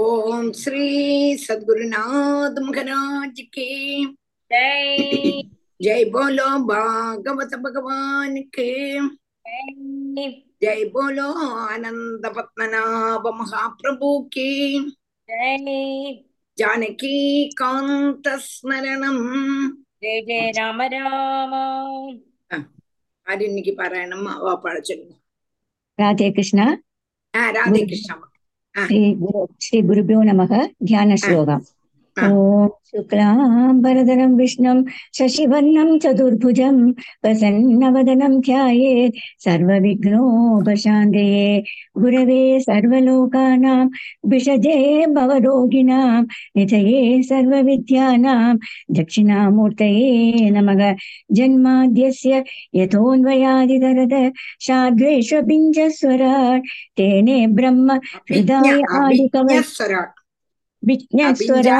ஓம் 0.00 0.50
ஸ்ரீ 0.54 0.84
சத்குருநாத் 1.42 2.60
மகராஜ் 2.66 3.42
கே 3.54 3.68
ஜெய் 5.80 6.06
போலோ 6.12 6.48
பாகவத 6.68 7.54
பகவான் 7.64 8.38
கே 8.50 8.68
ஜெய் 10.62 10.86
போலோ 10.94 11.26
ஆனந்த 11.64 12.26
பத்மநாப 12.36 13.32
மகாபிரபு 13.38 14.12
கே 14.34 14.50
ஜானகி 16.58 17.16
காந்த 17.60 18.28
ஸ்மரணம் 18.46 19.24
ஜெய 20.02 20.16
ஜெய 20.28 20.46
ராம 20.58 20.88
ராம 20.94 21.52
அது 23.26 23.42
இன்னைக்கு 23.48 23.72
பாராயணம் 23.74 24.26
அவா 24.34 24.54
பழச்சிருந்தோம் 24.64 25.22
ராதே 25.98 26.28
கிருஷ்ணா 26.30 26.66
ராதே 27.56 27.82
கிருஷ்ணா 27.84 28.14
ஸ்ரீ 28.76 28.98
குரு 29.20 29.40
ஸ்ரீ 29.58 29.78
குருபியோ 29.82 30.20
நமக 30.24 30.52
தியான 30.84 31.16
ஸ்லோகம். 31.16 31.64
ॐ 32.24 32.68
शुक्लाम्बरधरं 32.90 34.34
विष्णुं 34.36 34.76
शशिवर्णं 35.18 35.98
चतुर्भुजं 36.02 36.76
प्रसन्नवदनं 37.22 38.38
ध्यायेत् 38.46 39.18
सर्वविघ्नोपशान्तये 39.44 41.42
गुरवे 42.02 42.40
सर्वलोकानां 42.60 43.86
विषजे 44.32 44.78
भवरोगिणां 45.16 46.22
निधये 46.56 47.22
सर्वविद्यानां 47.30 48.54
दक्षिणामूर्तये 49.00 50.50
नमः 50.56 50.82
जन्माद्यस्य 51.38 52.42
यथोन्वयादितरद 52.80 54.14
शाद्वेश्वपिञ्जस्वराट् 54.68 56.70
तेने 56.98 57.38
ब्रह्म 57.58 57.88
हृदय 58.30 58.80
आदिकवस्वराट् 59.02 60.15
विज्ञस्वरा 60.86 61.78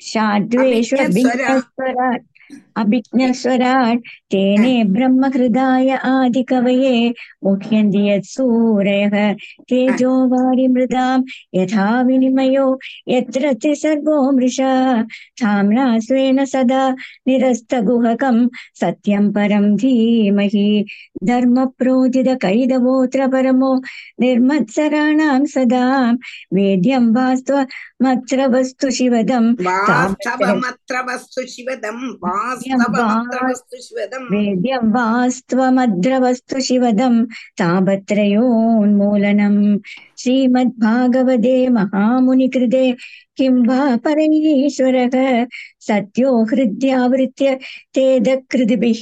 तेषाद्वेष्व 0.00 0.96
विज्ञस्वरात् 1.14 2.26
अभिज्ञस्वराट् 2.80 4.00
तेने 4.30 4.74
ब्रह्महृदाय 4.94 5.90
आदिकवये 6.12 6.96
मुह्यन्ति 7.44 8.02
यत्सूरयः 8.08 9.16
तेजो 9.68 10.12
वारिमृदाम् 10.32 11.24
यथा 11.54 11.86
विनिमयो 12.08 12.66
यत्र 13.08 13.54
सर्वो 13.82 14.16
मृषा 14.36 14.72
धाम्ना 15.42 15.86
स्वेन 16.06 16.44
सदा 16.52 16.82
निरस्तगुहकम् 17.28 18.40
सत्यम् 18.80 19.32
परम् 19.34 19.76
धीमहि 19.78 20.68
धर्मप्रोदितकैदवोऽत्र 21.30 23.26
परमो 23.32 23.74
निर्मत्सराणाम् 24.20 25.46
सदा 25.54 25.84
वेद्यम् 26.58 27.12
वास्त्वमत्र 27.16 28.46
वस्तु 28.54 28.90
शिवदम् 28.98 29.52
वास्तवमत्र 29.68 31.04
वस्तु 31.10 31.46
शिवदम् 31.54 32.02
वास् 32.24 32.67
वेद्यं 34.31 34.85
वास्त्वमद्रवस्तु 34.95 36.59
शिवदं 36.67 37.15
तापत्रयोन्मूलनम् 37.59 39.59
श्रीमद्भागवते 40.21 41.55
महामुनिकृते 41.77 42.83
किं 43.37 43.53
वा 43.67 43.79
परैश्वरः 44.05 45.15
सत्यो 45.87 46.31
हृद्यावृत्य 46.51 47.47
तेदकृतिभिः 47.95 49.01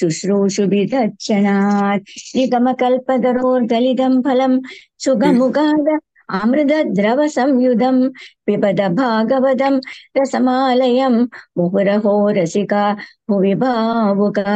शुश्रूषुभिदर्शनात् 0.00 2.04
निगमकल्पतरोर्गलितं 2.36 4.14
फलं 4.26 4.52
सुगमुगाद 5.04 5.88
अमृतद्रवसंयुधं 6.29 7.97
पिबद 8.45 8.79
भागवतं 8.99 9.79
रसमालयं 10.17 11.15
मुहुरहो 11.57 12.15
रसिका 12.37 12.83
भुवि 13.29 13.53
भावुका 13.63 14.55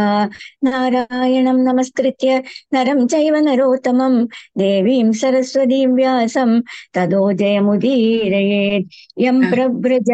नारायणं 0.66 1.64
नमस्कृत्य 1.68 2.42
नरं 2.74 3.06
चैव 3.08 3.36
नरोत्तमं 3.48 4.16
देवीं 4.60 5.12
सरस्वतीं 5.22 5.86
व्यासं 5.96 6.60
ततो 6.96 7.32
जयमुदीरयेत्। 7.42 8.88
यं 9.24 9.40
प्रव्रज 9.52 10.12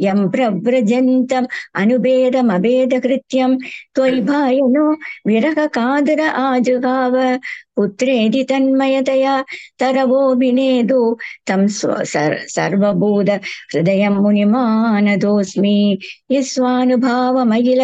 यं 0.00 0.28
प्रव्रजन्तम् 0.30 1.46
अनुभेदमभेदकृत्यं 1.82 3.56
त्वयि 3.94 4.20
भायनो 4.30 4.86
विरहकादर 5.28 6.20
आजुहाव। 6.28 7.16
पुत्रेति 7.76 8.42
तन्मयतया 8.50 9.34
तरवोऽभिनेदु 9.80 11.03
तं 11.03 11.67
स्व 11.67 12.03
सर् 12.13 12.37
सर्वभूत 12.55 13.29
हृदयं 13.73 14.15
मुनिमानतोऽस्मि 14.23 15.77
यस्वानुभावमखिल 16.31 17.81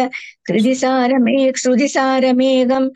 कृतिसारमे 0.48 1.36
श्रुतिसारमेघम् 1.60 2.88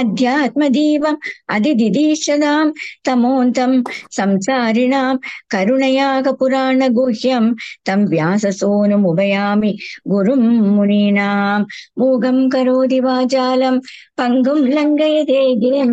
अध्यात्मदीपम् 0.00 1.16
अधिदिदीक्षदां 1.54 2.64
तमोन्तं 3.06 3.72
संसारिणां 4.16 5.14
करुणयागपुराणगुह्यं 5.54 7.44
तं 7.86 8.04
व्याससूनुमुभयामि 8.10 9.72
गुरुं 10.12 10.42
मुनीनां 10.76 11.60
मूगं 12.00 12.38
करोति 12.54 13.00
वाचालं 13.06 13.78
पङ्गुं 14.18 14.60
लङ्घयते 14.76 15.40
गिरिं 15.62 15.90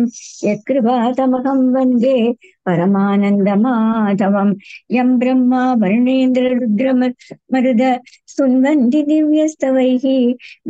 यत्कृपातमहं 0.50 1.60
वन्दे 1.76 2.16
परमानन्दमाधवं 2.68 4.48
यं 4.96 5.18
ब्रह्मा 5.18 5.62
वर्णेन्द्ररुद्रमरुद 5.82 7.82
सुन्वन्ति 8.36 9.02
दिव्यस्तवैः 9.10 10.06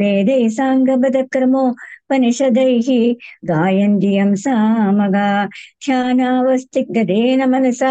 वेदैः 0.00 0.29
साङ्गपदक्रमोपनिषदैः 0.56 2.88
गायन्ति 3.50 4.10
यं 4.16 4.30
सामगा 4.44 5.28
ध्यानावस्थिगतेन 5.86 7.40
मनसा 7.50 7.90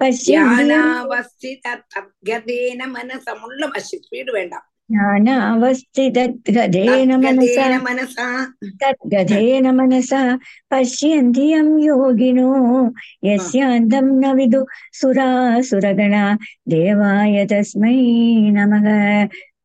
पश्यन्ति 0.00 0.64
यं 0.64 0.68
ധ്യാനാവസ്ഥിത 0.76 1.66
തദ്ഗതേന 1.92 2.80
മനസമുള്ള 2.96 3.62
വശി 3.74 3.96
സ്പീഡ് 4.02 4.32
വേണ്ട 4.38 4.54
ज्ञानावस्थितगतेन 4.90 7.10
मनसा 7.22 7.64
തദ്ഗതേന 7.70 7.70
മനസാ 7.86 8.26
तद्गतेन 8.82 9.66
मनसा 9.78 10.20
पश्यन्ति 10.70 11.46
यं 11.52 11.68
योगिनो 11.86 12.50
यस्यान्तं 13.26 14.06
न 14.22 14.24
विदु 14.38 14.60
सुरासुरगणा 15.00 16.24
देवाय 16.68 17.36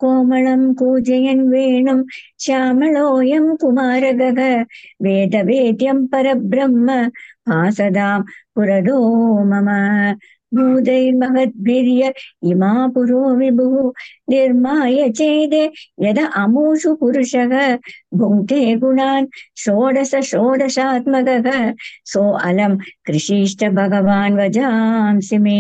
കോമളം 0.01 0.63
കൂജയൻ 0.75 1.39
വേണം 1.51 1.99
ശ്യാമളോയം 2.41 3.47
കുമാരഗഹ 3.63 4.39
വേദവേദ്യം 5.01 5.99
പരബ്രഹ്മ 6.09 6.89
ഭാസതാം 7.49 8.21
പുരതോ 8.57 8.99
മമ 9.45 9.69
ഭൂതൈർമഹദ്ഭിര്യ 10.53 12.03
ഇമാ 12.51 12.73
പുരോ 12.95 13.23
വിഭുഃ 13.41 13.75
निर्माय 14.31 15.09
चेदे 15.19 15.63
यद 16.05 16.19
अमुषु 16.43 16.95
पुरुषः 17.01 17.53
भुङ्क्ते 18.21 18.61
गुणान् 18.83 19.27
षोडश 19.65 20.15
षोडशात्मकः 20.31 21.49
सो 22.13 22.23
अलम् 22.49 22.79
कृषिष्ट 23.07 23.65
भगवान् 23.79 24.39
वजांसि 24.39 25.39
मे 25.45 25.59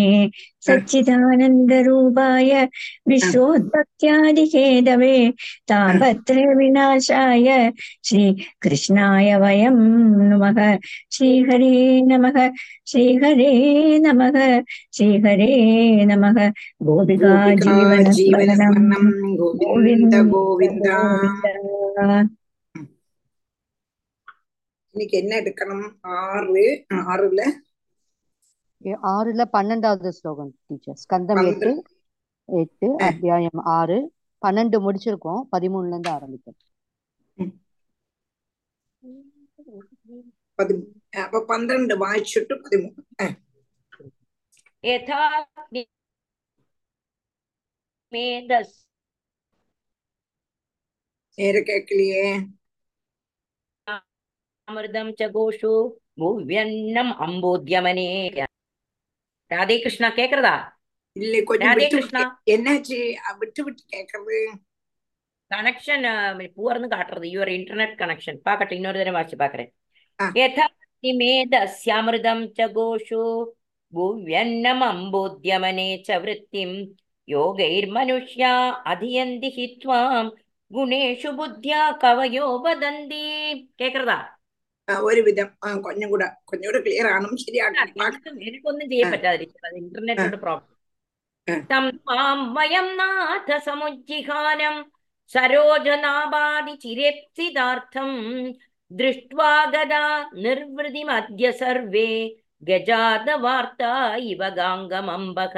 सच्चिदानन्दरूपाय 0.67 2.53
विश्वोत्पत्त्यादिखेदवे 3.09 5.17
तापत्र 5.69 6.37
विनाशाय 6.59 7.49
श्रीकृष्णाय 8.09 9.29
वयं 9.43 9.77
नमः 10.31 10.59
श्रीहरे 11.17 11.73
नमः 12.11 12.37
श्रीहरे 12.93 13.53
नमः 14.07 14.37
श्रीहरे 14.97 15.51
नमः 16.11 16.39
गोपिका 16.89 17.37
जीवन 17.65 18.11
இன்னைக்கு 24.95 25.17
என்ன 25.19 25.33
எடுக்கணும் 25.41 25.87
ஆறு 26.17 26.65
ஆறுல 27.07 27.41
ஆறுல 29.13 29.43
பன்னெண்டாவது 29.53 30.11
ஸ்லோகம் 30.11 30.53
டீச்சர் 30.67 30.99
ஸ்கந்தம் 31.03 31.41
எட்டு 31.43 31.71
எட்டு 32.49 32.89
அத்தியாயம் 33.01 33.63
ஆறு 33.73 33.99
பன்னெண்டு 34.43 34.79
முடிச்சிருக்கோம் 34.83 35.43
பதிமூணுல 35.53 35.93
இருந்து 35.93 36.11
ஆரம்பிக்கும் 36.11 36.59
பன்னெண்டு 41.49 41.97
வாய்ச்சிட்டு 41.97 42.57
பதிமூணு 42.63 43.03
மேதஸ். 48.17 48.75
நேர 51.39 51.57
கேட்கலையே 51.71 52.27
அமிர்தம் 54.69 55.11
சகோஷு 55.21 55.73
மூவியன்னம் 56.21 57.11
அம்போத்யமனே. 57.25 58.07
ராதே 59.51 59.77
கிருஷ்ணா 59.83 60.09
கேக்குறதா? 60.19 60.55
இல்லை 61.17 61.41
கொஞ்சம் 61.43 61.69
ராதே 61.69 61.87
கிருஷ்ணா 61.89 62.23
என்னாச்சு? 62.55 62.99
விட்டு 63.41 63.61
விட்டு 63.65 63.83
கேக்குறது. 63.95 64.39
கனெக்ஷன் 65.51 66.07
பூர்னு 66.57 66.89
காட்டுறது. 66.95 67.27
யுவர் 67.35 67.53
இன்டர்நெட் 67.57 67.95
கனெக்ஷன் 68.01 68.41
பாக்கட்டும் 68.49 68.79
இன்னொரு 68.81 69.01
தடவை 69.01 69.17
வாசி 69.19 69.37
பாக்குறேன் 69.43 69.71
யதா 70.41 70.67
நிமேதஸ்யாமிருதம் 71.05 72.45
சகோஷு 72.59 73.23
பூவ்யன்னம் 73.93 74.85
அம்போத்யமனே 74.91 75.89
ச 76.07 76.19
யோகைர்மனுஷ்யா 77.28 78.54
அதியந்தி 78.92 79.50
ஹி 79.56 79.66
த்வாம் 79.78 80.30
குணேஷு 80.72 81.30
புத்தியா 81.38 81.82
கவயோ 82.02 82.46
வதந்தி 82.64 83.24
கேக்குறதா 83.80 84.20
அஹ் 84.88 85.02
ஒரு 85.08 85.22
விதம் 85.26 85.52
அஹ் 85.66 85.80
கொஞ்சம் 85.84 86.12
கூட 86.14 86.24
கொஞ்சம் 86.46 86.70
கூட 86.70 86.80
கிளியர் 86.84 87.10
ஆனும் 87.12 87.42
ശരിയാക്കണം 87.42 88.06
എനിക്ക് 88.08 88.48
എനിക്കൊന്നും 88.48 88.88
ചെയ്യാൻ 88.92 89.08
ആ. 89.08 89.14
പറ്റാതിരിക്കും 89.14 89.68
അത് 89.68 89.78
ഇന്റർനെറ്റിന്റെ 89.82 90.40
പ്രോബ്ലം 90.44 90.68
ആ. 91.48 91.56
തം 91.70 91.86
ത്വാം 92.00 92.40
വയം 92.56 92.88
നാഥ 92.98 93.50
സമുജ്ജിഹാനം 93.66 94.76
സരോജനാഭാതി 95.32 96.74
ചിരേപ്സിതാർത്ഥം 96.84 98.10
ദൃഷ്ട്വാ 98.92 99.52
ഗദാ 99.74 100.06
നിർവൃതിമദ്യ 100.46 101.46
സർവേ 101.60 102.10
ഗജാത 102.64 103.30
വാർത്ത 103.44 103.84
ഇവ 104.32 104.42
ഗാംഗമംബക 104.58 105.56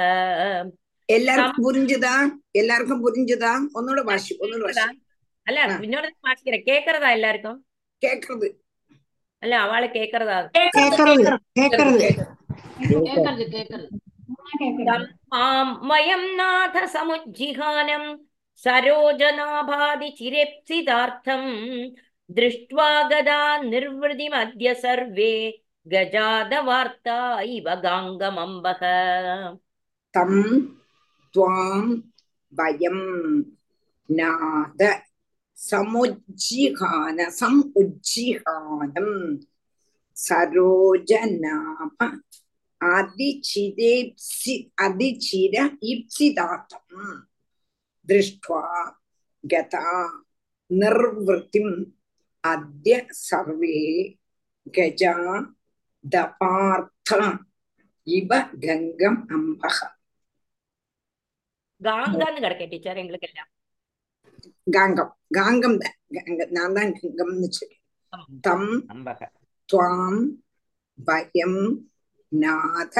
എല്ലാവർക്കും 1.09 1.63
புரிஞ்சுதா 1.67 2.15
எல்லாருக்கும் 2.59 3.03
புரிஞ்சுதா 3.05 3.51
ഒന്നുകൂടെ 3.77 4.03
വാശി 4.09 4.33
ഒന്നുകൂടെ 4.43 4.65
വാശി. 4.71 4.97
അല്ല 5.47 5.59
இன்னொரு 5.85 6.09
வாசிக்கிறேன் 6.25 6.67
கேக்குறதா 6.69 7.09
எல்லாருக்கும் 7.17 7.59
கேக்குறது 8.01 8.49
அல்ல 9.43 9.53
அவளை 9.65 9.87
கேக்குறதா 9.91 10.37
மயம் 15.89 16.27
நாத 16.37 16.77
சமுஜிஹானம் 16.93 18.09
சரோஜநாபாதி 18.61 20.09
சிரேப்சிதார்த்தம் 20.17 21.49
திருஷ்டுவா 22.29 22.89
கதா 23.11 23.41
நிர்வதி 23.69 24.27
மத்திய 24.33 24.71
சர்வே 24.81 25.33
கஜாத 25.85 26.53
வார்த்தா 26.67 27.17
இவ 27.53 27.75
காங்கமம்பக 27.85 28.81
தம் 30.13 30.41
துவாம் 31.35 31.91
வயம் 32.53 33.05
நாத 34.09 34.81
சமுஜ்ஜிகான 35.57 37.27
சம் 37.39 37.61
உஜ்ஜிகானம் 37.81 39.15
சரோஜநாப 40.17 41.97
அதிச்சிதேப்சி 42.81 44.53
அதிச்சிர 44.83 45.55
இப்சிதாத்தம் 45.89 47.09
திருஷ்டுவா 48.07 48.63
கதா 49.43 49.91
நிர்வத்திம் 50.71 51.75
அத்ய 52.43 52.95
சர்வே 53.21 53.77
கஜா 54.73 55.15
தபார்த்தம் 56.03 57.37
இவ 58.07 58.31
கங்கம் 58.63 59.21
அம்பகம் 59.35 59.98
காங்கான்னு 61.81 62.39
கிடைக்கும் 62.39 62.71
டீச்சர் 62.71 63.01
எங்களுக்கு 63.03 63.29
எல்லாம் 63.29 63.49
காங்கம் 64.67 65.11
காங்கம் 65.37 65.77
நான் 66.57 66.75
தான் 66.77 66.93
கங்கம்னு 66.99 67.49
சொல்றேன் 67.51 67.83
தம் 68.41 68.69
துவாம் 69.69 70.21
பயம் 70.99 71.61
நாத 72.31 72.95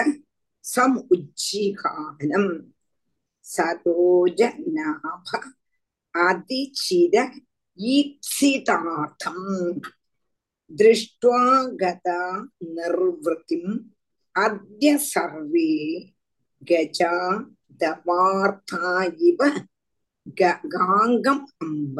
சமுஜ்ஜிகானம் 0.65 2.51
சரோஜ 3.45 4.41
நாப 4.75 5.29
அதிச்சிர 6.15 7.15
ஈப்சிதார்த்தம் 7.79 9.45
दृष्ट्वा 10.71 11.39
गता 11.73 12.17
निर्वृतिम् 12.63 13.77
अद्य 14.35 14.97
सर्वे 15.03 15.69
गजा 16.61 17.13
தவார்த்தா 17.79 19.13
இவ 19.17 19.47
காங்கம் 20.69 21.43
அம்ப. 21.57 21.97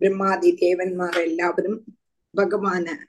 பிரம்மாதி 0.00 0.54
தேவன்மார் 0.54 1.22
எல்லாவரும் 1.22 1.84
பகவான 2.36 3.08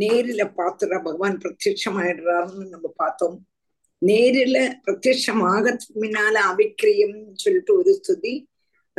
நேரில 0.00 0.42
பாத்துற 0.56 1.02
பகவான் 1.02 1.38
பிரத்யமாயிடுறாருன்னு 1.38 2.68
நம்ம 2.68 2.92
பார்த்தோம். 2.96 3.46
நேரில 4.06 4.56
பிரத்யமாகத்தினால 4.84 6.34
அவிக்கிரியம் 6.50 7.30
சொல்லிட்டு 7.34 7.78
ஒரு 7.78 8.00
ஸ்துதி 8.00 8.46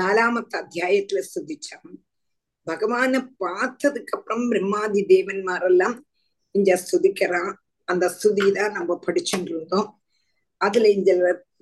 நாலாமத்து 0.01 0.55
அத்தியாயத்துல 0.55 1.21
ஸ்துதிச்சான் 1.21 1.93
பகவான 2.67 3.29
பார்த்ததுக்கு 3.39 4.15
அப்புறம் 4.17 4.51
பிரம்மாதி 4.51 5.01
தேவன்மாரெல்லாம் 5.05 5.97
இங்க 6.51 6.83
ஸ்துதிக்கிறான் 6.83 7.53
அந்த 7.87 8.05
ஸ்துதி 8.15 8.45
தான் 8.51 8.71
நம்ம 8.71 8.99
படிச்சுட்டு 9.05 9.51
இருந்தோம் 9.53 9.89
அதுல 10.61 10.89
இந்த 10.89 11.11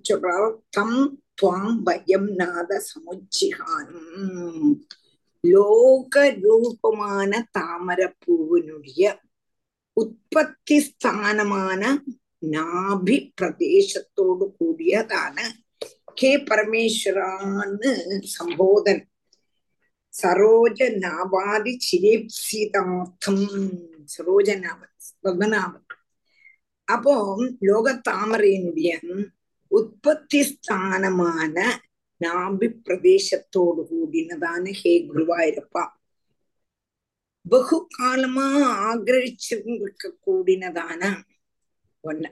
சொல்றா 0.09 0.35
தம் 0.69 0.97
துவாம் 1.41 1.79
பயம் 1.83 2.29
நாத 2.35 2.71
சமுச்சிகானம் 2.89 4.73
லோக 5.43 6.15
ரூபமான 6.43 7.31
தாமரப்பூவினுடைய 7.57 9.03
உற்பத்தி 9.97 10.77
ஸ்தானமான 10.79 11.81
நாபி 12.53 13.17
பிரதேசத்தோடு 13.41 14.45
கூடியதான 14.59 15.37
கே 16.13 16.31
பரமேஸ்வரான்னு 16.49 17.91
சம்போதன். 18.35 19.03
சரோஜ 20.13 20.79
நாபாதி 21.05 21.73
சிரேப்சிதார்த்தம். 21.87 23.45
சரோஜ 24.15 24.49
நாப 24.65 24.81
பத்மநாபன் 25.23 25.92
அப்போ 26.87 27.13
லோக 27.59 28.01
தாமரையினுடைய 28.09 28.91
உற்பத்தி 29.71 30.39
ஸ்தானமான 30.41 31.57
நாபி 32.21 32.67
பிரதேசத்தோடு 32.85 33.81
கூடினதான 33.91 34.71
ஹே 34.71 35.07
குருவாயிருப்பா. 35.07 35.83
பகு 37.45 37.87
காலமா 37.89 38.45
ஆகிரகிச்சிருக்க 38.89 40.11
கூடினதான 40.25 41.01
ஒண்ணு. 42.03 42.29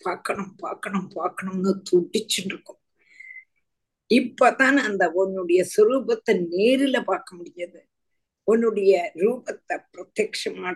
பார்க்கணும் 0.00 0.54
பார்க்கணும் 0.56 1.08
பார்க்கணும்னு 1.08 1.82
துடிச்சுட்டு 1.90 2.44
இருக்கும் 2.44 2.80
இப்பதான் 4.10 4.76
அந்த 4.76 5.10
உன்னுடைய 5.10 5.66
சுரூபத்தை 5.76 6.32
நேரில 6.50 7.04
பார்க்க 7.04 7.36
முடிஞ்சது 7.36 7.80
உன்னுடைய 8.42 9.12
ரூபத்தை 9.14 9.76
பிரத்யமா 9.92 10.72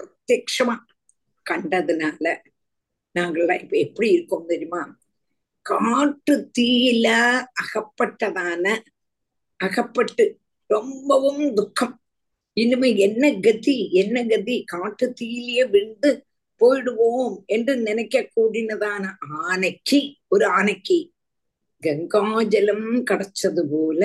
பிரத்யமா 0.00 0.76
கண்டதுனால 1.50 2.26
நாங்கள்லாம் 3.14 3.62
இப்ப 3.62 3.76
எப்படி 3.76 4.08
இருக்கோம் 4.10 4.46
தெரியுமா? 4.46 4.82
காட்டு 5.66 6.50
தீயில 6.58 7.06
அகப்பட்டதான 7.62 8.64
அகப்பட்டு 9.60 10.24
ரொம்பவும் 10.70 11.54
துக்கம். 11.54 11.94
இனிமே 12.56 12.96
என்ன 12.96 13.24
கதி 13.40 13.90
என்ன 13.92 14.26
கதி? 14.26 14.64
காட்டு 14.64 15.06
தீயிலேயே 15.20 15.64
விழுந்து 15.68 16.10
போயிடுவோம் 16.60 17.36
என்று 17.46 17.76
நினைக்க 17.76 18.30
கூடினதான 18.36 19.04
ஆனைக்கு 19.42 20.00
ஒரு 20.28 20.46
ஆனைக்கு 20.48 20.98
கங்காஜலம் 21.82 22.88
கிடைச்சது 23.10 23.62
போல 23.70 24.00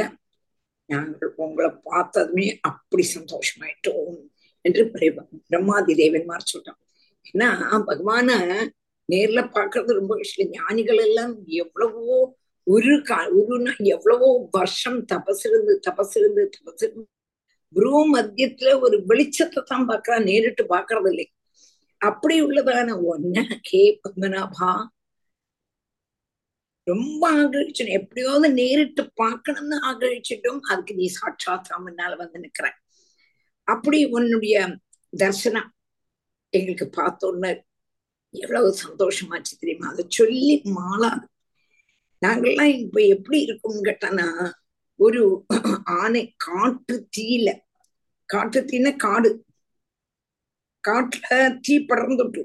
நாங்கள் 0.89 1.33
உங்களை 1.35 1.69
பார்த்ததுமே 1.83 2.47
அப்படி 2.61 3.03
சந்தோஷமாயிட்டோம் 3.15 4.19
என்று 4.65 4.83
பிரம்மாதி 5.49 5.93
தேவன்மார் 5.93 6.51
சொல்றோம் 6.53 6.79
ஏன்னா 7.25 7.49
பகவான 7.87 8.29
நேர்ல 9.09 9.39
பாக்குறது 9.55 9.91
ரொம்ப 9.93 10.13
கஷ்டம். 10.15 10.51
ஞானிகள் 10.51 11.01
எல்லாம் 11.05 11.33
எவ்வளவோ 11.57 12.17
ஒரு 12.67 12.93
கா 13.01 13.17
ஒரு 13.39 13.55
எவ்வளவோ 13.95 14.27
வருஷம் 14.53 14.99
தபஸ் 15.11 15.43
இருந்து 15.47 15.73
தபஸ் 15.87 16.15
இருந்து 16.17 16.43
தபஸ் 16.55 16.83
இருந்து 16.83 17.09
குரு 17.75 17.91
மத்தியத்துல 18.13 18.71
ஒரு 18.81 18.97
வெளிச்சத்தை 19.09 19.61
தான் 19.63 19.87
பாக்குறா 19.89 20.17
நேரிட்டு 20.27 20.63
பாக்குறது 20.69 21.09
இல்லை 21.11 21.25
அப்படி 22.01 22.35
உள்ளதான 22.41 22.95
ஒன்ன 23.11 23.37
கே 23.61 23.81
பத்மநாபா 23.99 24.69
ரொம்ப 26.87 27.21
ஆகழிச்சு 27.33 27.83
எப்படியாவது 27.97 28.47
நேரிட்டு 28.57 29.03
பார்க்கணும்னு 29.15 29.77
ஆகழிச்சிட்டும் 29.89 30.61
அதுக்கு 30.69 30.93
நீ 30.93 31.05
சாட்சாத்தா 31.13 31.75
முன்னால 31.83 32.17
வந்து 32.17 32.39
நிக்கிற 32.43 32.67
அப்படி 33.67 33.99
உன்னுடைய 34.15 34.55
தர்சனம் 35.13 35.69
எங்களுக்கு 36.53 36.87
பார்த்தோன்ன 37.01 37.47
எவ்வளவு 38.33 38.69
சந்தோஷமாச்சு 38.83 39.53
தெரியுமா? 39.59 39.87
அதை 39.89 40.03
சொல்லி 40.09 40.55
மாளாது. 40.77 41.25
நாங்கள்லாம் 42.21 42.73
இப்ப 42.77 42.99
எப்படி 43.15 43.37
இருக்கோம்னு 43.45 43.87
கேட்டானா 43.89 44.27
ஒரு 44.99 45.21
ஆனை 46.01 46.23
காட்டு 46.37 46.95
தீயில 47.17 47.49
காட்டு 48.29 48.59
தீன 48.65 48.95
காடு. 48.95 49.31
காட்டுல 50.83 51.59
தீ 51.61 51.75
படர்ந்துட்டு 51.79 52.41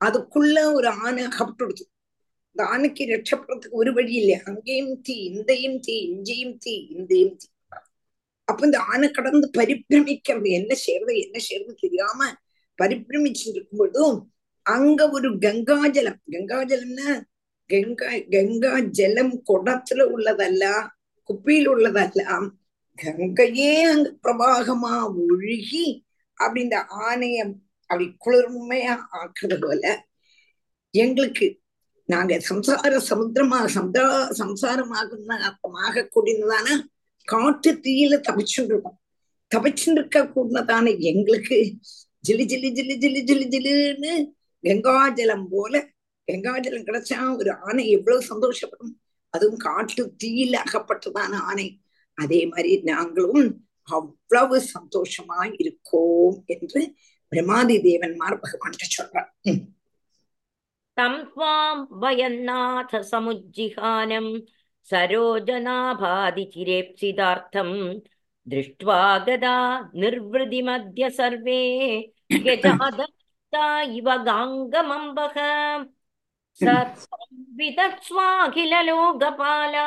அதுக்குள்ள 0.00 0.56
ஒரு 0.72 0.88
ஆனை 1.04 1.22
அகப்பட்டுடுது. 1.24 1.84
இந்த 2.50 2.62
ஆணைக்கு 2.64 3.04
ரட்சப்படுறதுக்கு 3.06 3.80
ஒரு 3.82 3.90
வழி 3.92 4.14
இல்லை 4.14 4.36
அங்கேயும் 4.44 5.00
தீ 5.00 5.16
இந்தையும் 5.30 5.78
தீ 5.80 5.96
இஞ்சையும் 6.08 6.56
தீ 6.56 6.74
இந்தையும் 6.96 7.36
தீ. 7.36 7.46
அப்ப 8.48 8.60
இந்த 8.64 8.78
ஆனை 8.90 9.08
கடந்து 9.10 9.46
பரிபிரமிக்கிறது 9.58 10.50
என்ன 10.50 10.72
செய்யறது 10.74 11.14
என்ன 11.20 11.38
செய்யறது 11.38 11.74
தெரியாம 11.74 12.20
பரிபிரமிச்சுட்டு 12.78 13.54
இருக்கும் 13.54 13.78
பொழுதும் 13.78 14.18
அங்க 14.66 15.00
ஒரு 15.10 15.28
கங்காஜலம். 15.38 16.20
கங்காஜலம்னா 16.32 17.10
கங்கா 17.70 18.10
கங்கா 18.32 18.72
ஜலம் 18.90 19.34
குடத்துல 19.48 20.00
உள்ளதல்ல 20.14 20.64
குப்பியில் 21.28 21.68
உள்ளதல்ல. 21.68 22.22
கங்கையே 22.98 23.72
அங்க 23.84 24.08
பிரவாகமா 24.22 24.92
ஒழுகி 25.22 25.86
அப்படி 26.38 26.60
இந்த 26.60 26.78
ஆணைய 27.06 27.38
அப்படி 27.90 28.06
குளிர்மையா 28.24 28.94
ஆக்குறது 29.20 29.56
போல 29.60 29.84
எங்களுக்கு 30.94 31.46
நாங்க 32.08 32.34
சம்சார 32.48 32.98
சமுத்திரமா 33.08 33.58
சமுதா 33.68 34.04
சம்சாரமாக 34.40 36.04
கூடினதான 36.12 36.68
காட்டு 37.28 37.70
தீயில 37.84 38.16
தப்பிச்சுட்டு 38.20 38.72
இருக்கோம் 38.72 38.98
தப்பிச்சுட்டு 39.52 39.98
இருக்க 39.98 40.20
கூடதான 40.26 40.94
எங்களுக்கு 41.10 41.58
ஜில்லி 42.24 42.44
ஜில்லி 42.44 42.70
ஜில்லி 42.70 42.94
ஜில்லி 42.96 43.20
ஜில்லி 43.22 43.46
ஜில்லுன்னு 43.46 44.12
கங்காஜலம் 44.64 45.46
போல 45.50 45.74
கங்காஜலம் 46.28 46.86
கிடைச்சா 46.88 47.36
ஒரு 47.36 47.50
ஆனை 47.52 47.90
எவ்வளவு 47.90 48.22
சந்தோஷப்படும்? 48.30 48.92
அதுவும் 49.34 49.56
காட்டு 49.56 50.02
தீயில 50.24 50.54
அகப்பட்டதான 50.64 51.32
ஆனை. 51.50 51.80
அதே 52.18 52.46
மாதிரி 52.46 52.70
நாங்களும் 52.82 53.48
அவ்வளவு 53.88 54.56
சந்தோஷமா 54.74 55.40
இருக்கோம் 55.58 56.36
என்று 56.46 56.80
பிரமாதி 57.32 57.76
தேவன்மார் 57.78 58.36
பகவான் 58.40 58.78
சொல்றார். 58.96 59.30
தம் 60.96 61.20
ஸ்வாம் 61.32 61.82
வயநாத 62.00 63.00
சமுஜிஹானம் 63.10 64.32
சரோஜனாபாதி 64.90 66.44
சிரேப்சிதார்த்தம் 66.54 67.76
दृष्ट्वा 68.47 68.97
गदा 69.27 69.55
निर्वृतिमद्य 70.03 71.09
सर्वे 71.19 71.59
यजादत्ता 72.47 73.65
इव 73.99 74.07
गाङ्गमम्बः 74.25 75.37
स 76.59 76.63
विदत्स्वाखिललोकपाला 77.59 79.85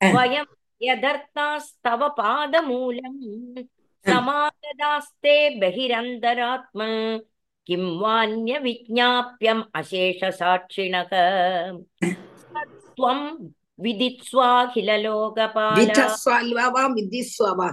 वयं 0.00 0.48
यदर्थास्तव 0.82 2.00
पादमूलम् 2.18 3.20
समागदास्ते 4.06 5.36
बहिरन्तरात्म 5.60 6.80
किं 7.66 7.84
वान्यविज्ञाप्यम् 8.00 9.62
अशेषसाक्षिणः 9.78 11.12
त्वं 12.96 13.20
विदित्स्वाखिललोकपाला 13.80 15.76
விதஸ்வால்வாவா 15.80 16.82
வித்திஸ்வாவா 16.96 17.68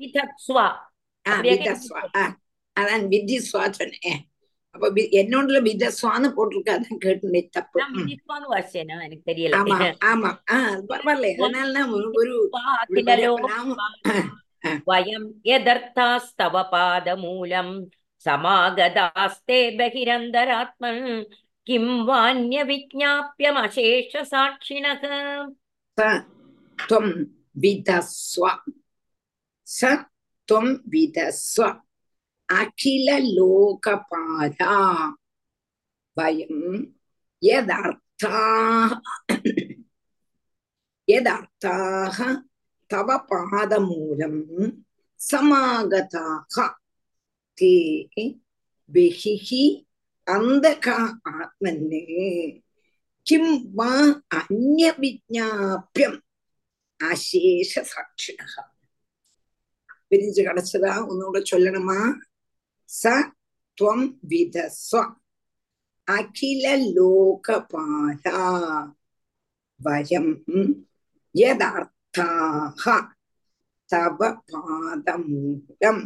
विधत्स्व 0.00 0.56
ஆஹ் 1.26 1.26
அப்படியே 1.26 1.54
விதஸ்வா 1.56 2.00
ஆஹ் 2.20 2.30
அதான் 2.76 3.02
வித்திஸ்வா 3.12 3.64
சொன்னேன் 3.78 4.20
அப்ப 4.74 4.88
வி- 4.96 5.10
என்னோட 5.20 5.58
விதஸ்வான்னு 5.66 6.28
போட்டிருக்க 6.36 6.70
அதான் 6.74 7.00
கேட்டு 7.00 7.40
தப்பு 7.50 7.80
நான் 7.80 7.90
ம். 7.92 7.96
விதித்வான்னு 8.00 8.46
வாசிச்சேனா 8.52 8.96
எனக்கு 9.06 9.26
தெரியல 9.26 9.58
ஆமா 9.60 9.76
ஆமா 10.10 10.30
ஆஹ் 10.48 10.68
அது 10.68 10.86
பரவாயில்ல 10.90 11.32
அதனால 11.38 11.72
நான் 11.76 11.92
ஒரு 11.92 12.06
ஒரு 12.20 12.32
ஒரு 12.38 12.48
அகிலலோக 12.76 13.48
நாம 13.48 13.76
वयं 14.86 15.24
यदर्थास्तव 21.64 21.64
पादमूलं 21.64 21.64
समागदास्ते 21.64 21.64
बहिरन्तरात्मन् 21.64 21.64
किं 21.66 21.84
वान्यविज्ञाप्यमशेषसाक्षिणः 22.06 25.02
ச 25.98 26.00
त्वं 26.88 27.06
विधस्व 27.62 28.44
स 29.66 29.80
त्वं 30.48 30.66
विधस्व 30.92 31.62
अखिललोकपाला 32.60 34.74
वयं 36.18 36.56
यदर्थाः 37.42 38.90
यदर्थाः 41.08 42.18
तव 42.90 43.08
पादमूलं 43.30 44.36
समागताः 45.20 46.56
ते 47.58 47.72
बहिः 48.90 49.48
அந்த 50.27 50.65
கா 50.79 50.97
ஆத்மன்னே 51.33 52.03
கிம் 53.27 53.51
வா 53.77 53.91
அந்நிய 54.37 54.87
விஜாபியம் 54.99 56.17
அசேஷ 56.99 57.83
சாட்சிணக 57.91 58.53
பிரிஞ்சு 60.09 60.41
கிடைச்சதா 60.43 60.93
உன்னோட 61.09 61.37
சொல்லணுமா 61.51 61.99
ச 62.89 63.13
துவம் 63.77 64.07
விதஸ்வ 64.29 65.01
அகில 66.07 66.65
லோகபாலா 66.87 68.41
வயம் 69.79 70.33
யதார்த்தாக 71.35 72.83
தவ 73.89 74.19
பாதமூலம் 74.49 76.05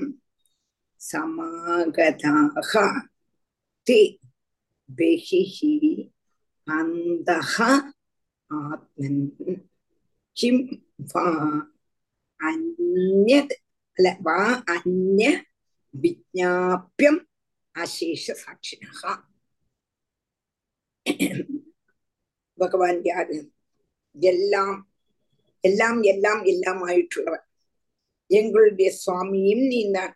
சமாகதாக 1.01 2.71
தே 3.87 3.99
பெஹிஹி 4.89 5.73
அந்தஹ 6.67 7.55
ஆத்மன் 8.51 9.21
கிம் 10.37 10.63
வா 11.11 11.25
அந்நத் 12.39 13.55
அல்ல 13.97 14.11
வா 14.27 14.39
அந்ய 14.73 15.23
விஜாபியம் 15.93 17.19
அசேஷ 17.75 18.33
சாட்சினஹா 18.41 19.13
பகவான் 22.59 23.01
யாரு 23.05 23.37
எல்லாம் 24.17 24.77
எல்லாம் 25.63 25.99
எல்லாம் 26.11 26.41
எல்லாம் 26.45 26.81
ஆயிட்டுள்ளவன் 26.87 27.45
எங்களுடைய 28.29 28.89
சுவாமியும் 29.01 29.63
நீ 29.71 29.79
தான் 29.91 30.15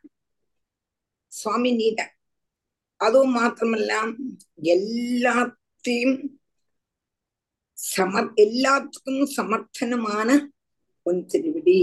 சுவாமி 1.31 1.71
நீதான் 1.79 2.13
அதுவும் 3.05 3.35
மாத்திரமல்ல 3.37 3.93
எல்லாத்தையும் 4.75 6.17
சமர் 7.77 8.29
எல்லாத்துக்கும் 8.43 9.23
சமர்த்தனமான 9.37 10.29
உன் 11.05 11.23
திருவடி. 11.31 11.79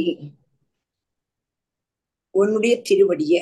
உன்னுடைய 2.35 2.75
திருவடிய 2.89 3.37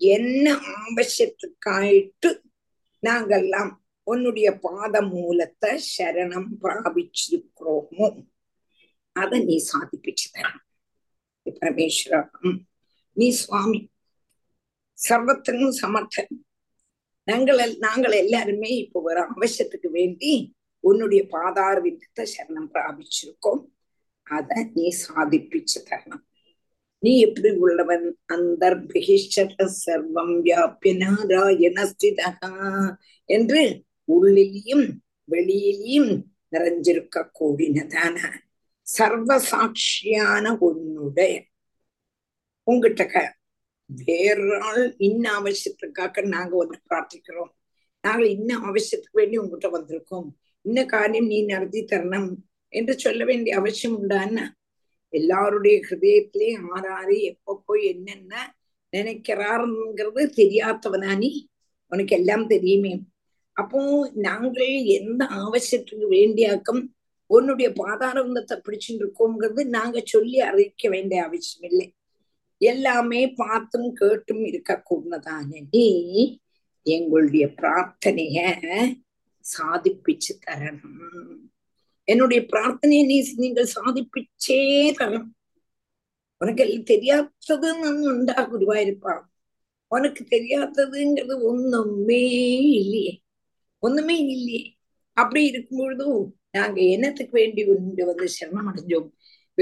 என்ன 0.00 0.46
ஆவசியத்துக்காயிட்டு 0.76 2.30
நாங்கெல்லாம் 3.02 3.72
உன்னுடைய 4.06 4.48
பாத 4.66 4.94
மூலத்தை 5.12 5.72
சரணம் 5.92 6.48
பிராபிச்சிருக்கிறோமோ 6.62 8.08
அதை 9.16 9.38
நீ 9.48 9.56
சாதிப்பிச்சு 9.70 10.26
தரணும். 10.34 10.64
பரமேஸ்வரம் 11.46 12.58
நீ 13.16 13.28
சுவாமி 13.42 13.80
சர்வத்தனும் 15.08 15.72
சமர்த்தன். 15.82 16.44
நாங்கள் 17.24 17.76
நாங்கள் 17.78 18.12
எல்லாருமே 18.12 18.76
இப்போ 18.76 19.00
ஒரு 19.00 19.20
அவசியத்துக்கு 19.20 19.86
வேண்டி 19.90 20.56
உன்னுடைய 20.80 21.26
பாதார 21.26 21.80
விந்தத்தை 21.80 22.28
சரணம் 22.36 22.70
பிராபிச்சிருக்கோம். 22.74 23.64
அத 24.22 24.70
நீ 24.74 24.94
சாதிப்பிச்சு 25.08 25.78
தரணும். 25.84 26.24
நீ 26.98 27.20
எப்படி 27.20 27.50
உள்ளவன்? 27.50 28.18
அந்த 28.24 28.76
சர்வம் 29.86 30.40
வியாபிய 30.40 30.96
நாராயண 30.96 31.92
என்று 33.24 33.84
உள்ளிலையும் 34.12 34.90
வெளியிலையும் 35.30 36.22
நிறைஞ்சிருக்க 36.52 37.30
கூடினதான 37.40 38.32
சர்வ 38.80 39.42
சாட்சியான 39.50 40.56
உன்னுடைய. 40.58 41.44
உங்ககிட்ட 42.62 43.37
க- 44.04 44.94
இன்ன 44.98 45.40
அவசியத்துக்காக 45.40 46.22
நாங்க 46.22 46.56
வந்து 46.56 46.80
பிரார்த்திக்கிறோம். 46.90 47.50
நாங்க 48.02 48.26
இன்ன 48.26 48.58
அவசியத்துக்கு 48.58 49.12
வேண்டி 49.12 49.36
உங்ககிட்ட 49.36 49.78
வந்திருக்கோம். 49.78 50.28
இன்ன 50.62 50.84
காரியம் 50.86 51.26
நீ 51.26 51.44
நடத்தி 51.44 51.84
தரணும் 51.84 52.34
என்று 52.68 52.98
சொல்ல 52.98 53.24
வேண்டிய 53.24 53.56
அவசியம் 53.56 54.08
உண்டான்னு 54.08 54.40
எல்லாருடைய 55.08 55.80
ஹிருதயத்திலேயும் 55.90 56.66
ஆறாறு 56.74 57.34
எப்பப்போ 57.34 57.82
என்னென்ன 57.82 58.56
நினைக்கிறாருங்கிறது 58.96 60.30
தெரியாதவனா 60.36 61.16
நீ? 61.16 61.48
உனக்கு 61.88 62.16
எல்லாம் 62.16 62.46
தெரியுமே. 62.46 63.00
அப்போ 63.52 64.10
நாங்கள் 64.14 64.82
எந்த 64.84 65.24
அவசியத்துக்கு 65.24 66.06
வேண்டியாக்கம் 66.10 66.86
உன்னுடைய 67.26 67.70
பாதாரந்தத்தை 67.70 68.60
பிடிச்சுட்டு 68.64 69.06
இருக்கோங்கிறது 69.06 69.64
நாங்க 69.64 70.02
சொல்லி 70.04 70.40
அறிவிக்க 70.40 70.88
வேண்டிய 70.88 71.22
அவசியம் 71.24 71.70
இல்லை. 71.70 71.92
எல்லாமே 72.58 73.30
பார்த்தும் 73.30 73.92
கேட்டும் 73.92 74.44
இருக்க 74.44 74.82
கூடதான 74.90 75.66
நீ 75.70 75.88
எங்களுடைய 76.82 77.46
பிரார்த்தனைய 77.46 78.36
சாதிப்பிச்சு 79.58 80.32
தரணும். 80.46 81.36
என்னுடைய 82.04 82.46
பிரார்த்தனையை 82.52 83.04
நீ 83.04 83.32
நீங்கள் 83.36 83.68
சாதிப்பிச்சே 83.74 84.62
தரணும். 84.98 85.30
உனக்கு 86.38 86.62
எல்லாம் 86.64 87.30
தெரியாததுன்னு 87.50 88.12
உண்டா 88.12 88.50
குருவாயிருப்பா 88.52 89.20
உனக்கு 89.90 90.24
தெரியாததுங்கிறது 90.30 91.42
ஒண்ணுமே 91.42 92.22
இல்லையே. 92.70 93.20
ஒண்ணுமே 93.78 94.18
இல்லையே. 94.18 94.76
அப்படி 95.12 95.44
இருக்கும் 95.46 95.78
பொழுதும் 95.78 96.38
நாங்க 96.50 96.80
என்னத்துக்கு 96.80 97.32
வேண்டி 97.38 97.64
உண்டு 97.64 98.06
வந்து 98.06 98.28
சிரமம் 98.28 98.68
அடைஞ்சோம்? 98.68 99.08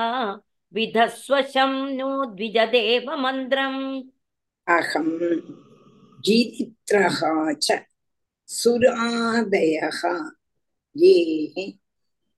विधस्वशं 0.73 1.97
नो 1.97 2.25
द्विजदेवमन्त्रम्। 2.25 4.03
अहं 4.69 5.19
गिरित्रः 6.21 7.53
च 7.53 7.83
सुरादयः। 8.47 10.31
ये 10.97 11.53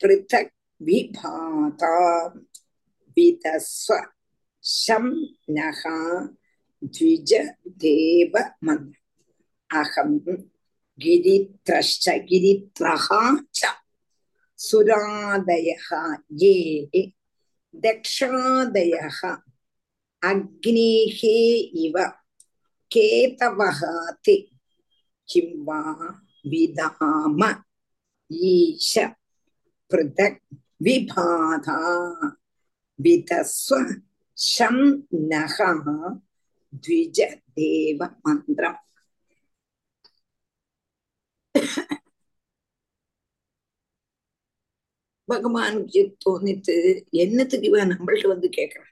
पृथक् 0.00 0.52
विभाता 0.80 1.94
विदस्व 3.16 3.94
शं 4.64 5.06
नः 5.56 5.82
द्विज 6.82 7.32
देव 7.84 8.38
मन्त्र 8.64 8.98
अहं 9.70 10.16
गिरित्रश्च 10.98 12.08
गिरित्रः 12.30 13.08
च 13.54 13.72
सुरादयः 14.58 15.88
ये 16.42 17.10
दक्षादयः 17.74 19.20
अग्नेः 20.22 21.20
इव 21.84 21.98
केतवः 22.90 23.80
ते 24.24 24.36
किं 25.28 25.48
वा 25.64 25.80
विदाम 26.44 27.42
ईश 28.30 28.96
பிருதக் 29.91 30.39
விபாதா 30.83 31.79
விதஸ்வ 32.99 33.79
சம் 34.37 34.83
நகா 35.29 35.69
த்விஜ 36.83 37.17
தேவ 37.53 37.99
மந்திரம் 38.23 38.79
பகவானுக்கு 45.29 46.01
தோணித்து 46.25 46.75
என்னத்துக்கு 47.23 47.67
இவன் 47.67 47.91
நம்மள்ட்ட 47.91 48.27
வந்து 48.27 48.49
கேட்கிறான் 48.57 48.89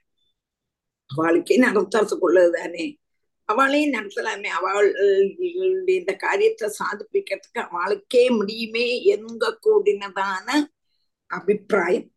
அவளுக்கே 1.10 1.56
நடத்துறதுக்குள்ளது 1.62 2.50
தானே. 2.50 2.84
அவளையும் 3.48 3.92
நடத்தலாமே. 3.92 4.50
அவள் 4.58 4.88
இந்த 5.98 6.12
காரியத்தை 6.16 6.66
சாதிப்பிக்கிறதுக்கு 6.80 7.60
அவளுக்கே 7.68 8.30
முடியுமே 8.30 8.86
எங்க 9.14 9.58
கூடினதான 9.64 10.48
அபிப்பிராயம். 11.30 12.08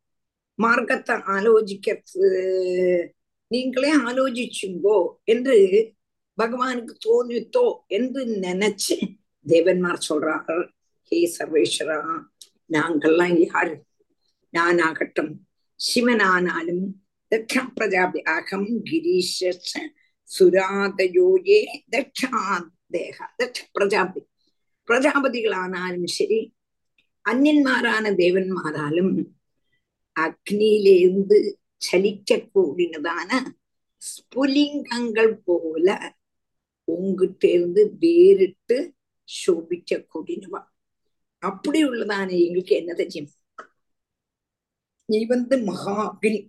மார்க்கத்தை 0.59 1.15
ஆலோசிக்கிறது 1.35 2.27
நீங்களே 3.51 3.91
ஆலோசிச்சுங்கோ 4.07 4.99
என்று 5.33 5.57
பகவானுக்கு 6.37 6.93
தோன்றித்தோ 7.05 7.65
என்று 7.97 8.21
நினைச்சு 8.45 8.95
தேவன்மார் 9.45 10.07
சொல்றார்கள். 10.09 10.63
ஹே 11.11 11.19
சர்வேஸ்வரா 11.37 11.99
நாங்கள்லாம் 12.73 13.35
யாரு? 13.45 13.75
நானாகட்டும் 14.53 15.31
சிவனானாலும் 15.79 16.83
தட்ச 17.31 17.61
பிரஜாபி 17.77 18.19
அகம் 18.35 18.69
கிரீஷ 18.89 19.51
சுராதயோயே 20.29 21.61
தட்சாதேக 21.93 23.17
தட்ச 23.39 23.59
பிரஜாபதி 23.77 24.21
பிரஜாபதிகளானாலும் 24.87 26.09
சரி 26.17 26.39
அந்நியன்மாரான 27.25 28.05
தேவன்மாராலும் 28.15 29.13
அக்னியிலிருந்து 30.15 31.37
சலிக்க 31.81 32.37
கூடினதான 32.47 33.29
ஸ்புலிங்கங்கள் 34.01 35.33
போல 35.45 35.87
உங்ககிட்ட 36.87 37.43
இருந்து 37.53 37.81
வேறிட்டு 38.01 38.77
சோபிக்க 39.29 39.99
கூடினவா 40.13 40.61
அப்படி 41.43 41.79
உள்ளதான 41.83 42.29
எங்களுக்கு 42.39 42.73
என்ன 42.75 42.91
தெரியும் 42.93 43.31
நீ 45.09 45.19
வந்து 45.27 45.55
மகா 45.65 45.95
அக்னி 46.03 46.39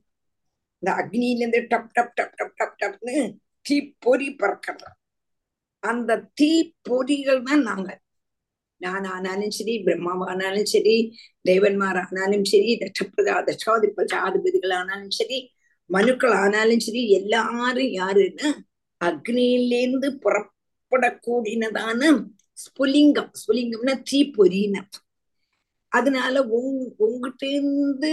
இந்த 0.83 0.91
அக்னியில 1.01 1.43
இருந்து 1.43 1.61
டப் 1.71 1.91
டப் 1.97 2.13
டப் 2.19 2.35
டப் 2.39 2.55
டப் 2.61 2.77
டப்னு 2.83 3.17
தீ 3.67 3.77
பொறி 4.01 4.29
பறக்கிறது 4.41 4.91
அந்த 5.83 6.11
தீ 6.39 6.51
பொறிகள் 6.87 7.41
தான் 7.43 7.63
நாங்க 7.63 7.89
நான் 8.85 9.05
ஆனாலும் 9.05 9.51
சரி 9.51 9.75
பிரம்மாவானாலும் 9.87 10.68
சரி 10.75 10.97
தேவன்மார் 11.49 11.99
ஆனாலும் 12.05 12.44
சரி 12.44 12.70
தட்சப்பிரஜா 12.83 13.37
தட்சாதி 13.49 13.88
பிரஜாதிபதிகள் 13.97 14.75
ஆனாலும் 14.81 15.14
சரி 15.20 15.38
மனுக்கள் 15.90 16.35
ஆனாலும் 16.35 16.79
சரி 16.79 17.03
எல்லாரும் 17.11 17.92
யாருன்னா 18.01 18.51
அக்னியிலேருந்து 19.01 20.09
புறப்படக்கூடியதான 20.25 22.01
ஸ்புலிங்கம். 22.64 23.31
ஸ்புலிங்கம்னா 23.40 23.94
தீப்பொறின்னு. 24.11 24.81
அதனால 25.88 26.42
உங் 26.59 26.94
உங்ககிட்ட 26.97 27.44
இருந்து 27.47 28.12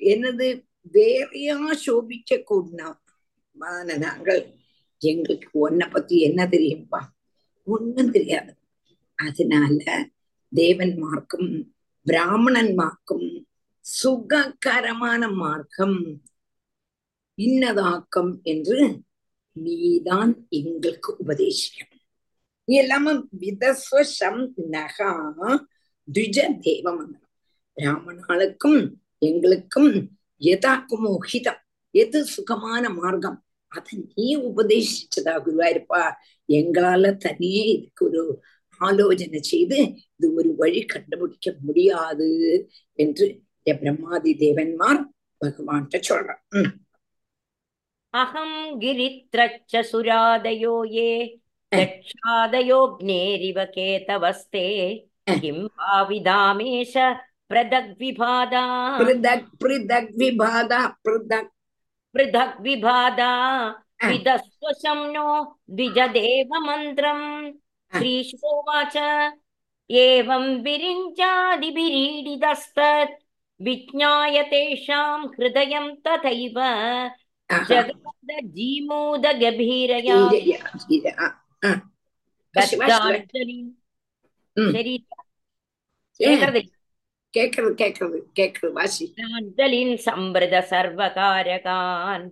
என்னது 0.00 0.46
வேறையா 0.92 1.58
சோபிக்க 1.84 2.38
கூடின 2.50 2.90
நாங்கள் 4.04 4.40
எங்களுக்கு 5.02 5.48
உன்னை 5.52 5.86
பத்தி 5.88 6.16
என்ன 6.20 6.40
தெரியும்பா? 6.46 7.00
ஒண்ணும் 7.66 8.10
தெரியாது. 8.10 8.52
அதனால 9.18 9.80
தேவன் 10.52 10.94
மார்க்கம் 10.98 11.50
பிராமணன் 12.06 12.74
மார்க்கம் 12.74 13.26
சுககரமான 13.84 15.22
மார்க்கம் 15.34 15.98
இன்னதாக்கம் 17.38 18.32
என்று 18.42 18.78
நீதான் 19.56 20.32
எங்களுக்கு 20.48 21.10
உபதேசிக்கணும் 21.24 22.02
நீ 22.68 22.74
எல்லாம 22.82 23.14
விதஸ்வசம் 23.40 24.42
நகா 24.70 25.12
துஜ 26.08 26.36
தேவ 26.60 26.86
மந்திரம் 26.94 27.20
பிராமணாளுக்கும் 27.76 28.80
எங்களுக்கும் 29.18 29.92
எதாக்குமோ 30.42 31.12
ஹிதம் 31.32 31.60
எது 31.94 32.24
சுகமான 32.26 32.84
மார்க்கம்? 32.94 33.38
அதை 33.72 33.98
நீ 34.14 34.36
உபதேசிச்சதா 34.36 35.34
குருவாயிருப்பா. 35.44 36.02
எங்களால 36.48 37.12
தனியே 37.16 37.64
இதுக்கு 37.68 38.06
ஒரு 38.06 38.22
ஆலோசனை 38.81 39.39
செய்து 39.49 39.77
இது 40.15 40.27
ஒரு 40.35 40.49
வழி 40.59 40.81
கண்டுபிடிக்க 40.91 41.53
முடியாது 41.61 42.29
என்று 42.99 43.27
பிரம்மாதி 43.65 44.31
தேவன்மார் 44.43 45.01
பகவான்கிட்ட 45.41 45.97
சொல்றான் 46.09 46.43
अहं 48.13 48.51
गिरित्रच्च 48.77 49.73
सुरादयो 49.83 50.71
ये 50.91 51.09
दक्षादयोऽग्नेरिव 51.71 53.57
केतवस्ते 53.75 54.63
किं 55.35 55.57
वा 55.73 56.01
विदामेश 56.09 56.93
पृथग्विभादा 57.51 58.63
பிருதக் 58.99 59.45
பிருதக் 59.61 60.11
விபாதா 60.21 60.81
பிருதக் 61.05 61.51
पृथग्विभादा 62.15 63.31
विदस्वशं 64.03 64.99
नो 65.13 65.27
द्विजदेवमन्त्रम् 65.71 67.25
श्रीशोवाच 67.98 68.96
एवं 69.90 70.62
विरिञ्चादिभिरीडितस्तत्। 70.62 73.24
विज्ञाय 73.62 74.42
तेषां 74.42 75.26
हृदयं 75.26 75.94
तथैव। 75.94 76.58
जगदजीमोदगभीरया। 77.68 80.14
संवृत 89.96 90.64
सर्वकारकान् 90.64 92.30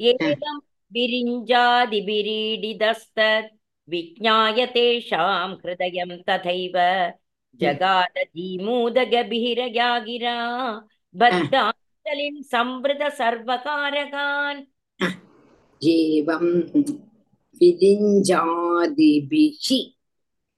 एवं 0.00 0.60
विरिञ्जादिभिरीडितस्तत् 0.92 3.63
विज्ञाय 3.90 4.66
तेषां 4.74 5.48
हृदयं 5.54 6.10
तथैव 6.28 6.76
जगादजीमूदगभीरया 7.60 9.88
गिरा 10.06 10.36
बद्धाञ्जलिं 11.14 12.36
संवृत 12.54 13.02
सर्वकारकान् 13.18 14.60
एवं 15.82 16.46
विदिञ्जादिभिः 17.60 19.66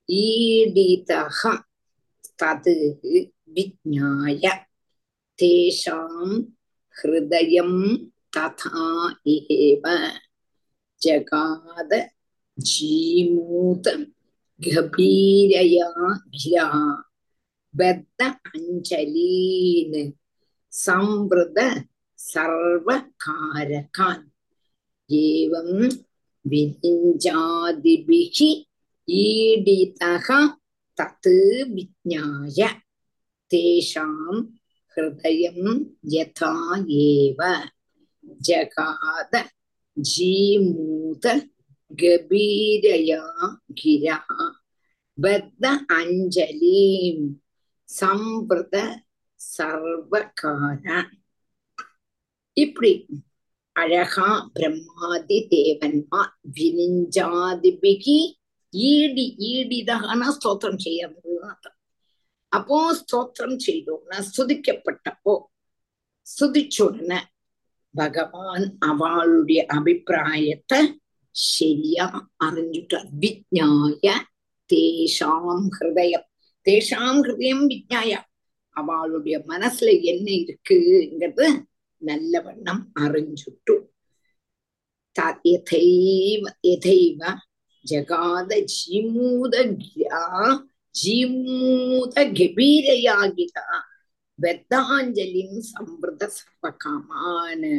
ईडितः 0.08 1.40
तत् 2.42 2.68
विज्ञाय 3.56 4.44
तेषां 5.38 6.28
हृदयं 6.96 7.72
तथा 8.36 8.84
एव 9.28 9.84
जगाद 11.02 11.92
ജീമൂത 12.59 13.87
ഗഭീരയാ 14.61 15.88
ധിരാ 16.35 16.66
ബദ്ധ 17.75 18.21
അഞ്ജലീന് 18.51 20.03
സംവൃത 20.73 21.59
സർവകാരകാൻ 22.19 24.21
ഏവം 25.11 25.69
വിരിഞ്ചാദിഭിഃ 26.45 28.38
ഈഡിതഃ 29.09 30.29
തത് 30.99 31.37
വിജ്ഞായ 31.75 32.59
തേഷാം 33.51 34.37
ഹൃദയം 34.97 35.61
യഥാ 36.14 36.53
ഏവ 37.05 37.40
ജഗാത 38.40 39.35
ജീമൂത 39.97 41.27
கபீரயா 41.90 43.22
கிரா 43.81 44.16
பத்த 45.18 45.64
அஞ்சலீம் 45.96 47.27
சம்பிரத 47.88 48.77
சர்வகார 49.40 50.85
இப்படி 52.57 52.90
அழகா 53.77 54.29
பிரம்மாதி 54.55 55.38
தேவன்மா 55.51 56.20
விரிஞ்சாதிபிகி 56.57 58.18
ஈடி 58.72 59.27
ஈடிதகன 59.51 60.31
ஸ்தோத்திரம் 60.37 60.81
செய்யறதுன்னு 60.85 61.49
அர்த்தம் 61.49 61.77
அப்போ 62.53 62.79
ஸ்தோத்திரம் 63.01 63.59
செய்தோம்னா 63.66 64.18
சுதிக்கப்பட்டப்போ 64.33 65.35
சுதிச்ச 66.27 66.77
உடனே 66.85 67.20
பகவான் 67.94 68.66
அவளுடைய 68.88 69.61
அபிப்பிராயத்தை 69.68 70.81
ശരിയാ 71.36 72.06
അറിഞ്ഞിട്ട് 72.39 72.97
വിജ്ഞായ 73.21 74.08
തേഷാം 74.69 75.45
ഹൃദയം 75.69 76.23
തേഷാം 76.65 77.15
ഹൃദയം 77.21 77.67
വിജ്ഞായ 77.67 78.12
அவளுடைய 78.75 79.38
மனசுல 79.47 79.89
என்ன 80.06 80.27
இருக்குங்கிறது 80.39 81.47
நல்லவண்ணம் 82.01 82.84
அறிஞ்சுட்டு 82.97 83.75
த- 85.15 85.39
யதைவ 85.45 86.43
யதைவ 86.65 87.21
ஜகாத 87.86 88.51
ஜீமூத 88.75 89.56
கிரா 89.86 90.23
ஜீமூத 90.95 92.15
கபீரயாகிரா 92.38 93.65
ബദ്ധാഞ്ജലിയും 94.39 95.56
സമൃദ്ധ 95.67 96.23
സർവകാമാന് 96.38 97.73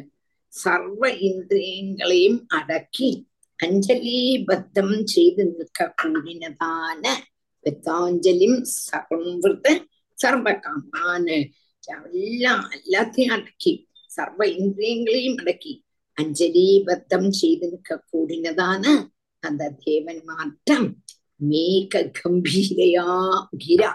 സർവ 0.52 1.00
ഇന്ദ്രിയങ്ങളെയും 1.28 2.34
அஞ்சலிபத்தம் 3.59 4.95
செய்து 5.05 5.43
நிற்க 5.47 5.93
கூடினதான 6.01 7.03
வித்தாஞ்சலிம் 7.65 8.59
சர்வத்த 8.79 9.67
சர்வகாமான 10.17 11.27
எல்லாம் 11.93 12.63
எல்லாத்தையும் 12.77 13.33
அடக்கி 13.33 13.73
சர்வ 14.09 14.45
இந்திரியங்களையும் 14.57 15.37
அடக்கி 15.37 15.73
அஞ்சலிபத்தம் 16.17 17.29
செய்து 17.31 17.67
நிற்க 17.67 17.99
கூடினதான 18.11 18.83
அந்த 19.43 19.69
தேவன் 19.83 20.21
மாற்றம் 20.25 20.87
மேக 21.41 22.01
கம்பீரையா 22.19 23.07
கிரா 23.65 23.91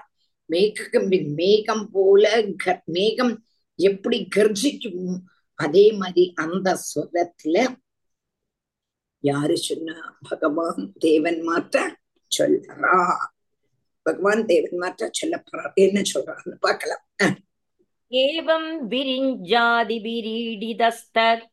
மேக 0.51 0.87
கம்பீர் 0.93 1.29
மேகம் 1.35 1.87
போல 1.91 2.31
மேகம் 2.89 3.33
எப்படி 3.79 4.19
கர்ஜிக்குமோ 4.37 5.15
அதே 5.59 5.87
மாதிரி 5.93 6.25
அந்த 6.35 6.69
சுரத்துல 6.89 7.57
யாரு 9.25 9.57
சொன்னா 9.67 9.97
பகவான் 10.29 10.85
தேவன் 10.99 11.41
மாற்ற 11.43 11.77
சொல்லறா 12.31 12.97
பகவான் 14.07 14.43
தேவன் 14.51 14.79
மாற்ற 14.83 15.09
சொல்ல 15.11 15.35
போறார் 15.47 15.75
என்ன 15.85 15.99
சொல்றான்னு 16.13 16.57
பார்க்கலாம். 16.61 17.05
ஏவம் 18.13 18.71
விரிஞ்சாதி 18.93 19.99
விரீடிதஸ்தத் 20.07 21.45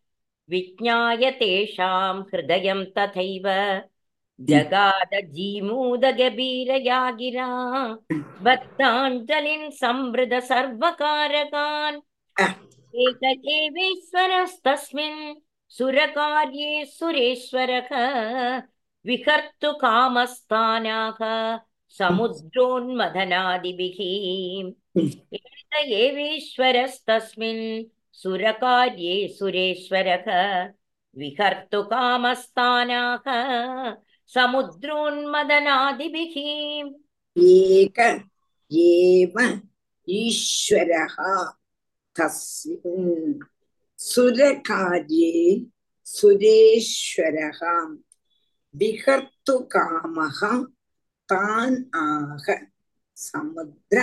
விஜாய 0.50 1.22
தேஷாம் 1.42 2.22
ஹிருதயம் 2.30 2.86
ததைவ 2.96 3.46
ஜகாத 4.40 5.14
ஜீமூதகபீரயாகிரா 5.36 6.22
பக்தாஞ்சலின் 8.46 9.68
சம்பிருத 9.82 10.34
சர்வகாரகான். 10.50 12.00
ஏக 13.06 13.22
ஏவேஸ்வரஸ்தஸ்மின் 13.58 15.24
सुरकार्ये 15.77 16.85
सुरेश्वरः 16.87 17.89
विकर्तु 19.07 19.73
कामस्थानाः 19.81 21.19
समुद्रोन्मथनादिभिः 21.99 23.99
एक 25.37 25.77
एवेश्वरस्तस्मिन् 25.77 27.65
सुरकार्ये 28.23 29.17
सुरेश्वरः 29.39 30.27
विकर्तु 31.17 31.83
कामस्थानाः 31.93 33.27
समुद्रोन्मदनादिभिः 34.35 36.37
एक 37.49 37.99
एव 38.71 39.41
ईश्वरः 40.09 41.17
तस्मिन् 42.17 43.35
சுரகாரியே 44.10 45.34
சுரேஸ்வரகாம் 46.08 47.96
விகர்த்து 48.76 49.56
காமகா 49.74 50.52
தான் 51.30 51.78
ஆக 52.04 52.46
சமுத்திர 53.18 53.98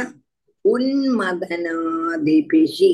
உன்மதனாதிபிகி 1.59 2.92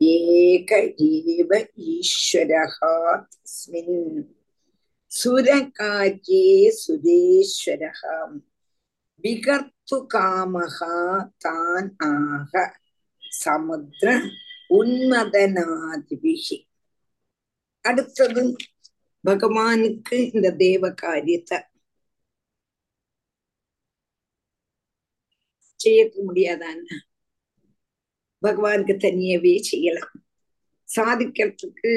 ஏக 0.00 0.70
ஏவ 1.08 1.50
ஈஸ்வரகா 1.88 2.94
தஸ்மின் 3.32 3.98
சுரகாரியே 5.12 6.44
சுரேஸ்வரகாம் 6.80 8.36
விகர்த்து 9.24 9.98
காமகா 10.12 10.94
தான் 11.44 11.90
ஆக 12.08 12.54
சமுத்திர 13.40 14.08
உன்மதனாதிபிகி 14.70 16.58
அடுத்தது 17.84 18.42
பகவானுக்கு 19.24 20.16
இந்த 20.34 20.48
தேவ 20.64 20.90
காரியத்தை 21.04 21.58
செய்ய 25.80 26.00
முடியாதான்னு. 26.28 26.96
பகவானுக்கு 28.42 28.94
தனியவே 29.06 29.54
செய்யலாம். 29.70 30.14
சாதிக்கிறதுக்கு 30.88 31.92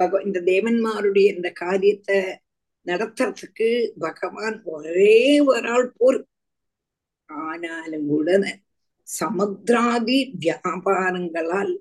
பக 0.00 0.20
இந்த 0.26 0.38
தேவன்மாருடைய 0.52 1.26
இந்த 1.36 1.48
காரியத்தை 1.52 2.18
நடத்துறதுக்கு 2.86 3.68
பகவான் 3.98 4.56
ஒரே 4.74 5.16
ஒரு 5.50 5.68
ஆள் 5.68 5.90
போரும். 5.98 6.28
ஆனாலும் 7.30 8.06
கூட 8.08 8.28
சமுத்திராதி 9.08 10.18
வியாபாரங்களால் 10.44 11.74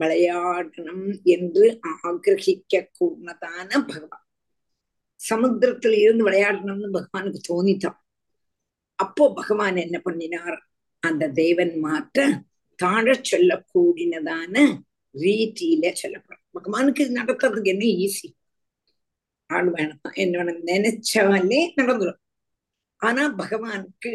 விளையாடணும் 0.00 1.06
என்று 1.34 1.64
ஆகிரகிக்க 1.90 2.82
கூடதான 2.98 3.70
பகவான். 3.90 4.26
சமுத்திரத்துல 5.20 5.98
இருந்து 6.04 6.26
விளையாடணும்னு 6.28 6.90
பகவானுக்கு 6.96 7.40
தோணித்தான் 7.48 7.98
அப்போ 8.98 9.24
பகவான் 9.34 9.76
என்ன 9.84 9.96
பண்ணினார்? 9.98 10.58
அந்த 11.02 11.28
தேவன் 11.40 11.74
மாற்ற 11.84 12.26
தாழ 12.78 13.06
சொல்லக்கூடினதான 13.30 14.54
ரீதியில 15.14 15.92
சொல்லப்படும் 15.92 16.46
பகவானுக்கு 16.56 17.04
இது 17.04 17.18
நடத்துறதுக்கு 17.20 17.72
என்ன 17.74 17.84
ஈஸி 18.04 18.28
ஆள் 19.50 19.70
வேணும். 19.70 20.00
என்ன 20.22 20.34
வேணும். 20.38 20.62
நினைச்சாலே 20.66 21.60
நடந்துடும் 21.78 22.20
ஆனா 23.02 23.22
பகவானுக்கு 23.38 24.12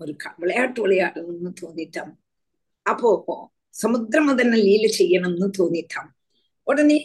ஒரு 0.00 0.12
விளையாட்டு 0.42 0.80
விளையாடணும்னு 0.86 1.52
தோணிட்டான். 1.60 2.12
அப்போ 2.86 3.08
സമുദ്രം 3.78 4.30
അതന്നെ 4.30 4.58
ലീല 4.58 4.86
ചെയ്യണം 4.98 5.30
എന്ന് 5.30 5.52
തോന്നിത്താം 5.58 6.14
ഉടനെ 6.66 7.04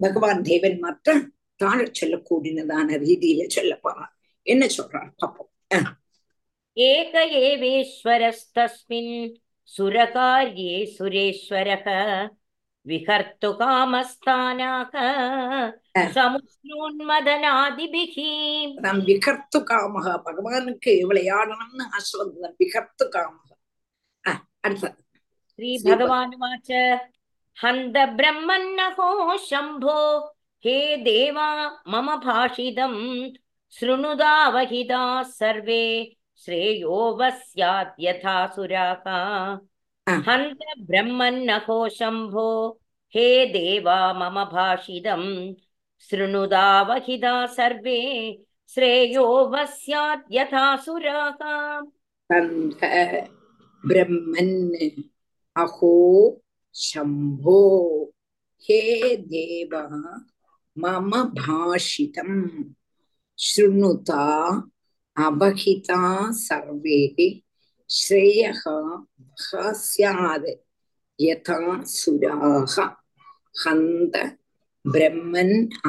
ഭഗവാൻ 0.00 0.42
ദേവൻ 0.42 0.80
മാത്രം 0.80 1.32
താഴെ 1.60 1.90
ചൊല്ലക്കൂടിനതാണ് 1.90 3.04
രീതിയിൽ 3.04 3.48
ചൊല്ലപ്പാ 3.48 4.08
എന്നെ 4.46 4.68
ചൊല്ലാം 4.68 5.14
പപ്പം. 5.22 5.46
ഏകയേവീശ്വരസ്തസ്മിന് 6.76 9.36
സുരകാര്യേ 9.68 10.96
സുരേശ്വര. 10.96 11.68
വിഹർത്തു 12.86 13.48
കാമസ്ഥാനാഹ 13.60 14.92
സമുദ്രോന്മദനാദിഭിഹ 16.14 18.14
നാം 18.84 18.98
വിഹർത്തു 19.08 19.58
കാമഹ 19.70 20.06
ഭഗവാനൊക്കെ 20.26 20.90
എവിടെയാണെന്ന് 21.02 21.84
ആശ്രദ്ധ 21.96 22.46
വിഹർത്തു 22.60 23.04
കാമഹ 23.14 23.50
അടുത്തത് 24.64 24.98
श्री 25.58 25.78
भगवान 25.78 26.30
हंद 26.42 27.00
हन्द 27.64 27.96
ब्रह्मन्नहो 28.16 29.36
शंभो 29.38 30.18
हे 30.64 30.96
देवा 30.96 31.48
मम 31.88 32.06
भाषितम् 32.16 33.30
शृणुदावहिताः 33.70 35.22
सर्वे 35.22 36.16
श्रेयो 36.36 37.18
वस्याद्यथा 37.20 38.46
सुराः। 38.46 39.10
हन्त 40.28 40.58
ब्रह्मन्नहो 40.78 41.88
शंभो 41.88 42.80
हे 43.14 43.46
देवा 43.46 44.12
मम 44.12 44.44
भाषितम् 44.44 45.54
शृणुदावहिता 46.10 47.46
सर्वे 47.46 48.00
श्रेयो 48.74 49.26
वस्याद्यथा 49.48 50.76
सुराः। 50.76 51.80
ब्रह्मन् 53.86 54.70
अहो 55.58 56.42
शंभो। 56.74 57.60
हे 58.62 59.16
देव 59.16 59.68
मम 60.78 61.10
भाषित 61.10 62.12
शुणुता 63.38 64.48
अवहिता 65.16 66.32
सर्वे 66.32 67.40
श्रेय 67.90 68.52
वः 68.68 69.72
स्यात् 69.72 70.66
यथा 71.20 71.82
सुराः। 71.82 72.86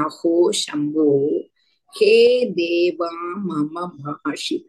अहो 0.04 0.52
शंभो। 0.52 1.40
हे 1.96 2.46
देवा 2.46 3.12
मम 3.36 4.04
भाषित 4.04 4.68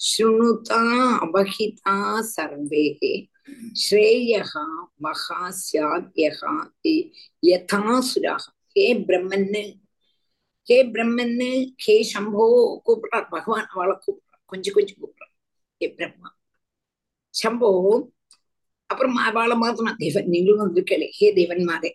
शुणुता 0.00 0.80
अवहिता 1.18 2.22
सर्वे 2.22 3.28
ஸ்ரேயகா 3.84 4.64
மகா 5.04 5.40
சாத்யகா 5.66 6.52
யதாசுரக 7.42 8.44
ஹே 8.76 8.86
பிரம்மன்னு. 9.08 9.62
ஹே 10.68 10.78
பிரம்மன்னு. 10.94 11.50
ஹே 11.84 11.94
சம்போ 12.14 12.44
கூப்பிடுறார் 12.86 13.28
பகவான் 13.34 13.68
அவளை 13.74 13.94
கூப்பிடுறார் 14.04 14.44
கொஞ்சம் 14.46 14.76
கொஞ்சம் 14.78 14.98
கூப்பிடுறார் 15.00 15.34
ஹே 15.80 15.88
பிரம்மா. 15.98 16.30
சம்போ. 17.34 17.70
அப்புறம் 18.90 19.16
அவளை 19.28 19.56
மாத்திரம் 19.56 20.00
தேவன் 20.04 20.30
நீங்களும் 20.34 20.62
வந்திருக்கல 20.62 21.08
ஹே 21.18 21.26
தேவன் 21.32 21.64
மாதே 21.64 21.90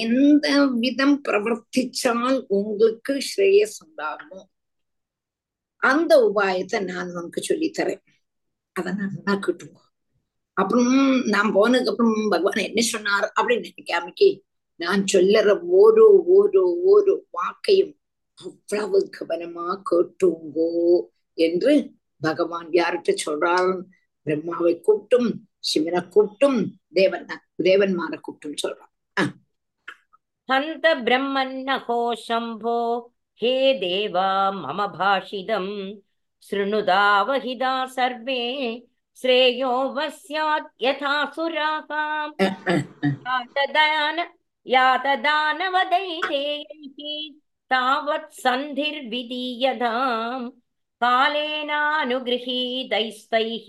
எந்த 0.00 0.46
விதம் 0.82 1.16
பிரவர்த்திச்சால் 1.28 2.36
உங்களுக்கு 2.58 3.14
ஸ்ரேயஸ் 3.28 3.78
உண்டாகுமோ 3.86 4.40
அந்த 5.82 6.12
உபாயத்தை 6.28 6.78
நான் 6.90 7.14
உனக்கு 7.14 7.40
சொல்லித்தரேன். 7.48 8.04
அதை 8.76 8.90
நல்லா 9.00 9.34
கேட்டுக்கோ 9.44 9.82
அப்புறம் 10.56 10.90
நான் 11.24 11.54
போனதுக்கு 11.54 11.92
அப்புறம் 11.92 12.28
பகவான் 12.28 12.66
என்ன 12.68 12.80
சொன்னார்? 12.80 13.32
அப்படின்னு 13.36 13.68
நினைக்காமக்கி 13.68 14.28
நான் 14.80 15.04
சொல்லற 15.12 15.48
ஒரு 15.68 16.04
ஒரு 16.26 16.62
ஒரு 16.84 17.26
வாக்கையும் 17.32 17.92
அவ்வளவு 18.38 18.98
கவனமா 19.18 19.66
கேட்டுங்கோ 19.90 20.70
என்று 21.38 21.72
பகவான் 22.20 22.68
யார்கிட்ட 22.70 23.12
சொல்றார்? 23.26 23.70
பிரம்மாவை 24.26 24.72
கூப்பிட்டும் 24.86 25.28
சிவனை 25.58 26.00
கூப்பிட்டும் 26.14 26.58
தேவன் 26.92 27.26
தேவன்மார 27.62 28.18
கூப்பிட்டும் 28.26 28.60
சொல்றான் 28.62 28.92
ஹந்த 30.48 30.86
பிரம்மன்னகோ 31.06 32.00
சம்போ 32.28 32.76
ஹே 33.40 33.54
தேவா 33.78 34.28
மம 34.62 34.80
பாஷிதம் 34.98 35.72
சர்வே 37.96 38.42
श्रेयो 39.21 39.71
वः 39.95 40.09
स्यात् 40.09 40.67
यथा 40.83 41.13
सुराः 41.35 41.91
यातदान 43.27 44.17
यातदानवदैतेयैः 44.73 46.99
तावत् 47.71 48.33
सन्धिर्विधीयताम् 48.41 50.45
कालेनानुगृहीतैस्तैः 51.03 53.67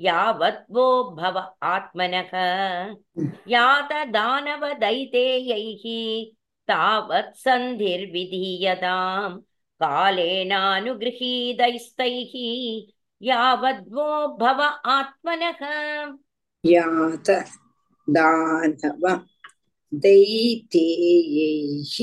यावत् 0.00 0.70
वो 0.76 0.86
भव 1.18 1.36
आत्मनः 1.72 2.32
यातदानवदैतेयैः 3.54 5.84
तावत् 6.68 7.36
सन्धिर्विधीयताम् 7.44 9.36
कालेनानुगृहीतैस्तैः 9.82 12.34
यावद्वो 13.22 14.08
भव 14.40 14.60
आत्मनः 14.96 15.60
यात 16.64 17.30
दानव 18.08 19.04
दैतेयैः 20.04 21.94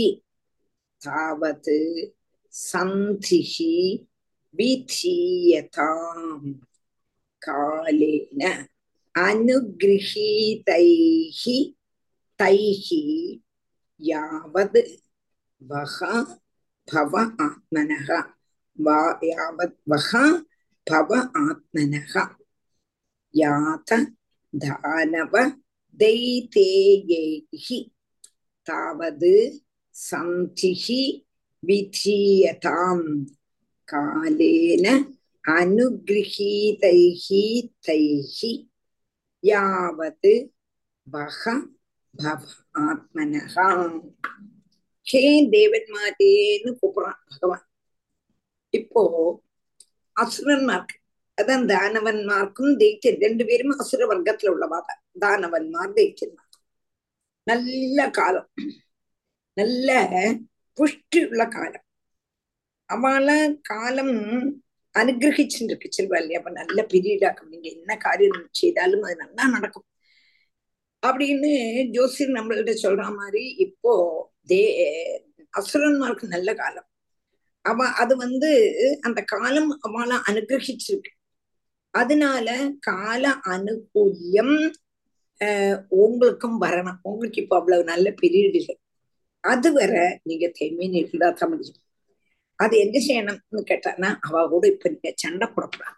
तावत् 1.05 1.69
सन्धिः 2.53 3.53
विधीयताम् 4.57 6.53
कालेन 7.45 8.41
अनुगृहीतैः 9.25 10.73
तैः 12.39 12.87
यावद् 13.99 14.77
वः 15.61 15.97
भव 16.87 17.13
आत्मनः 17.19 18.09
वा 18.85 18.97
यावद् 19.23 19.75
वः 19.91 20.11
பவ 20.88 21.10
ஆத்மனக 21.42 22.14
யாத 23.34 23.90
தானவ 24.54 25.34
தைதேயேஹி 26.00 27.78
தாவது 28.68 29.32
சந்திஹி 29.94 31.02
விதீயதாம் 31.62 33.06
காலேன 33.88 34.86
அனுகிரகீதைஹி 35.44 37.44
தைஹி 37.86 38.52
யாவது 39.44 40.34
பக 41.06 41.42
பவ 42.14 42.42
ஆத்மனகா 42.84 43.66
ஹே 45.06 45.22
தேவன் 45.52 45.88
மாதேன்னு 45.94 46.70
கூப்பிடுறான் 46.80 47.20
பகவான் 47.30 47.64
இப்போ 48.74 49.02
அசுரன்மார்க்கு 50.22 50.96
அதான் 51.38 51.64
தானவன்மார்க்கும் 51.72 52.72
தைத்தியன் 52.80 53.20
ரெண்டு 53.26 53.42
பேரும் 53.48 53.74
அசுர 53.82 54.06
வர்க்கத்துல 54.12 54.52
உள்ளவாத 54.54 54.96
தானவன்மார் 55.24 55.96
தைத்தியன்மார் 55.98 56.46
நல்ல 57.46 57.98
காலம். 58.18 58.48
நல்ல 59.56 59.90
புஷ்டி 60.78 61.20
உள்ள 61.28 61.44
காலம். 61.48 61.84
அவளை 62.90 63.36
காலம் 63.70 64.14
அனுகிரகிச்சுட்டு 64.94 65.70
இருக்கு 65.72 65.88
செல்வா 65.96 66.18
இல்லையா 66.20 66.38
அப்ப 66.40 66.50
நல்ல 66.60 66.78
பீரியடாக்கும் 66.92 67.50
நீங்க 67.52 67.68
என்ன 67.76 67.92
காரியம் 68.06 68.38
செய்தாலும் 68.60 69.04
அது 69.08 69.16
நல்லா 69.24 69.44
நடக்கும். 69.56 69.86
அப்படின்னு 71.02 71.50
ஜோசியர் 71.96 72.36
நம்மள்கிட்ட 72.38 72.74
சொல்ற 72.84 73.04
மாதிரி 73.20 73.42
இப்போ 73.66 73.92
தே 74.50 74.60
அசுரன்மாருக்கு 75.54 76.26
நல்ல 76.36 76.50
காலம். 76.54 76.88
அவ 77.68 77.86
அது 77.86 78.16
வந்து 78.16 78.50
அந்த 79.00 79.22
காலம் 79.22 79.78
அவளை 79.80 80.16
அனுகிரகிச்சிருக்கு. 80.26 81.12
அதனால 81.90 82.72
கால 82.80 83.34
அனுகூல்யம் 83.44 84.72
உங்களுக்கும் 85.88 86.60
வரணும். 86.60 86.96
உங்களுக்கு 87.02 87.42
இப்ப 87.42 87.56
அவ்வளவு 87.56 87.84
நல்ல 87.84 88.10
பீரியட் 88.10 88.54
இல்லை. 88.54 88.78
அதுவரை 89.40 90.20
நீங்க 90.22 90.52
தெய்மீன் 90.60 90.94
இருந்தா 90.94 91.30
தான் 91.30 91.50
முடியும். 91.50 91.76
அது 92.54 92.78
என்ன 92.78 92.98
செய்யணும்னு 93.06 93.64
கேட்டானா 93.64 94.16
அவ 94.20 94.48
கூட 94.48 94.66
இப்ப 94.66 94.88
நீங்க 94.88 95.12
சண்டை 95.16 95.48
போடக்கூடாது. 95.48 95.96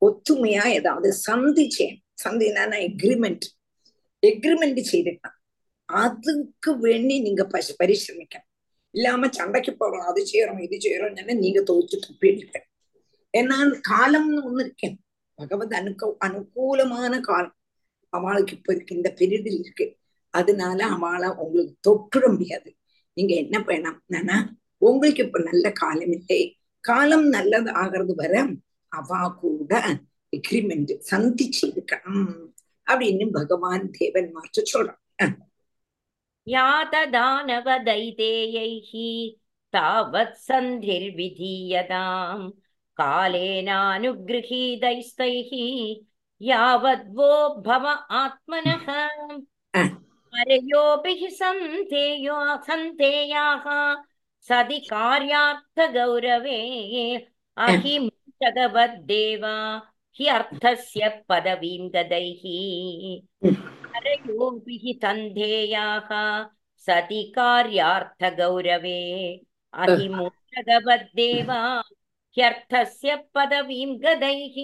ஒத்துமையா 0.00 0.66
ஏதாவது 0.66 1.12
சந்தி 1.12 1.74
செய்யணும். 1.78 2.02
சந்தினா 2.24 2.94
எக்ரிமெண்ட் 2.94 3.46
எக்ரிமெண்ட் 4.26 4.84
செய்துக்கலாம் 4.92 5.42
அதுக்கு 5.84 6.78
வேண்டி 6.78 7.20
நீங்க 7.20 7.48
பரி- 7.52 7.84
பரிசிரமிக்கணும் 7.84 8.43
இல்லாம 8.94 9.28
சண்டைக்கு 9.30 9.72
போறோம் 9.80 10.06
அது 10.10 10.20
செய்யறோம் 10.32 10.62
இது 10.66 10.76
செய்யறோம் 10.84 11.16
என்ன 11.16 11.34
நீங்க 11.34 11.60
தோச்சு 11.60 11.96
தப்பிடுங்க 12.04 12.56
ஏன்னா 13.32 13.56
காலம்னு 13.90 14.40
ஒண்ணு 14.48 14.60
இருக்கேன் 14.60 14.96
பகவத் 15.38 15.74
அனுக்க 15.74 16.02
அனுகூலமான 16.20 17.14
காலம். 17.20 17.56
அவளுக்கு 18.12 18.52
இப்ப 18.56 18.74
இருக்கு 18.74 18.96
இந்த 18.96 19.10
பீரியடில் 19.16 19.58
இருக்கு. 19.58 19.86
அதனால 20.34 20.78
அவளை 20.86 21.28
உங்களுக்கு 21.36 21.74
தொற்றுட 21.82 22.26
முடியாது. 22.30 22.70
நீங்க 23.16 23.32
என்ன 23.34 23.56
பண்ணணும்னா 23.60 24.36
உங்களுக்கு 24.82 25.22
இப்ப 25.24 25.40
நல்ல 25.42 25.72
காலம் 25.72 26.12
இல்லை. 26.12 26.42
காலம் 26.84 27.26
நல்லது 27.28 27.70
ஆகிறது 27.72 28.14
வர 28.14 28.34
அவ 28.92 29.34
கூட 29.40 29.72
எக்ரிமெண்ட் 30.36 30.92
சந்தி 31.10 31.46
செய்துக்கணும் 31.60 32.34
அப்படின்னு 32.86 33.26
பகவான் 33.32 33.84
தேவன் 33.90 34.30
மாற்ற 34.32 34.62
சொல்றான். 34.72 35.32
यातदानवदैतेयैः 36.47 37.81
तावत् 39.73 40.37
सन्धिर्विधीयताम् 40.47 42.45
कालेनानुगृहीतैस्तैः 43.01 45.51
यावद्वो 46.41 47.31
भव 47.67 47.85
आत्मनः 48.21 48.87
परयोऽपि 50.33 51.13
हि 51.21 51.29
सन्धेयो 51.35 52.35
सन्धेयाः 52.65 53.63
सदि 54.49 54.77
कार्यार्थगौरवे 54.89 56.59
अहिमुषगवद्देवा 57.67 59.55
हि 60.19 60.27
अर्थस्य 60.37 61.09
पदवीं 61.29 61.89
गदैः 61.95 62.43
हि 64.26 64.92
सन्धेयाः 65.02 66.08
सति 66.86 67.22
कार्यार्थगौरवे 67.36 69.00
ह्यर्थस्य 72.36 73.16
पदवीं 73.34 73.86
गदैः 74.04 74.56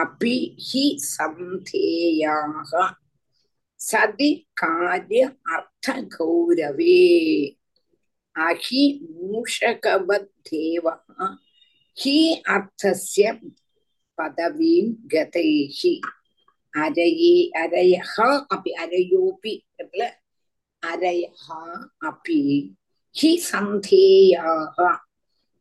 अपि 0.00 0.34
हि 0.68 0.84
सन्धेयाः 1.02 2.72
सति 3.80 4.32
कार्य 4.62 5.22
अर्थगौरवे 5.56 6.98
अहि 8.36 8.84
मूषकवद्देवः 9.32 11.26
हि 11.96 12.18
अर्थस्य 12.54 13.32
पदवीं 14.18 14.82
गतैः 15.14 15.80
அரயே 16.76 17.34
அரயஹா 17.54 18.28
அப்பி 18.54 18.70
அரயோபி 18.82 19.52
இடத்துல 19.72 20.04
அரயஹா 20.82 21.60
அப்பி 22.06 22.40
ஹி 23.14 23.30
சந்தேயாக 23.50 24.78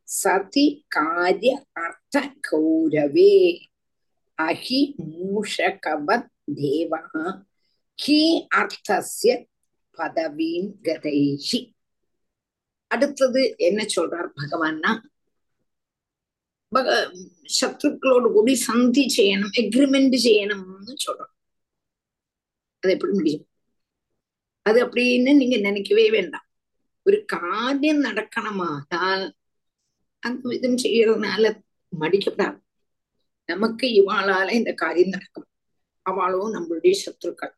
சதி 0.07 0.65
காரிய 0.87 1.53
அர்த்த 1.77 2.15
கௌரவே 2.47 3.35
அஹி 4.37 4.81
மூஷகவத் 5.11 6.29
தேவா 6.59 7.01
ஹி 7.99 8.19
அர்த்தசிய 8.55 9.33
பதவீம் 9.97 10.71
கதைஹி 10.81 11.59
அடுத்தது 12.91 13.41
என்ன 13.59 13.81
சொல்றார் 13.95 14.29
பகவான்னா 14.35 14.91
பக 16.75 16.89
சத்ருக்களோடு 17.57 18.27
கூடி 18.31 18.53
சந்தி 18.67 19.03
செய்யணும் 19.17 19.55
எக்ரிமெண்ட் 19.61 20.15
செய்யணும்னு 20.25 20.95
சொல்றோம் 21.05 21.33
அது 22.83 22.93
எப்படி 22.95 23.13
முடியும் 23.13 23.45
அது 24.65 24.79
அப்படின்னு 24.85 25.31
நீங்க 25.33 25.57
நினைக்கவே 25.59 26.05
வேண்டாம் 26.09 26.47
ஒரு 27.05 27.17
காரியம் 27.33 28.05
நடக்கணுமானால் 28.05 29.25
அந்த 30.23 30.43
விதம் 30.49 30.79
செய்யறதுனால 30.83 31.51
மடிக்கப்படாது 31.93 32.57
நமக்கு 33.49 33.87
இவாளால 33.99 34.47
இந்த 34.51 34.71
காரியம் 34.73 35.13
நடக்கும் 35.13 35.47
அவளும் 36.05 36.55
நம்மளுடைய 36.55 36.93
சத்துருக்கள் 37.03 37.53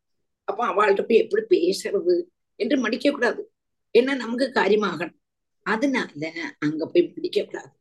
அப்ப 0.48 0.60
அவள்கிட்ட 0.68 1.04
போய் 1.06 1.24
எப்படி 1.24 1.44
பேசுறது 1.54 2.16
என்று 2.60 2.76
மடிக்க 2.78 3.08
கூடாது 3.12 3.42
ஏன்னா 3.96 4.14
நமக்கு 4.16 4.48
காரியமாகணும் 4.52 5.22
அதனால 5.66 6.22
அங்க 6.60 6.82
போய் 6.86 7.10
மடிக்க 7.10 7.40
கூடாது 7.42 7.72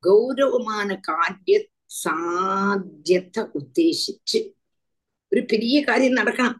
கௌரவமான 0.00 0.96
காரிய 1.00 1.66
சாத்தியத்தை 1.84 3.44
உத்தேசிச்சு. 3.54 4.40
ஒரு 5.30 5.44
பெரிய 5.44 5.84
காரியம் 5.84 6.14
நடக்கணும். 6.14 6.58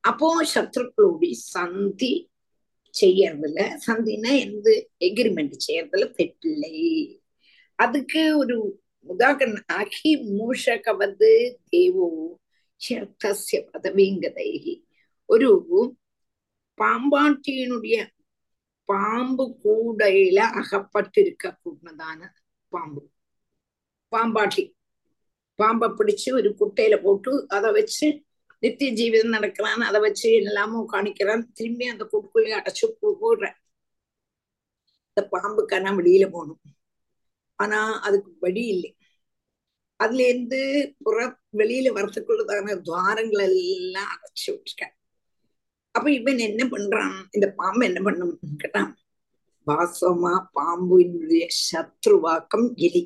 அப்போ 0.00 0.44
சத்ருக்களோட 0.54 1.30
சந்தி 1.30 2.30
செய்யறதுல 3.00 3.58
சந்தினா 3.86 4.30
எந்த 4.38 4.88
எக்ரிமெண்ட் 5.00 5.56
செய்யறதுல 5.66 6.04
தெட்டில்லை. 6.18 6.76
அதுக்கு 7.74 8.38
ஒரு 8.38 8.80
உதாரணம் 9.00 9.62
அகி 9.72 10.12
மூஷகவது 10.38 11.54
தேவோ 11.68 12.38
ஷர்த்தஸ்ய 12.80 13.60
பதவிங்கதைகி. 13.72 14.74
ஒரு 15.24 15.48
பாம்பாட்டியினுடைய 16.78 18.06
பாம்பு 18.84 19.44
கூடையில 19.64 20.38
அகப்பட்டிருக்க 20.60 21.56
கூடதான 21.64 22.20
பாம்பு. 22.68 23.10
பாம்பாட்டி. 24.12 24.72
பாம்பை 25.54 25.88
பிடிச்சு 25.88 26.32
ஒரு 26.32 26.54
குட்டையில 26.60 27.02
போட்டு 27.02 27.48
அதை 27.48 27.72
வச்சு 27.72 28.24
நித்திய 28.60 28.92
ஜீவிதம் 28.92 29.28
நடக்கிறான். 29.28 29.80
அதை 29.80 30.00
வச்சு 30.00 30.32
எல்லாமும் 30.32 30.92
காணிக்கிறான். 30.92 31.42
திரும்பி 31.54 31.86
அந்த 31.86 32.08
கூட்டுக்குள்ளே 32.12 32.54
அடைச்சு 32.58 32.86
போடுறேன். 33.22 33.56
இந்த 35.12 35.28
பாம்புக்கான 35.32 35.94
வெளியில 36.00 36.30
போகணும். 36.30 36.60
ஆனா 37.54 38.00
அதுக்கு 38.00 38.36
வழி 38.40 38.66
இல்லை. 38.66 38.96
அதுல 39.96 40.28
இருந்து 40.28 40.94
புற 41.02 41.38
வெளியில 41.56 41.90
வரத்துக்குள்ளதான 41.98 42.80
துவாரங்கள் 42.80 43.40
எல்லாம் 43.40 44.10
அடைச்சு 44.14 44.50
விட்டுருக்கேன் 44.50 44.94
அப்ப 45.90 46.12
இவன் 46.12 46.38
என்ன 46.38 46.68
பண்றான்? 46.68 47.24
இந்த 47.30 47.50
பாம்பு 47.50 47.84
என்ன 47.86 48.00
பண்ணும் 48.02 48.38
கேட்டான். 48.56 48.96
வாசமா 49.68 50.32
பாம்பினுடைய 50.54 51.44
சத்ருவாக்கம் 51.64 52.68
எலி 52.86 53.02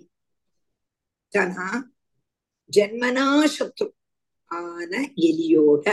தனா 1.32 1.68
ஜென்மனா 2.76 3.26
சத்ரு 3.56 3.86
ஆன 4.44 4.92
எலியோட 5.26 5.86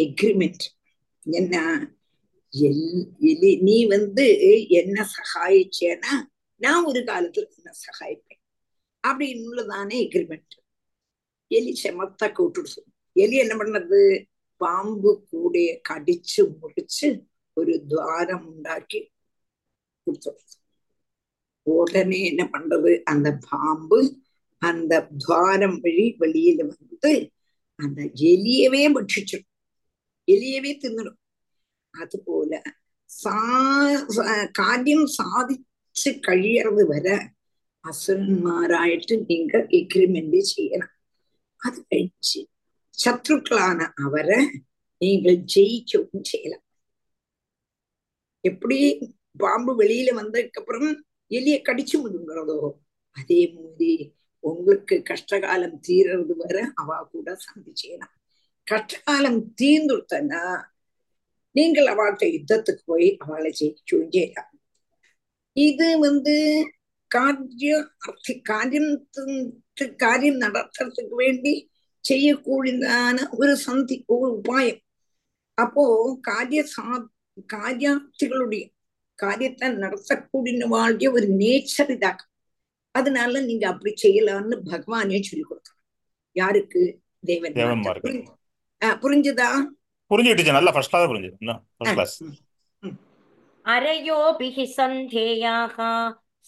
எக்ரிமெண்ட் 0.00 0.64
என்ன? 1.38 1.56
எலி 2.50 3.50
நீ 3.68 3.76
வந்து 3.94 4.26
என்ன 4.80 5.06
சகாயிச்சேன்னா 5.14 6.14
நான் 6.60 6.86
ஒரு 6.90 7.00
காலத்துல 7.00 7.46
என்ன 7.56 7.70
சகாயிப்பேன். 7.84 8.42
அப்படின்னுள்ளதானே 9.06 9.96
எக்ரிமெண்ட் 10.06 10.56
எலி 11.50 11.72
செமத்தா 11.82 12.26
கூட்டுடுச்சு. 12.38 12.82
எலி 13.22 13.36
என்ன 13.36 13.54
பண்ணது? 13.56 14.00
பாம்பு 14.56 15.10
கூட 15.30 15.56
கடிச்சு 15.88 16.42
முடிச்சு 16.60 17.08
ஒரு 17.58 17.72
துவாரம் 17.88 18.46
உண்டாக்கி 18.52 19.00
கொடுத்துரு 20.10 20.38
உடனே 21.66 22.20
என்ன 22.30 22.42
பண்றது? 22.52 22.92
அந்த 23.04 23.28
பாம்பு 23.48 23.98
அந்த 24.62 24.92
துவாரம் 25.20 25.78
வழி 25.84 26.06
வெளியில 26.20 26.60
வந்து 26.70 27.12
அந்த 27.78 28.00
எலியவே 28.30 28.82
பட்சிச்சிடும் 28.94 29.48
எலியவே 30.28 30.72
தின்னுடும். 30.82 31.18
அதுபோல 31.94 32.52
சா 33.10 33.36
காரியம் 34.58 35.06
சாதிச்சு 35.16 36.10
കഴിയறது 36.26 36.84
വരെ 36.92 37.16
അസുരന്മാരായിട്ട് 37.84 39.14
നിങ്ങൾ 39.30 39.60
എഗ്രിമെന്റ് 39.78 40.40
ചെയ്യണം 40.52 40.90
അത് 41.60 41.78
കഴിച്ച് 41.90 42.40
ശത്രുക്കളാണ് 42.98 43.86
അവരെ 44.06 44.40
നിങ്ങൾ 45.00 45.34
ജയിക്കുകയും 45.54 46.22
ചെയ്യലാം 46.30 46.62
എപ്പടി 48.44 48.78
பாம்பு 49.36 49.72
வெளியில 49.74 50.10
வந்ததுக்கு 50.14 50.60
அப்புறம் 50.60 50.88
எலிய 51.30 51.56
கடிச்சு 51.62 51.96
முடுங்கிறதோ 52.02 52.58
அதே 53.16 53.40
மாதிரி 53.54 53.92
உங்களுக்கு 54.44 54.96
கஷ்டகாலம் 55.10 55.78
தீர்றது 55.88 56.34
வர 56.36 56.56
அவ 56.74 56.98
கூட 57.12 57.34
சந்தி 57.36 57.72
செய்யலாம் 57.74 58.14
கஷ்டகாலம் 58.66 59.40
தீர்ந்துட்டனா 59.60 60.42
நீங்கள் 61.54 61.86
அவள்கிட்ட 61.86 62.26
யுத்தத்துக்கு 62.34 62.82
போய் 62.84 63.08
அவளை 63.18 63.50
ஜெயிக்கவும் 63.60 64.12
செய்யலாம் 64.12 64.50
இது 65.56 65.98
வந்து 65.98 66.34
காரியம் 67.10 67.88
அர்த்தி 67.98 68.34
காரியம் 68.40 68.90
காரியம் 69.96 70.40
நடத்துறதுக்கு 70.40 71.14
வேண்டி 71.14 71.54
செய்யக்கூடியதான 72.04 73.16
ஒரு 73.30 73.56
சந்தி 73.56 74.04
ஒரு 74.06 74.28
உபாயம். 74.36 74.80
அப்போ 75.58 75.84
காரிய 76.20 76.62
சா 76.66 76.84
காரியார்த்திகளுடைய 77.48 78.62
காரியத்தை 79.22 79.68
நடத்தக்கூடிய 79.82 80.68
வாழ்க்கைய 80.76 81.10
ஒரு 81.18 81.28
நேச்சர் 81.42 81.92
இதாக்கும் 81.96 82.28
அதனால 82.94 83.40
நீங்க 83.48 83.64
அப்படி 83.72 83.90
செய்யலாம்னு 84.02 84.56
பகவானே 84.70 85.18
சொல்லி 85.28 85.44
கொடுக்கணும். 85.48 85.80
யாருக்கு? 86.36 86.82
தேவன். 87.24 87.56
புரிஞ்சுதா? 89.04 89.48
புரிஞ்சுக்கிட்டு 90.10 90.56
நல்லா 90.58 90.72
ஃபர்ஸ்ட் 90.74 90.92
கிளாஸ் 90.92 91.10
புரிஞ்சுது. 91.12 91.36
ஃபர்ஸ்ட் 91.78 91.96
கிளாஸ் 91.98 92.16
அரையோபிஹ 93.66 94.58
சந்தேயாக 94.76 95.76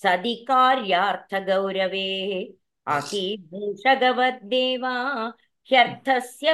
சதி 0.03 0.35
காரியார்த்த 0.49 1.41
கௌரவே 1.49 2.11
அகி 2.87 3.27
பூஷகவத்தேவா 3.51 4.95
ஹ்யர்த்தஸ்ய 5.71 6.53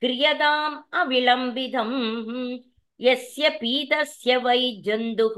क्रियताम् 0.00 0.74
अविलम्बितम् 1.00 1.94
यस्य 3.00 3.48
पीतस्य 3.60 4.36
वै 4.44 4.58
जन्तुः 4.86 5.36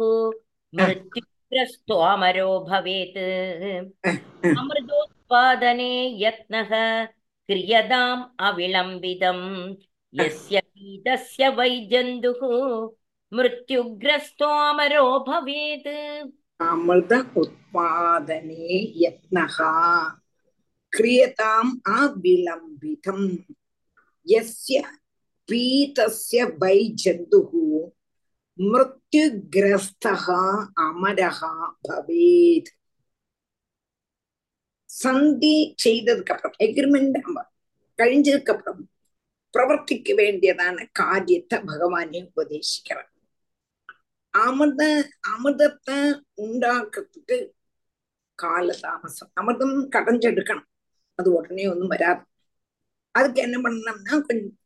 मृत्युग्रस्तोऽमरो 0.72 2.48
भवेत् 2.68 3.18
अमृतोत्पादने 4.60 5.92
यत्नः 6.22 6.72
क्रियताम् 7.50 8.24
अविलम्बितम् 8.48 9.44
यस्य 10.20 10.60
पीतस्य 10.60 11.48
वै 11.58 11.70
जन्तुः 11.92 12.42
मृत्युग्रस्तोऽमरो 13.32 15.06
भवेत् 15.28 15.88
अमृत 16.60 17.12
उत्पादने 17.36 18.82
यत्नः 19.04 19.56
क्रियताम् 20.92 21.72
अविलम्बितम् 21.98 23.26
यस्य 24.26 24.82
पीतस्य 25.48 26.44
वै 26.62 26.78
जन्तुः 27.02 27.52
मृत्युग्रस्तः 28.58 30.26
अमरः 30.80 31.40
भवेत् 31.86 32.72
சந்தி 34.90 35.54
செய்ததுக்கு 35.82 36.32
அப்புறம் 36.34 36.56
எக்ரிமெண்ட் 36.66 37.18
கழிஞ்சதுக்கு 37.98 38.52
அப்புறம் 38.54 38.80
பிரவர்த்திக்க 39.54 40.14
வேண்டியதான 40.20 40.86
காரியத்தை 41.00 41.56
பகவானே 41.68 42.20
உபதேசிக்கிறார் 42.30 43.10
அமிர்த 44.34 44.82
அமிர்தத்தை 45.32 45.98
உண்டாக்குறதுக்கு 46.44 47.38
காலதாமசம் 48.38 49.30
அமிர்தம் 49.40 49.76
கடைஞ்செடுக்கணும் 49.94 50.68
அது 51.18 51.28
உடனே 51.38 51.64
ஒண்ணும் 51.70 51.92
வராது 51.94 52.22
அதுக்கு 53.17 53.39
என்ன 53.47 53.57
பண்ணணும்னா 53.65 54.15
கொஞ்சம் 54.27 54.57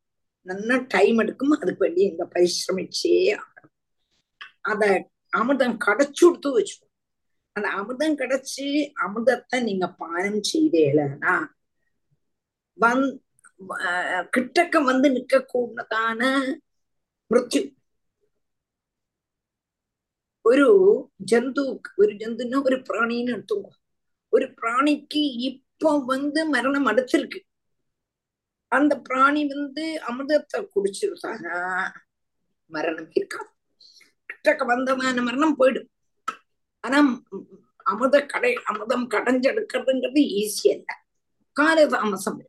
நல்லா 0.45 0.75
டைம் 0.93 1.17
எடுக்கும். 1.23 1.53
அதுக்கு 1.61 1.83
வேண்டி 1.85 2.01
இந்த 2.11 2.25
பரிசிரமிச்சே 2.35 3.15
ஆகணும். 3.41 3.73
அத 4.71 4.83
அமிர்தம் 5.39 5.77
கடைச்சு 5.85 6.21
கொடுத்து 6.25 6.49
வச்சு 6.57 6.75
அந்த 7.55 7.67
அமிர்தம் 7.79 8.19
கிடைச்சு 8.21 8.65
அமிர்தத்தை 9.05 9.57
நீங்க 9.67 9.85
பானம் 10.01 10.41
செய்தேலன்னா 10.51 11.35
வந் 12.77 13.03
கிட்டக்க 14.35 14.81
வந்து 14.89 15.07
நிக்க 15.15 15.35
கூடதான 15.53 16.21
மிருத்யு. 17.31 17.61
ഒരു 20.45 20.67
ജന്തു 21.31 21.63
ഒരു 22.01 22.13
ജന്തുன்னா 22.21 22.57
ഒരു 22.69 22.77
பிராணின்னு 22.89 23.33
எடுத்துக்கோ 23.35 23.71
ஒரு 24.33 24.45
பிராணிக்கு 24.59 25.21
இப்போ 25.49 25.89
வந்து 26.13 26.41
மரணம் 26.53 26.89
அடுத்திருக்கு. 26.91 27.39
அந்த 28.71 28.93
பிராணி 28.99 29.41
வந்து 29.47 29.83
அமிர்தத்தை 30.09 30.59
குடிச்சிருந்தானா 30.75 31.57
மரணம் 32.71 33.11
இருக்காது 33.11 33.49
கிட்டக்க 34.29 34.63
வந்ததான 34.71 35.23
மரணம் 35.23 35.57
போயிடும். 35.59 35.89
ஆனா 36.83 36.99
அமிர்த 37.85 38.17
கடை 38.25 38.51
அமிர்தம் 38.69 39.05
கடைஞ்செடுக்கிறதுங்கிறது 39.13 40.21
ஈஸி 40.41 40.67
அல்ல. 40.75 40.89
காலதாமசம். 41.55 42.39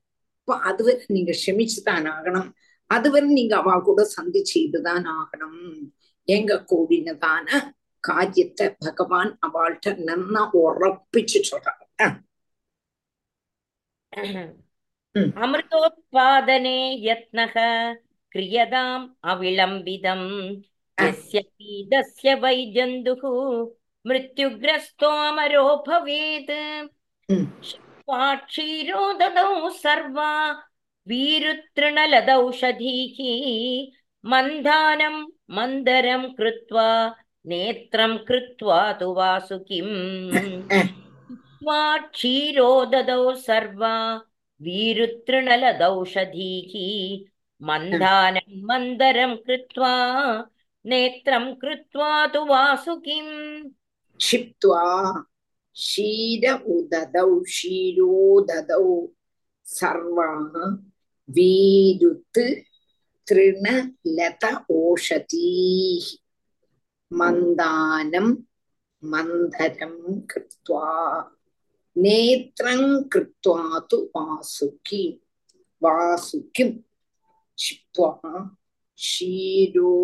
இப்ப 0.41 0.57
அதுவரை 0.71 1.05
நீங்க 1.07 1.33
ஷமிச்சுதான் 1.47 2.07
ஆகணும். 2.14 2.49
அதுவரை 2.91 3.29
நீங்க 3.29 3.55
அவா 3.57 3.75
கூட 3.79 4.01
சந்திச்சு 4.16 4.57
இதுதான் 4.66 5.07
ஆகணும். 5.19 5.62
எங்க 6.29 6.64
கூடினதான 6.71 7.49
காரியத்தை 8.05 8.66
பகவான் 8.79 9.31
அவள்கிட்ட 9.47 9.89
நல்லா 10.11 10.43
உறப்பிச்சு 10.53 11.41
சொல்றாங்க 11.51 11.85
अमृतोत्पादने 15.45 16.78
यत्नः 17.08 17.54
क्रियताम् 18.34 19.08
अविलम्बितम् 19.32 20.28
यस्य 21.04 21.41
पीतस्य 21.41 22.34
वै 22.43 22.56
जन्तुः 22.76 23.24
मृत्युग्रस्तोऽमरो 24.08 25.66
भवेत् 25.88 26.54
क्षीरो 28.47 29.01
ददौ 29.20 29.70
सर्वा 29.84 30.32
वीरुतृणलदौषधीः 31.08 33.18
मन्दानं 34.32 35.16
मन्दरं 35.56 36.24
कृत्वा 36.38 36.86
नेत्रं 37.51 38.14
कृत्वा 38.28 38.82
तु 38.99 39.08
वासुकिम् 39.14 39.95
क्षीरो 42.16 42.70
ददौ 42.93 43.24
सर्वा 43.47 43.93
वीरुतृणलदौषधीः 44.66 46.74
मन्दानं 47.68 48.49
मन्दरं 48.70 49.34
कृत्वा 49.45 49.93
नेत्रं 50.91 51.45
कृत्वा 51.62 52.10
तु 52.34 52.41
वासुकिम् 52.51 53.34
क्षिप्त्वा 54.22 54.86
क्षीर 55.82 56.45
उददौ 56.76 57.30
क्षीरो 57.49 58.14
ददौ 58.49 58.88
सर्वा 59.78 60.30
वीरुत् 61.36 62.41
तृणलत 63.28 64.43
ओषधीः 64.80 66.08
मन्दानं 67.20 68.28
मन्दरं 69.12 69.95
कृत्वा 70.32 70.88
நேத்திரங்கிருத்வாது 72.05 73.96
வாசுகி 74.14 75.05
வாசுகிம் 75.82 76.76
ஷிப்வா 77.59 78.11
ஷீரோ 78.99 79.94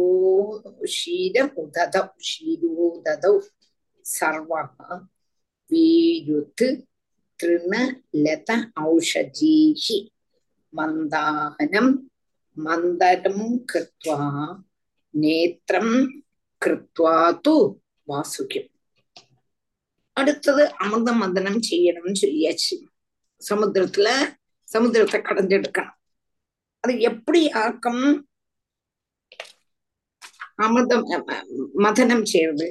ஷீரமுததௌ 0.97 2.07
ஷீரோததௌ 2.28 3.36
சர்வா 4.07 4.62
வீருத் 5.70 6.66
திருணலத 7.40 8.51
ஔஷஜீஹி 8.86 9.99
மந்தானம் 10.72 11.92
மந்தரம் 12.57 13.49
கிருத்வா 13.70 14.20
நேத்திரம் 15.14 15.97
கிருத்வா 16.62 17.16
து 17.45 17.55
வாசுகிம் 18.09 18.70
அடுத்தது 20.17 20.65
அமிர்த 20.85 21.11
மந்தனம் 21.12 21.61
செய்யணும்னு 21.71 22.23
சொல்லியாச்சு. 22.23 22.77
சமுத்திரத்துல 23.43 24.09
சமுத்திரத்தை 24.69 25.19
கடந்தெடுக்கணும். 25.29 25.99
அது 26.85 26.93
எப்படி 27.11 27.41
ஆக்கம்? 27.65 28.05
அமிர்தம் 30.65 31.05
மதனம் 31.85 32.27
செய்யறது. 32.33 32.67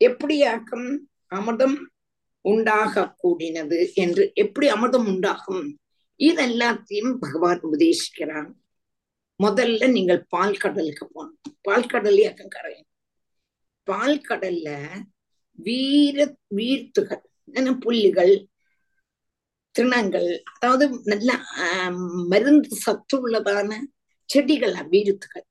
எப்படி 0.00 0.36
ஆக்கம்? 0.54 0.88
அமிர்தம் 1.36 1.76
உண்டாக 2.44 3.04
கூடினது 3.22 3.78
என்று 3.94 4.24
எப்படி 4.42 4.66
அமிர்தம் 4.74 5.08
உண்டாகும்? 5.12 5.64
இதெல்லாத்தையும் 6.20 7.12
பகவான் 7.22 7.60
உபதேசிக்கிறான் 7.66 8.48
முதல்ல 9.40 9.90
நீங்கள் 9.96 10.22
பால் 10.28 10.60
கடலுக்கு 10.62 11.04
போகணும். 11.06 11.40
பால் 11.66 11.90
கடல் 11.92 12.18
இயக்கம் 12.22 12.54
கரையும் 12.56 12.88
பால் 13.88 14.24
கடல்ல 14.28 14.68
வீர 15.58 16.16
வீர்த்துகள் 16.58 17.24
புல்லுகள் 17.84 18.34
திருணங்கள் 19.74 20.28
அதாவது 20.54 20.84
நல்ல 21.04 21.30
மருந்து 22.32 22.76
சத்து 22.84 23.16
உள்ளதான 23.24 23.70
செடிகள் 24.30 24.76
வீருத்துகள். 24.92 25.46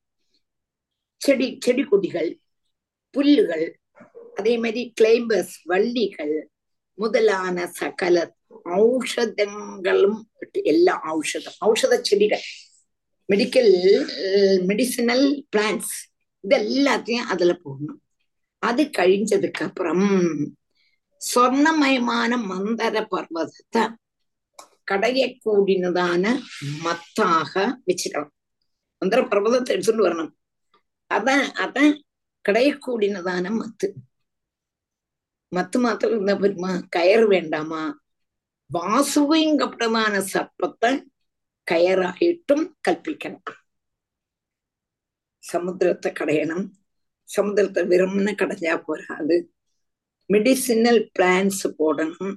செடி 1.21 1.47
செடி 1.65 1.83
கொடிகள் 1.83 2.29
புல்லுகள் 3.15 3.65
அதே 4.35 4.53
மாதிரி 4.63 4.81
கிளைம்பஸ் 4.95 5.53
வள்ளிகள் 5.63 6.35
முதலான 6.97 7.65
சகல 7.79 8.17
ஔஷதங்களும் 8.79 10.19
எல்லா 10.71 10.93
ஔஷதம் 11.15 11.57
ஔஷத 11.69 11.95
செடிகள் 12.01 12.45
மெடிக்கல் 13.29 13.73
மெடிசினல் 14.69 15.25
பிளான்ஸ் 15.55 15.93
இது 16.43 16.57
எல்லாத்தையும் 16.57 17.29
அதுல 17.33 17.53
போடணும். 17.63 18.01
அது 18.59 18.83
கழிஞ்சதுக்கு 18.97 19.63
அப்புறம் 19.67 20.07
சொர்ணமயமான 21.21 22.31
மந்தர 22.49 22.95
பர்வதத்தை 23.13 23.83
கடையக்கூடினதான 24.89 26.23
மத்தாக 26.85 27.53
வச்சுக்கலாம். 27.87 28.31
மந்திர 29.01 29.21
பர்வதத்தை 29.31 29.71
எடுத்துட்டு 29.75 30.05
வரணும். 30.07 30.31
அதான் 31.11 31.45
அதான் 31.63 31.93
கடையக்கூடினதான 32.45 33.49
மத்து. 33.61 33.87
மத்து 35.51 35.77
மாத்திரம் 35.83 36.15
இருந்தா 36.15 36.35
பெருமா 36.43 36.71
கயறு 36.95 37.27
வேண்டாமா? 37.27 37.83
வாசுவிங்கப்படமான 38.69 40.13
சர்ப்பத்தை 40.33 40.91
கயறாயிட்டும் 41.67 42.65
கல்பிக்கணும் 42.87 43.55
சமுத்திரத்தை 45.43 46.09
கடையணும். 46.19 46.65
சமுதிரத்தை 47.35 47.81
வெறும்னு 47.91 48.33
கடைஞ்சா 48.41 48.75
போறாது 48.77 49.37
மெடிசினல் 50.29 51.01
பிளான்ஸ் 51.19 51.63
போடணும். 51.79 52.35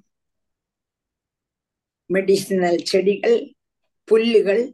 மெடிசினல் 2.10 2.80
செடிகள் 2.82 3.38
புல்லுகள் 4.08 4.64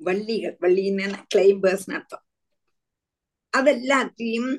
வள்ளிகள் 0.00 0.56
வள்ளின்னு 0.60 1.06
கிளைம்பர்ஸ் 1.34 1.86
அர்த்தம். 1.96 2.24
அதெல்லாத்தையும் 3.52 4.52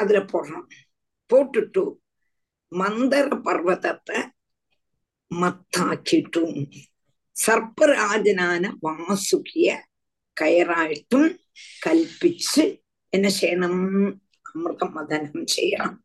அதுல 0.00 0.18
போடுறோம் 0.32 0.68
போட்டுட்டு 1.30 1.84
மந்தர 2.72 3.28
பர்வதத்தை 3.46 4.18
மத்தாக்கிட்டும். 5.30 6.56
சர்ப்பராஜனான 7.36 8.70
வாசுகிய 8.82 9.68
கயராயிட்டும் 10.36 11.28
கல்பிச்சு 11.86 12.80
என்ன 13.08 13.30
செய்யணும்? 13.40 14.14
அமிர்தம் 14.54 14.92
மதனம் 14.94 15.44
செய்யணும். 15.56 15.96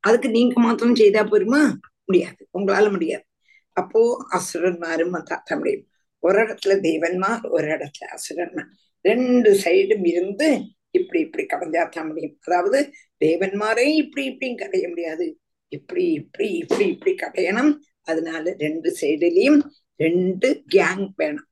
அதுக்கு 0.00 0.30
நீங்க 0.30 0.60
மாத்திரம் 0.60 0.94
செய்தா 0.94 1.22
போருமா? 1.22 1.74
முடியாது. 2.04 2.48
உங்களால 2.58 2.90
முடியாது. 2.90 3.24
அப்போ 3.72 4.26
அசுரன்மாரும் 4.30 5.12
வந்தாத்த 5.12 5.56
முடியும். 5.56 5.86
ஒரு 6.18 6.42
இடத்துல 6.42 6.80
தெய்வன்மார் 6.80 7.50
ஒரு 7.50 7.68
இடத்துல 7.68 8.06
அசுரன்மார் 8.06 8.66
ரெண்டு 9.00 9.60
சைடும் 9.64 10.06
இருந்து 10.06 10.60
இப்படி 10.90 11.20
இப்படி 11.20 11.46
கடைஞ்சாத்தா 11.46 12.06
முடியும். 12.06 12.38
அதாவது 12.40 12.92
தேவன்மாரையும் 13.24 13.94
இப்படி 13.94 14.26
இப்படியும் 14.26 14.58
கடைய 14.58 14.88
முடியாது. 14.88 15.40
இப்படி 15.68 16.04
இப்படி 16.12 16.50
இப்படி 16.50 16.86
இப்படி 16.88 17.14
கடையணும் 17.14 17.76
அதனால 18.02 18.54
ரெண்டு 18.58 18.96
சைடுலயும் 19.00 19.60
ரெண்டு 19.96 20.62
கேங் 20.74 21.08
வேணும். 21.16 21.47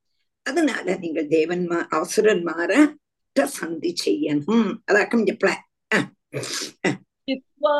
அதனால 0.46 0.86
நீங்கள் 1.02 1.32
தேவன்மா 1.36 1.78
அசுரன்மார 1.98 2.72
சந்தி 3.58 3.90
செய்யணும் 4.04 4.66
அதாக்கம் 4.90 5.22
இந்த 5.24 5.34
பிளான் 5.42 5.62
क्षिप्त्वा 7.28 7.74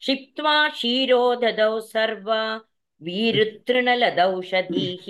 क्षिप्त्वा 0.00 0.68
क्षीरो 0.68 1.20
ददौ 1.42 1.78
सर्वा 1.84 2.40
वीरुतृणलदौषधीः 3.02 5.04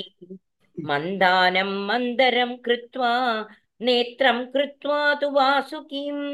मन्दानं 0.79 1.71
मन्दरं 1.89 2.57
कृत्वा 2.67 3.13
नेत्रं 3.81 4.45
कृत्वा 4.55 4.99
तु 5.21 5.31
वासुकीम् 5.37 6.25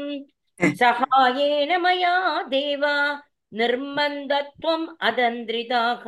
सहायेन 0.81 1.71
मया 1.81 2.15
देवा 2.49 2.95
निर्मन्दत्वम् 3.51 4.87
अदन्द्रिताः 5.09 6.03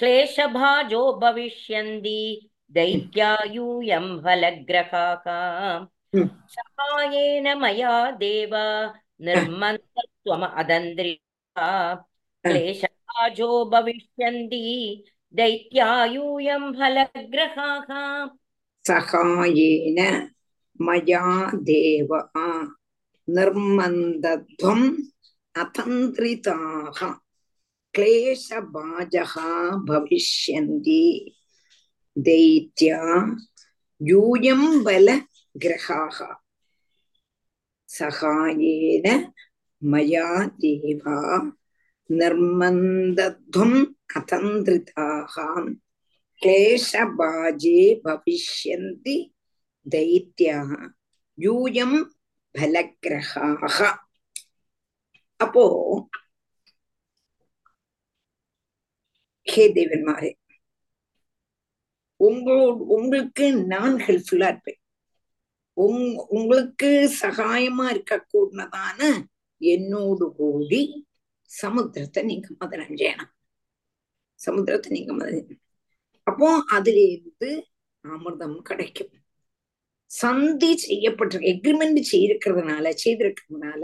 क्लेशभाजो 0.00 1.02
भविष्यन्ति 1.20 2.20
दैत्यायूयं 2.71 4.19
फलग्रहाः 4.19 5.31
हम्म। 6.15 6.29
सहायेन 6.49 7.57
मया 7.57 8.11
देव 8.11 8.51
निर्मन्तत्वम् 9.21 10.43
हम्म। 10.43 11.95
क्लेशराजो 12.43 13.65
भविष्यन्ति। 13.65 15.03
दैत्यायूयं 15.33 16.73
फलग्रहाः 16.73 18.29
सहायेन 18.87 20.29
मया 20.81 21.51
अतन्द्रिताः। 25.55 27.13
भविष्यन्ति। 29.71 31.35
दैत्या 32.15 32.99
यूयं 34.01 34.61
बल 34.83 35.09
ग्रहाः 35.55 36.19
सहायेन 37.89 39.07
मया 39.81 40.27
देवा 40.63 41.17
निर्मन्दध्वम् 42.09 43.77
अतन्द्रिताः 44.17 45.35
क्लेशबाजे 46.41 47.79
भविष्यन्ति 48.05 49.17
दैत्याः 49.85 50.71
யூயம் 51.37 51.97
பலகிரகாக 52.55 53.77
அப்போ 55.39 55.63
ஹே 59.47 59.63
தேவன்மாரே 59.77 60.31
உங்களோட 62.27 62.77
உங்களுக்கு 62.95 63.45
நான் 63.73 63.95
ஹெல்ப்ஃபுல்லா 64.05 64.49
இருப்பேன். 64.51 64.79
உங் 65.77 66.03
உங்களுக்கு 66.37 66.89
சகாயமா 67.21 67.85
இருக்கக்கூடதான 67.93 68.99
என்னோடு 69.61 70.25
கூடி 70.39 70.81
சமுத்திரத்தை 71.51 72.21
நீங்க 72.29 72.47
மதனம் 72.61 72.97
செய்யணும் 73.01 73.31
சமுத்திரத்தை 74.39 74.89
நீங்க 74.97 75.11
மதனம் 75.13 75.59
அப்போ 76.27 76.47
அதிலிருந்து 76.75 77.49
அமிர்தம் 78.05 78.57
கிடைக்கும். 78.69 79.11
சந்தி 80.11 80.69
செய்யப்பட்ட 80.85 81.39
எக்ரிமெண்ட் 81.51 81.99
செய்திருக்கிறதுனால 82.11 82.85
செய்திருக்கிறதுனால 83.03 83.83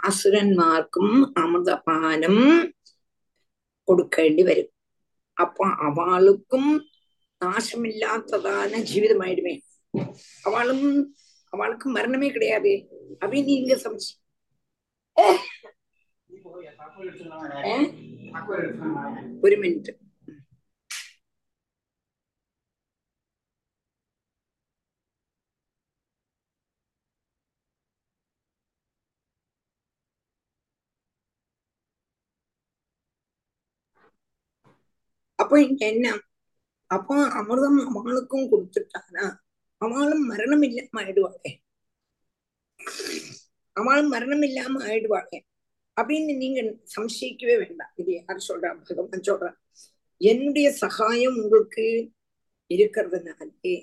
அசுரன்மார்க்கும் 0.00 1.14
அமிர்தபானம் 1.42 2.42
கொடுக்க 3.88 4.16
வேண்டி 4.22 4.42
வரும். 4.48 4.72
அப்ப 5.36 5.68
அவளுக்கும் 5.86 6.70
நாசமில்லாததான 7.40 8.80
ஜீவிதம் 8.88 9.22
ஆயிடுமே 9.24 9.54
அவளும் 10.44 10.86
அவளுக்கு 11.52 11.88
மரணமே 11.88 12.28
கிடையாது 12.30 12.72
அப்படின்னு 13.20 13.50
நீங்க 13.50 13.76
சமைச்சு 13.84 14.12
ஒரு 19.42 19.56
மினிட் 19.62 19.90
அப்போ 35.38 35.56
இங்க 35.62 35.82
என்ன 35.86 36.06
அப்போ 36.90 37.14
அமிர்தம் 37.40 37.80
அவளுக்கும் 37.96 38.50
கொடுத்துட்டானா 38.52 39.24
அவளும் 39.76 40.24
மரணம் 40.26 40.62
இல்லாம 40.62 41.02
ஆயிடுவாங்க. 41.02 41.46
அவளும் 43.72 44.08
மரணம் 44.08 44.42
இல்லாம 44.42 44.84
ஆயிடுவாங்க. 44.84 45.34
அப்படின்னு 46.00 46.36
நீங்க 46.36 46.60
சம்சயிக்கவே 46.96 47.56
வேண்டாம். 47.58 47.92
இது 47.96 48.12
யார் 48.12 48.44
சொல்றா? 48.48 48.70
பகவான் 48.88 49.26
சொல்றா. 49.28 49.50
என்னுடைய 50.20 50.72
சகாயம் 50.72 51.36
உங்களுக்கு 51.36 51.86
இருக்கிறதுனாலே 52.70 53.74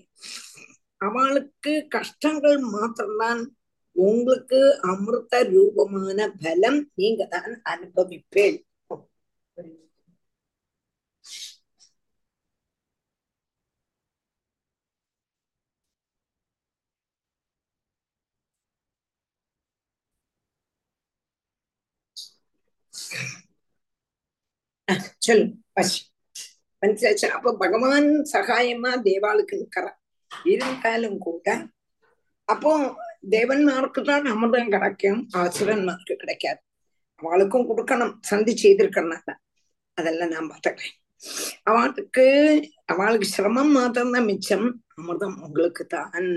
அவளுக்கு 0.97 1.85
கஷ்டங்கள் 1.89 2.57
மாத்திரம்தான் 2.57 3.41
உங்களுக்கு 3.95 4.59
அமிர்த 4.81 5.43
ரூபமான 5.43 6.19
பலம் 6.41 6.91
நீங்க 6.95 7.25
தான் 7.25 7.61
அனுபவிப்பேன். 7.63 8.57
சொல்லுங்க 25.19 25.53
அப்ப 27.35 27.53
பகவான் 27.57 28.09
சகாயமா 28.33 28.91
தேவாளுக்கு 29.05 29.55
நிற்கிறான் 29.55 29.97
இருந்தாலும் 30.45 31.17
கூட 31.17 31.47
அப்போ 32.47 32.71
தேவன்மாருக்கு 33.29 34.01
தான் 34.01 34.25
அமிர்தம் 34.25 34.71
கிடைக்கும் 34.71 35.21
ஆசுரன்மாருக்கு 35.35 36.15
கிடைக்காது 36.15 36.61
அவளுக்கும் 37.19 37.67
கொடுக்கணும் 37.67 38.13
சந்தி 38.21 38.53
செய்திருக்கனால 38.55 39.33
அதெல்லாம் 39.97 40.33
நான் 40.33 40.51
பார்த்துக்கிறேன் 40.51 40.95
அவளுக்கு 41.63 42.25
அவளுக்கு 42.85 43.27
சிரமம் 43.27 43.71
மாத்திரம்தான் 43.71 44.25
மிச்சம் 44.25 44.67
அமிர்தம் 44.97 45.37
உங்களுக்கு 45.41 45.83
தான் 45.87 46.29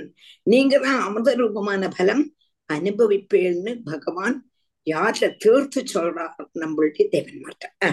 நீங்க 0.47 0.75
தான் 0.79 1.01
அமிர்த 1.01 1.35
ரூபமான 1.35 1.89
பலம் 1.89 2.25
அனுபவிப்பேன்னு 2.71 3.73
பகவான் 3.85 4.37
யார 4.87 5.29
தீர்த்து 5.39 5.81
சொல்றார் 5.95 6.45
நம்மளுடைய 6.55 7.07
தேவன்மார்ட்ட 7.11 7.89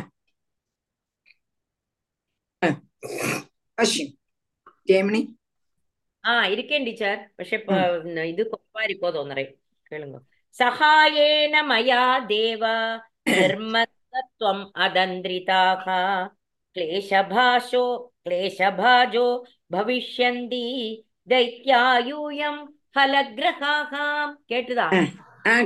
జేమిని 4.90 5.22
ఇరికేం 6.52 6.82
టీచర్ 6.88 7.20
పక్షే 7.38 7.58
ఇది 8.32 8.44
కొరవారి 8.52 8.96
పోదు 9.02 9.18
ఒన్నరే 9.24 9.44
కేళుంగ 9.92 10.18
సహాయేన 10.56 11.56
మయా 11.70 12.04
దేవ 12.30 12.64
ధర్మతత్వం 13.30 14.60
అదంద్రితాః 14.78 15.86
క్లేశభాషో 16.76 17.86
క్లేశభాజో 18.24 19.28
భవిష్యంది 19.72 20.66
दैत्यायूयं 21.28 22.56
फलग्रहाः 22.96 23.94
केटुदा 24.50 24.90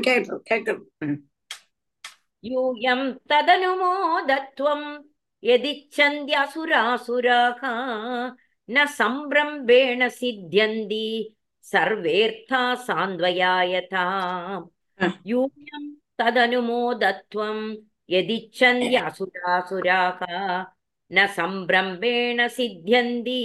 केटु 0.05 0.37
केटु 0.47 0.73
यूयं 2.43 3.01
तदनुमोदत्वं 3.29 4.81
यदिच्छन्त्यसुरासुराः 5.43 7.61
न 8.69 8.85
सम्भ्रम्भेण 8.97 10.07
सिद्ध्यन्ति 10.09 11.05
सर्वेऽर्था 11.71 12.63
सान्द्वयायथा 12.87 13.75
यथा 13.75 14.05
यूयं 15.27 15.85
तदनुमोदत्वं 16.19 17.59
यदिच्छन्त्यसुरासुराः 18.09 20.19
न 21.11 21.25
सम्भ्रम्भेण 21.37 22.47
सिद्ध्यन्ति 22.57 23.41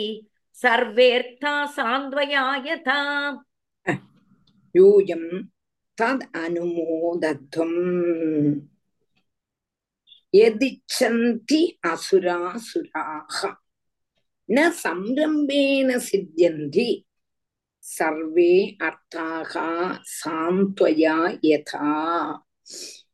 सर्वेऽर्था 0.62 1.54
सान्द्वयायथा 1.76 2.98
यथा 4.76 5.24
तद् 6.00 6.24
अनुमोदत्वम् 6.44 7.76
எதிச்சந்தி 10.34 11.78
அசுராசுராக. 11.86 13.54
ந 14.48 14.72
சம்ரம்பேன 14.84 16.00
சித்தியந்தி. 16.10 17.04
சர்வே 17.78 18.76
அர்த்தாக 18.78 19.54
சாந்த்வயா 20.24 21.38
யதா. 21.42 22.38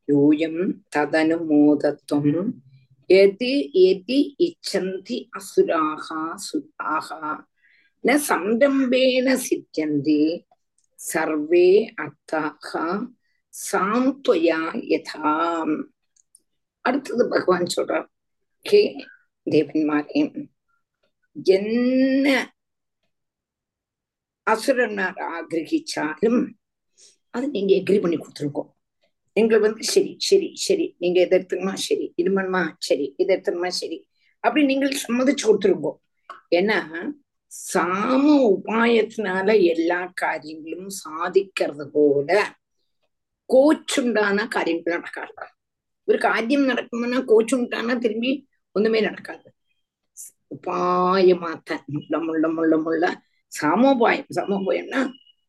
யூயம் 0.09 0.73
ததனுமோதத்வம் 0.97 2.51
யதி 3.09 3.71
எதி 3.73 4.35
இச்சந்தி 4.39 5.29
அசுராக 5.39 6.35
சுராக. 6.37 7.41
ந 8.03 8.19
சம்ரம்பேன 8.29 9.39
சித்தியந்தி. 9.49 10.47
சர்வே 10.95 11.95
அர்த்தாக 11.97 13.09
சாந்த்வயா 13.73 14.61
யதா. 14.89 15.67
அடுத்தது 16.85 17.25
பகவான் 17.29 17.75
சொல்றார் 17.77 18.07
கே 18.67 18.81
தேவன்மாரே 19.47 20.23
என்ன 21.57 22.27
அசுரனார் 24.47 25.21
ஆகிரகிச்சாலும் 25.35 26.41
அது 27.35 27.47
நீங்க 27.57 27.73
எக்ரி 27.81 27.99
பண்ணி 28.01 28.17
கொடுத்துருக்கோம். 28.17 28.71
எங்களை 29.37 29.59
வந்து 29.65 29.83
சரி 29.83 30.13
சரி 30.29 30.49
சரி 30.67 30.87
நீங்க 30.99 31.19
எதை 31.21 31.35
எடுத்துக்கணுமா? 31.39 31.75
சரி 31.87 32.07
இது 32.21 32.31
பண்ணுமா 32.37 32.63
சரி 32.89 33.07
இதை 33.17 33.31
எடுத்துக்கணுமா? 33.37 33.71
சரி 33.81 33.99
அப்படி 34.45 34.63
நீங்கள் 34.71 35.01
சம்மதிச்சு 35.05 35.45
கொடுத்துருக்கோம். 35.47 35.99
ஏன்னா 36.59 36.79
சாம 37.53 38.25
உபாயத்தினால 38.55 39.49
எல்லா 39.75 40.01
காரியங்களும் 40.23 40.91
சாதிக்கிறது 41.05 41.87
போல 41.95 42.31
கோச்சுண்டான 43.51 44.49
காரியங்கள் 44.49 44.97
நடக்காது. 44.97 45.47
ஒரு 46.11 46.19
காரியம் 46.27 46.69
நடக்கணும்னா 46.71 47.21
விட்டானா 47.63 47.95
திரும்பி 48.05 48.31
ஒண்ணுமே 48.77 49.01
நடக்காது. 49.01 49.47
உபாயமாத்தான் 50.55 51.83
முள்ள 51.95 52.15
முள்ள 52.27 52.45
முள்ள 52.57 52.75
முள்ள. 52.85 53.05
சமோபாயம் 53.53 54.31
சமோபாயம்னா 54.39 55.01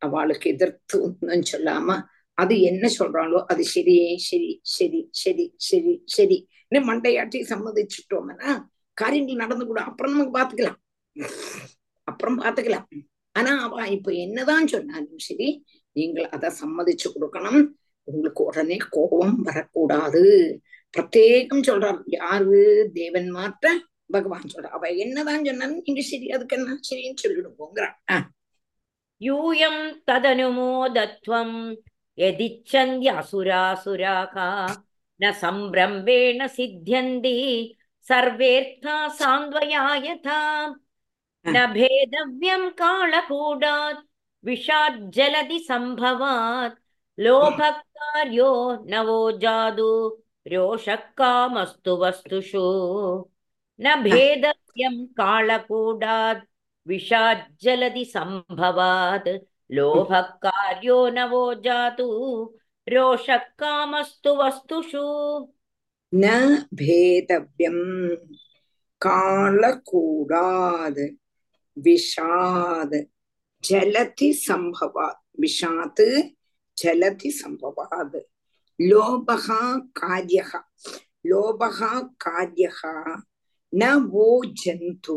அவளுக்கு 0.01 0.47
எதிர்த்து 0.53 0.95
ஒன்றும் 1.05 1.49
சொல்லாம 1.53 1.97
அது 2.37 2.53
என்ன 2.69 2.85
சொல்றாளோ 2.99 3.39
அது 3.51 3.63
சரியே 3.73 4.09
சரி 4.29 4.51
சரி 4.75 5.01
சரி 5.21 5.45
சரி 5.69 5.93
சரி. 6.15 6.37
என்ன 6.71 6.79
மண்டையாட்டி 6.89 7.39
சம்மதிச்சுட்டோம்னா 7.51 8.51
காரியங்கள் 8.97 9.41
நடந்து 9.43 9.65
கூட 9.65 9.79
அப்புறம் 9.89 10.13
நமக்கு 10.13 10.37
பாத்துக்கலாம். 10.39 10.79
அப்புறம் 12.07 12.37
பாத்துக்கலாம். 12.41 12.87
ஆனா 13.35 13.51
அவ 13.65 13.83
இப்ப 13.97 14.11
என்னதான் 14.25 14.67
சொன்னாலும் 14.67 15.23
சரி 15.27 15.49
நீங்கள் 15.95 16.27
அதை 16.35 16.49
சம்மதிச்சு 16.61 17.07
கொடுக்கணும். 17.15 17.61
உங்களுக்கு 18.03 18.43
உடனே 18.43 18.77
கோபம் 18.89 19.41
வரக்கூடாது. 19.41 20.59
பிரத்யேகம் 20.97 21.61
சொல்றார். 21.61 22.01
யாரு? 22.05 22.89
தேவன் 22.93 23.29
மாற்ற 23.29 23.79
பகவான் 24.07 24.43
சொல்ற 24.53 24.61
அவ 24.61 24.87
என்னதான் 24.87 25.43
சொன்னாலும் 25.43 25.81
நீங்க 25.85 26.01
சரி 26.01 26.29
அதுக்கு 26.29 26.57
என்ன 26.57 26.79
சரின்னு 26.89 27.13
சொல்லிடுவோங்கிறான் 27.23 28.21
யூயம் 29.19 30.01
ததனுமோதத்வம் 30.11 31.77
எதிச்சந்தி 32.17 33.23
அசுராசுராகா. 33.23 34.75
ந 35.19 35.33
சம்பிரம்பேண 35.41 36.47
சித்தியந்தி 36.55 37.71
சர்வேர்த்தா 38.09 39.11
சாந்த்வயாயதா. 39.19 40.71
ந 41.43 41.71
பேதவ்யம் 41.71 42.73
காலகூடாத். 42.81 44.09
விஷாத் 44.45 45.59
சம்பவாத். 45.67 46.80
लोभकार्यो 47.18 48.50
नवो 48.90 49.20
जादु 49.42 49.90
रोषः 50.52 50.96
कामस्तु 51.18 51.96
वस्तुषु 52.02 52.64
न 53.80 53.94
भेदव्यं 54.02 55.04
कालकूडात् 55.20 56.44
विषाज्जलधि 56.86 58.04
सम्भवात् 58.14 59.28
लोभः 59.76 60.20
कार्यो 60.46 60.98
नवो 61.16 61.42
जातु 61.64 62.08
रोषः 62.92 63.44
कामस्तु 63.62 64.34
वस्तुषु 64.42 65.06
न 66.14 66.24
भेदव्यम् 66.80 67.84
कालकूडाद् 69.02 71.00
विषाद् 71.76 72.94
जलति 73.64 74.32
सम्भवात् 74.46 75.40
विषात् 75.40 76.00
ചലതി 76.81 77.29
സംഭവാത് 77.41 78.21
ലോഭ 78.79 79.27
കാര്യ 79.99 80.37
ലോഭ 81.25 81.61
കാര്യ 82.25 82.67
നവോ 83.73 84.27
ജന്തു 84.61 85.15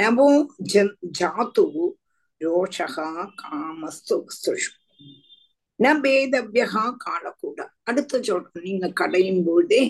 നവോ 0.00 0.28
ജാതു 1.18 1.66
ரோஷ 2.40 2.86
காமஸ்து 3.40 4.16
வஸ்துஷு 4.22 4.72
ந 5.80 5.88
பேதவியகா 6.02 6.84
காலக்கூட 7.04 7.58
அடுத்து 7.84 8.16
சொல்றோம் 8.28 8.66
நீங்க 8.66 8.86
கடையும் 9.00 9.42
போதே 9.46 9.80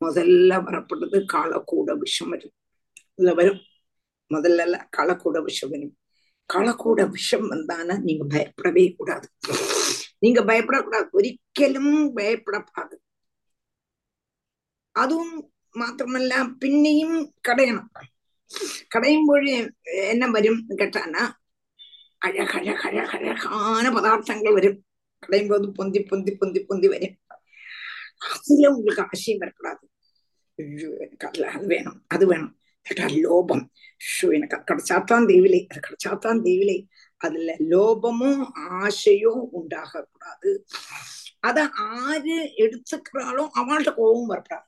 முதல்ல 0.00 0.58
வரப்படுறது 0.66 1.18
காலக்கூட 1.32 1.90
விஷம் 2.02 2.32
வரும் 2.32 2.54
இதுல 3.12 3.32
வரும் 3.34 3.60
முதல்ல 4.30 4.78
காலக்கூட 4.96 5.38
விஷம் 5.42 5.72
வரும் 5.72 5.94
കളക്കൂട 6.50 7.00
വിഷം 7.12 7.42
വന്നാണ് 7.50 7.94
നിങ്ങൾ 8.04 8.26
ഭയപ്പെടവേ 8.32 8.84
കൂടാതെ. 8.90 9.28
நீங்க 10.22 10.40
பயப்படக்கூடாது 10.42 11.08
ஒரிக்கலும் 11.12 11.94
பயப்படக்கூடாது 12.16 12.94
அதுவும் 14.96 15.34
மாத்திரமல்ல 15.74 16.32
பின்னையும் 16.60 17.16
கடையணும் 17.48 17.88
கடையும்போது 18.90 19.48
என்ன 20.06 20.24
வரும் 20.28 20.60
கேட்டானா 20.80 21.22
அழகழகழகழகான 22.22 23.90
பதார்த்தங்கள் 23.96 24.56
வரும் 24.58 24.78
கடையும் 25.22 25.50
போது 25.50 25.66
பொந்தி 25.72 26.00
பொந்தி 26.02 26.32
பொந்தி 26.36 26.60
பொந்தி 26.60 26.88
வரும் 26.88 27.16
அதுல 28.28 28.70
உங்களுக்கு 28.70 29.02
ஆசையும் 29.06 29.42
வரக்கூடாது 29.42 29.82
எனக்கு 30.98 31.26
அதுல 31.26 31.48
அது 31.54 31.66
வேணும் 31.66 31.98
அது 32.08 32.24
வேணும் 32.26 32.52
கேட்டா 32.85 33.05
லோபம் 33.17 33.63
ஷோ 34.09 34.27
எனக்கு 34.33 34.55
அது 34.55 34.67
கிடைச்சாத்தான் 34.69 35.25
தெய்விலை 35.25 35.59
அது 35.69 35.79
கிடைச்சாத்தான் 35.79 36.39
தெய்விலை 36.45 36.77
அதுல 37.21 37.53
லோபமும் 37.71 38.43
ஆசையும் 38.77 39.43
உண்டாக 39.51 40.01
கூடாது 40.03 40.51
அத 41.39 41.59
ஆறு 42.03 42.37
எடுத்துக்கிறாலும் 42.57 43.51
அவள்கிட்ட 43.59 43.93
கோபம் 43.93 44.31
வரக்கூடாது 44.31 44.67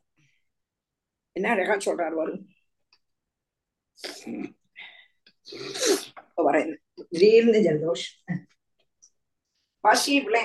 என்ன 1.35 1.49
அழகா 1.51 1.75
சொல்றாரு 1.85 2.15
வரும் 2.15 2.43
வரேன் 6.47 6.73
திடீர்னு 7.09 7.59
ஜலதோஷம் 7.59 8.41
வாசி 9.83 10.13
பிள்ளை 10.21 10.41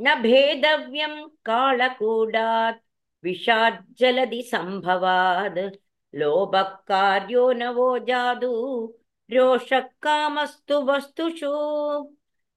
न 0.00 0.14
भेदव्यं 0.22 1.14
कालकूडात् 1.46 2.80
विषाज्जलधि 3.24 4.42
सम्भवाद् 4.50 5.58
लोभः 6.14 6.62
कार्यो 6.88 7.50
नवो 7.62 7.88
जादु 8.08 8.52
रोषः 9.30 9.88
कामस्तु 10.02 10.80
वस्तुषु 10.90 11.52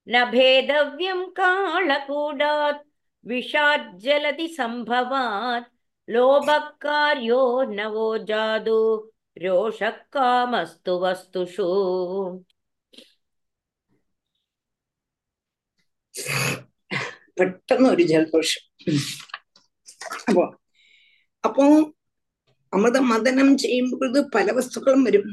न 0.07 0.23
भेदव्यं 0.31 1.25
कालकूडात् 1.39 2.85
विषाज्जलधि 3.25 4.47
सम्भवात् 4.57 5.71
लोभः 6.07 6.69
कार्यो 6.85 7.41
नवो 7.71 8.07
जादु 8.29 8.79
रोषः 9.43 9.97
कामस्तु 10.13 10.99
वस्तुषु 11.05 11.67
പെട്ടെന്ന് 17.37 17.89
ഒരു 17.95 18.03
ജലദോഷം 18.11 18.63
അപ്പോ 20.23 20.43
അപ്പോ 21.43 21.65
അമൃത 22.73 22.97
മദനം 23.11 23.49
ചെയ്യുമ്പോഴത് 23.57 24.19
പല 24.33 24.51
വസ്തുക്കളും 24.53 25.03
വരും 25.03 25.27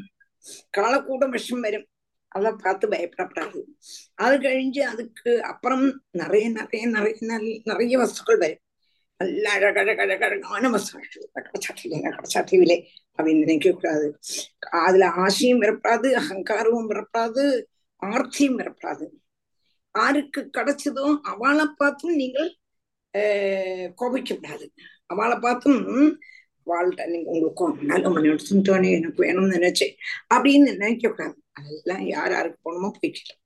കാളക്കൂട 0.75 1.25
விஷம் 1.31 1.61
வரும் 1.61 1.87
அதை 2.33 2.51
பார்த்து 2.57 2.87
பயப்படப்படாது 2.89 3.61
அது 4.19 4.35
கழிஞ்சு 4.41 4.83
அதுக்கு 4.85 5.31
அப்புறம் 5.47 5.85
நிறைய 6.13 6.47
நிறைய 6.57 6.85
நிறைய 6.95 7.15
நல்ல- 7.27 7.61
நிறைய 7.65 7.99
வஸ்துக்கள் 7.99 8.41
வரும் 8.41 8.63
நல்ல 9.21 9.45
அழகழகழகழகான 9.57 10.71
வஸ்துக்கள் 10.71 11.07
கடச்சாட்டிலே 11.39 12.01
கடச்சாட்டிலே 12.09 12.77
அப்படின்னு 13.19 13.45
நினைக்க 13.45 13.71
கூடாது 13.73 14.09
அதுல 14.81 15.07
ஆசையும் 15.23 15.63
வரப்படாது 15.63 16.09
அகங்காரமும் 16.21 16.91
வரப்படாது 16.91 17.45
ஆர்த்தியும் 18.03 18.59
வரப்படாது 18.59 19.07
ஆருக்கு 19.95 20.41
கிடைச்சதோ 20.55 21.05
அவளை 21.25 21.67
பார்த்தும் 21.77 22.17
நீங்கள் 22.17 22.51
ஆஹ் 22.51 22.60
கோபிக்க 23.96 24.34
விடாது 24.34 24.66
அவளை 25.06 25.38
பார்த்தும் 25.38 25.82
வாழ்கிட்ட 26.66 27.04
நீங்க 27.08 27.30
உங்களுக்கும் 27.32 27.78
நல்ல 27.82 28.10
மணி 28.10 28.30
எடுத்துட்டோனே 28.30 28.90
எனக்கு 28.98 29.24
வேணும்னு 29.24 29.56
நினைச்சேன் 29.58 29.94
அப்படின்னு 30.34 30.66
நினைக்க 30.78 31.10
கூடாது. 31.10 31.38
அதெல்லாம் 31.52 32.04
யார் 32.08 32.32
யாருக்கு 32.32 32.60
போகணுமோ 32.66 32.90
போய்க்கலாம் 33.00 33.40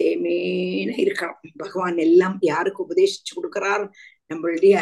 தேமேன 0.00 0.94
இருக்கணும் 1.04 1.56
பகவான் 1.56 1.96
எல்லாம் 1.96 2.36
யாருக்கு 2.40 2.84
உபதேசிச்சு 2.86 3.32
கொடுக்கிறார்? 3.36 3.84
நம்மளுடைய 4.30 4.76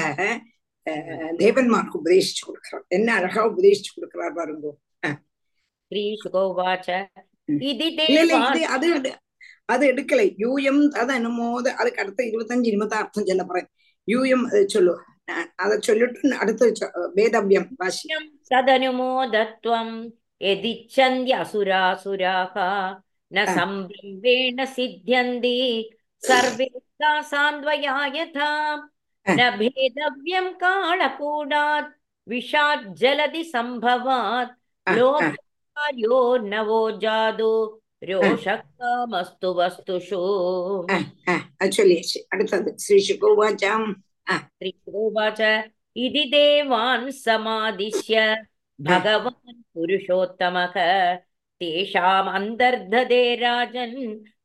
தேவன்மாருக்கு 1.42 2.00
உபதேசிச்சு 2.02 2.42
கொடுக்கிறார். 2.46 2.84
என்ன 2.88 3.14
அழகா 3.14 3.42
உபதேசிச்சு 3.50 3.92
கொடுக்கிறார் 3.96 4.38
பாருங்க. 4.38 4.68
அது 8.76 8.88
அது 9.64 9.84
எடுக்கலை. 9.92 10.26
யூஎம் 10.44 10.82
அது 11.00 11.12
என்னமோது 11.18 11.68
அதுக்கு 11.80 12.02
அடுத்த 12.02 12.24
இருபத்தஞ்சு 12.24 12.72
நிமிடம் 12.74 13.00
அர்த்தம் 13.02 13.28
சொல்ல 13.30 13.44
போறேன் 13.44 13.68
யூயம் 14.09 14.44
அதை 14.48 14.62
சொல்லு. 14.66 14.94
அதை 15.57 15.76
சொல்லிட்டு 15.80 16.30
அடுத்து 16.36 16.66
வேதவ்யம் 17.16 17.68
பாஷ்யம் 17.78 18.28
ததனுமோதத்வம் 18.50 19.94
எதிச்சந்தி 20.44 21.32
அசுராசுராக 21.38 22.57
ந 23.32 23.44
சம்பிரம்பேண 23.57 24.64
சித்தியந்தி 24.74 25.59
சர்வே 26.22 26.66
சாந்த்வயாயதா 27.30 28.50
ந 29.26 29.42
பேதவ்யம் 29.61 30.53
காணக்கூடாத் 30.62 31.90
விஷாத் 32.26 32.86
ஜலதி 33.00 33.42
சம்பவாத் 33.53 34.53
லோகாரியோ 34.86 36.18
நவோ 36.50 36.82
ஜாதோ 37.03 37.53
ரோஷக்தாமஸ்து 38.03 39.48
வஸ்துஷு 39.59 40.20
சொல்லியாச்சு 41.72 42.18
அடுத்தது 42.32 42.70
ஸ்ரீ 42.76 42.98
சுகோவாச்சாம் 43.09 43.86
ஸ்ரீகோவாச்ச 44.53 45.42
இதி 45.96 46.24
தேவான் 46.30 47.09
சமாதிஷ்ய 47.24 48.18
பகவான் 48.78 49.61
புருஷோத்தமக 49.74 50.76
தேஷாம் 51.61 52.30
அந்தர்ததே 52.36 53.24
ராஜன் 53.40 53.98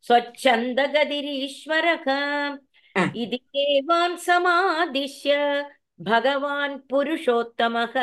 ஸ்வச்சந்த 0.07 0.81
கதிரீஸ்வரக 0.95 2.07
இதி 3.15 3.39
தேவான் 3.51 4.17
சமாதிஷ்ய 4.27 5.35
பகவான் 6.03 6.75
புருஷோத்தமக 6.91 7.95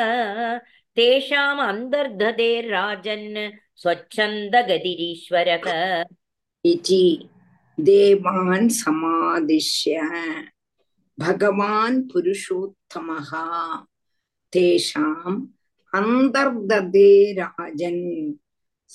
தேஷாம் 0.97 1.61
அந்தர்ததே 1.65 2.53
ராஜன் 2.69 3.29
स्वच्छन्दगतिरीश्वरः 3.82 5.66
इति 6.72 7.04
देवान् 7.78 8.68
समादिश्य 8.80 9.92
भगवान् 11.18 12.02
पुरुषोत्तमः 12.12 13.30
तेषाम् 14.52 15.38
अन्तर्ददे 15.98 17.10
राजन् 17.38 18.02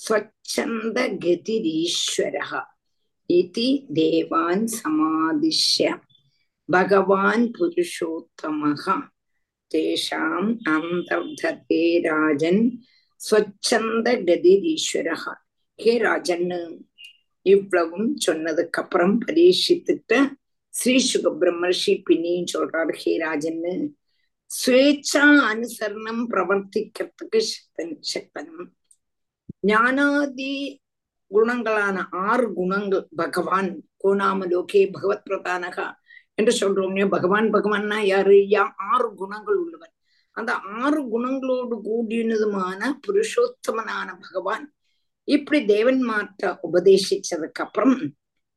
स्वच्छन्दगतिरीश्वरः 0.04 2.52
इति 3.30 3.68
देवान् 3.98 4.66
समादिश्य 4.78 5.84
भगवान् 6.68 7.46
पुरुषोत्तमः 7.58 8.84
तेषाम् 9.70 10.50
अन्तर्धते 10.74 11.82
राजन् 12.08 12.60
ஸ்வச்சந்த 13.21 14.07
கதிரீஸ்வரகா 14.27 15.33
ஹே 15.79 15.93
ராஜன்னு 15.99 16.59
இவ்வளவும் 17.45 18.09
சொன்னதுக்கு 18.25 18.79
அப்புறம் 18.79 19.15
பரீட்சித்துட்ட 19.21 20.13
ஸ்ரீ 20.73 20.97
சுக 21.01 21.29
பிரம்மர்ஷி 21.39 21.93
பின்னியும் 22.05 22.51
சொல்றாரு 22.53 22.93
ஹே 22.95 23.13
ராஜன்னு 23.17 23.73
ஸ்வேச்சா 24.51 25.23
அனுசரணம் 25.49 26.23
பிரவர்த்திக்கிறதுக்கு 26.31 27.39
சக்தன் 27.49 27.95
சக்தனும் 28.13 28.69
ஞானாதி 29.67 30.53
குணங்களான 31.31 31.97
ஆறு 32.23 32.53
குணங்கள் 32.53 33.07
பகவான் 33.15 33.69
கோணாம 34.03 34.47
லோகே 34.47 34.81
பகவத் 34.91 35.25
பிரதானகா 35.25 35.87
என்று 36.37 36.53
சொல்றோம்னே 36.59 37.05
பகவான் 37.09 37.47
பகவான்னா 37.53 37.99
யாரு? 38.03 38.37
யா 38.49 38.63
ஆறு 38.89 39.13
குணங்கள் 39.15 39.55
உள்ளவர். 39.55 39.93
அந்த 40.31 40.53
ஆறு 40.53 41.01
குணங்களோடு 41.03 41.75
கூடினதுமான 41.87 42.91
புருஷோத்தமனான 43.07 44.09
பகவான் 44.21 44.73
இப்படி 45.23 45.59
தேவன்மார்ட்ட 45.65 46.57
உபதேசிச்சதுக்கு 46.63 47.61
அப்புறம் 47.65 47.97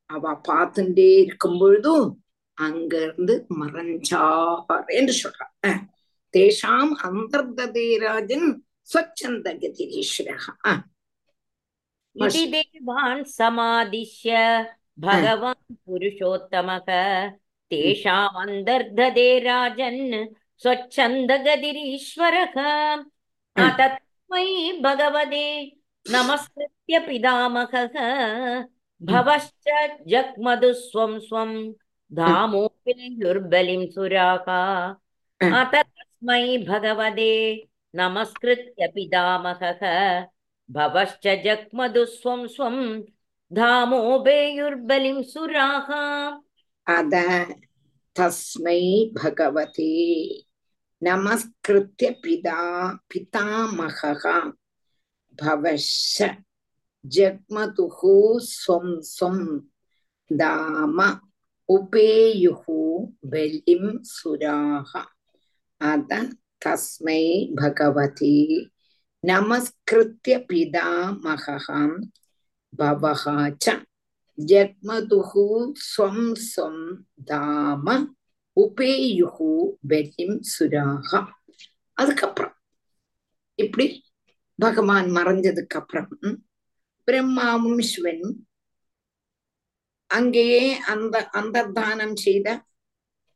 அவ 0.07 0.41
பார்த்துட்டே 0.49 1.09
இருக்கும் 1.19 1.59
பொழுதும் 1.59 2.23
அங்க 2.59 3.03
இருந்து 3.03 3.47
மறைஞ்சார் 3.61 4.85
என்று 4.87 5.15
சொல்ற 5.23 5.43
தேஷாம் 6.35 6.93
அந்தர்தேராஜன் 7.03 8.49
ஸ்வச்சந்த 8.89 9.47
கதிரீஸ்வரகா. 9.63 10.73
தேவான் 12.17 13.23
சமாதிஷ்ய 13.39 14.33
பகவான் 15.01 15.65
புருஷோத்தமக. 15.87 16.89
தேஷாம் 17.71 18.37
அந்தர்ததே 18.45 19.43
ராஜன் 19.43 20.03
स्वच्छन्दगतिरीश्वरः 20.64 22.56
तस्मै 23.80 24.46
भगवते 24.84 25.46
नमस्कृत्य 26.06 27.00
पितामहः 27.08 27.96
भवश्च 29.02 29.70
जग्मधु 30.12 30.72
स्वं 30.74 31.20
स्वं 31.28 31.52
धामोऽपिर्बलिं 32.12 33.86
सुराः 33.94 34.50
अत 35.42 35.76
तस्मै 35.76 36.58
भगवते 36.68 37.32
नमस्कृत्य 37.94 38.88
पितामहः 38.96 39.82
भवश्च 40.70 41.28
जग्मधु 41.46 42.06
स्वं 42.06 42.46
स्वं 42.56 42.78
धामोपेयुर्बलिं 43.52 45.22
सुराः 45.34 45.88
அத 46.88 47.16
तस्मै 48.17 49.11
भगवते। 49.15 50.27
नमस्कृत्य 51.03 52.11
पिता, 52.11 52.89
पितामहः। 52.95 54.53
भवश्च 55.43 56.29
जग्मतुः 57.07 58.01
स्वं 58.39 59.01
स्वं। 59.01 59.59
दाम 60.33 61.21
उपेयुः 61.69 62.65
बलिं 63.31 64.03
सुराः। 64.03 65.01
अत 65.81 66.37
तस्मै 66.67 67.55
भगवते। 67.55 68.65
नमस्कृत्य 69.25 70.39
पितामहः। 70.39 71.89
भवः 72.75 73.51
च 73.51 73.71
ஜக்மதுகு 74.39 75.45
ஸ்வம் 75.89 76.27
ஸ்வம் 76.45 76.85
தாம 77.25 77.87
உபேயுகு 78.57 79.51
பெலிம் 79.89 80.39
சுராக 80.53 81.11
அதுக்கப்புறம் 81.99 82.57
இப்படி 83.59 83.87
பகவான் 84.59 85.09
மறைஞ்சதுக்கு 85.11 85.77
அப்புறம் 85.77 86.09
பிரம்மாவும் 87.09 87.81
சிவனும் 87.81 88.37
அங்கேயே 90.11 90.65
அந்த 90.85 91.31
அந்தர்தானம் 91.33 92.17
செய்த 92.17 92.49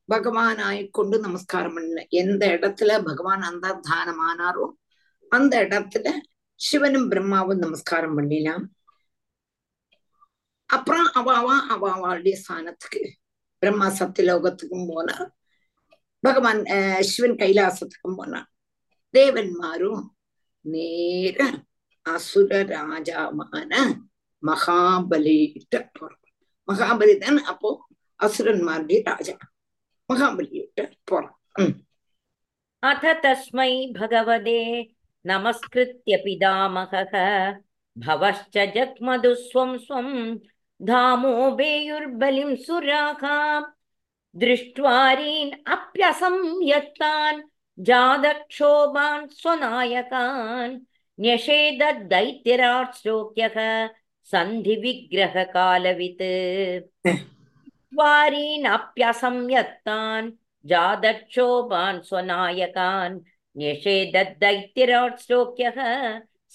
பகவான் 0.09 0.59
ஆய்கொண்டு 0.59 1.19
நமஸ்காரம் 1.19 1.77
பண்ணல. 1.77 2.09
எந்த 2.09 2.47
இடத்துல 2.47 3.05
பகவான் 3.05 3.43
அந்தர்தானம் 3.43 4.23
ஆனாரோ 4.29 4.67
அந்த 5.33 5.55
இடத்துல 5.65 6.09
சிவனும் 6.61 7.09
பிரம்மாவும் 7.09 7.59
நமஸ்காரம் 7.59 8.15
பண்ணினான் 8.15 8.65
அப்புறம் 10.70 11.08
அவ 11.14 11.28
அவ 11.38 11.50
அவ 11.70 11.84
அவளுடைய 11.96 12.36
ஸ்தானத்துக்கு 12.42 13.02
பிரம்மா 13.62 13.88
சத்தியலோகத்துக்கும் 13.98 14.90
போனார் 14.90 15.28
பகவான் 16.24 16.62
அஹ், 16.76 17.04
சிவன் 17.10 17.38
கைலாசத்துக்கும் 17.40 18.18
போனான் 18.18 18.48
தேவன்மாரும் 19.14 20.02
நேர 20.66 21.40
அசுர 22.06 22.52
ராஜாவான 22.72 23.72
மகாபலிட்ட 24.44 25.76
போறான் 25.98 26.20
மகாபலி 26.68 27.16
தான் 27.18 27.40
அப்போ 27.46 27.70
அசுரன்மாருடைய 28.20 29.00
ராஜா 29.10 29.36
மகாபலியிட்ட 30.10 30.82
போறான் 31.12 31.38
உம் 31.56 31.74
अथ 32.84 33.04
तस्मै 33.24 33.70
भगवते 33.94 34.56
नमस्कृत्य 35.26 36.14
पितामहः 36.18 37.14
भवश्च 37.96 38.56
जग्मधु 38.76 39.32
स्वं 39.44 39.70
स्वं 40.80 40.86
धामोबेयुर्बलिं 40.86 42.56
सुराः 42.56 43.24
दृष्ट्वारीन् 44.36 45.52
अप्यसंयत्तान् 45.74 47.42
जातक्षोभान् 47.88 49.28
स्वनायकान् 49.42 50.80
न्यषेदद्दैत्यराट् 51.20 52.98
श्लोक्यः 52.98 53.58
सन्धिविग्रहकालवित् 54.32 56.24
वारीनप्यसंयत्तान् 58.00 60.32
जातक्षोभान् 60.66 62.02
स्वनायकान् 62.10 63.20
न्यषेदद्दैत्यराट् 63.58 65.22
श्लोक्यः 65.22 65.78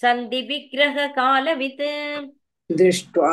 सन्धिविग्रहकालवित् 0.02 1.82
दृष्ट्वा 2.70 3.32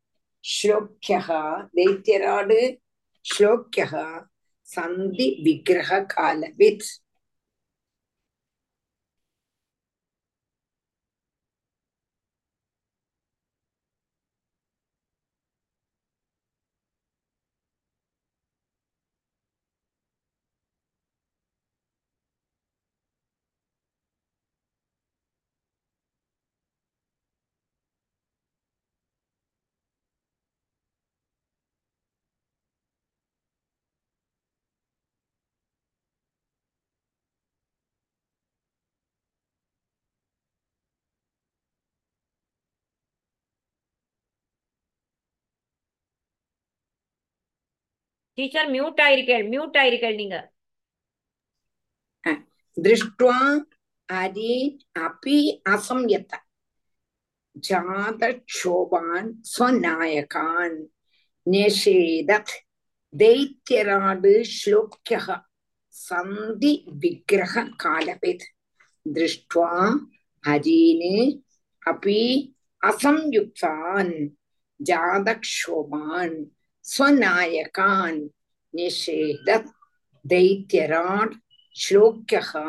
श्लोक्यः 0.44 1.28
दैत्यराड् 1.76 2.52
श्लोक्यः 3.24 3.92
सन्धि 4.68 5.28
विग्रह 5.44 5.98
कालवित् 6.14 6.84
டீச்சர் 48.38 48.68
மியூட் 48.76 49.00
ஆயிருக்கேள் 49.06 49.46
மியூட் 49.54 49.78
ஆயிருக்கேள் 49.84 50.20
நீங்க 50.22 50.38
दृष्ट्वा 52.76 53.36
हरीन् 54.08 55.02
अपि 55.04 55.36
असंयत 55.66 56.34
जातक्षोभान् 57.56 59.30
स्वनायकान् 59.52 60.76
न्यषेदत् 61.46 62.52
दैत्यराड् 63.14 64.26
श्लोक्यः 64.50 65.26
सन्धि 65.94 66.74
विग्रह 67.02 67.54
कालवित् 67.84 68.44
दृष्ट्वा 69.06 69.70
हरीन् 70.44 71.32
अपि 71.82 72.20
असंयुक्तान् 72.82 74.12
जातक्षोभान् 74.80 76.36
ஸ்வநாயகான் 76.91 78.19
நிஷேத 78.73 79.49
தைத்தியராட் 80.25 81.35
ஸ்லோக்கியா 81.75 82.65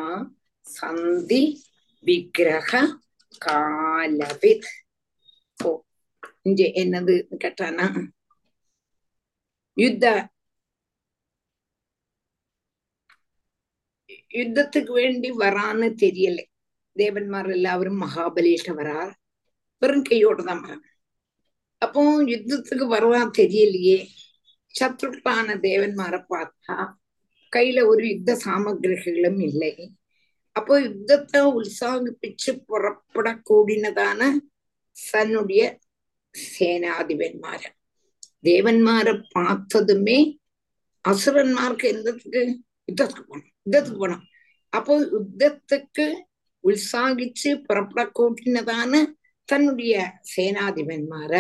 சந்தி 0.67 1.43
விக்கிரக 2.05 2.73
காலவித் 3.43 4.69
ஓ 5.59 5.73
இங்கே 6.43 6.69
என்னது 6.83 7.15
கேட்டானா 7.45 7.87
யுத்த 9.77 10.07
யுத்தத்துக்கு 14.35 14.93
வேண்டி 14.93 15.29
வரான்னு 15.43 15.89
தெரியலை 16.05 16.45
தேவன்மார் 16.97 17.51
எல்லாவரும் 17.51 18.03
மகாபலியிட்ட 18.03 18.73
வரார் 18.81 19.13
வெறும் 19.83 20.09
கையோடு 20.09 20.43
தான் 20.45 20.63
வராங்க 20.65 20.87
அப்போ 21.85 22.01
யுத்தத்துக்கு 22.33 22.87
வருவான் 22.95 23.37
தெரியலையே. 23.39 23.99
சத்ருக்களான 24.75 25.57
தேவன்மாரை 25.67 26.21
பார்த்தா 26.33 26.77
கையில 27.53 27.79
ஒரு 27.93 28.05
யுத்த 28.13 28.37
சாமகிரிகளும் 28.45 29.41
இல்லை. 29.49 29.73
அப்போ 30.57 30.75
யுத்தத்தை 30.87 31.41
உற்சாகிப்பிச்சு 31.59 32.51
புறப்படக்கூடினதான 32.71 34.21
தன்னுடைய 34.97 35.63
சேனாதிபன்மார. 36.35 37.61
தேவன்மாரை 38.49 39.15
பார்த்ததுமே 39.35 40.19
அசுரன்மார்க்கு 41.05 41.87
எந்தத்துக்கு 41.95 42.43
யுத்தத்துக்கு 42.89 43.25
போனோம் 43.31 43.49
யுத்தத்துக்கு 43.65 44.03
போனோம். 44.05 44.25
அப்போ 44.73 44.93
யுத்தத்துக்கு 45.15 46.07
உற்சாகிச்சு 46.65 47.51
புறப்படக்கூடினதான 47.67 49.03
தன்னுடைய 49.49 49.95
சேனாதிபன்மார 50.33 51.33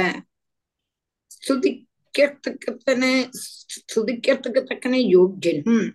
ஸ்துதிக்கிறதுக்குத்தன 1.42 3.04
ஸ்துதிக்கிறதுக்கு 3.74 4.62
தக்கன 4.64 5.00
யோக்கியனும் 5.12 5.86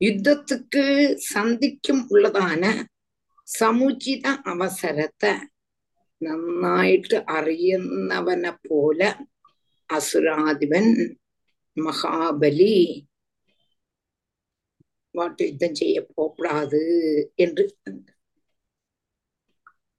யுத்தத்துக்கு 0.00 0.82
சந்திக்கும் 1.30 2.02
உள்ளதான 2.10 2.62
സമുചിത 3.48 4.26
അവസരത്തെ 4.44 5.32
നന്നായിട്ട് 6.20 7.18
അറിയുന്നവനെ 7.32 8.52
പോലെ 8.62 9.08
അസുരാധിപൻ 9.90 10.86
മഹാബലി 11.76 12.74
வாட்டு 15.14 15.42
யுத்தம் 15.44 15.74
செய்ய 15.74 15.96
போகக்கூடாது 16.08 16.82
என்று 17.36 17.64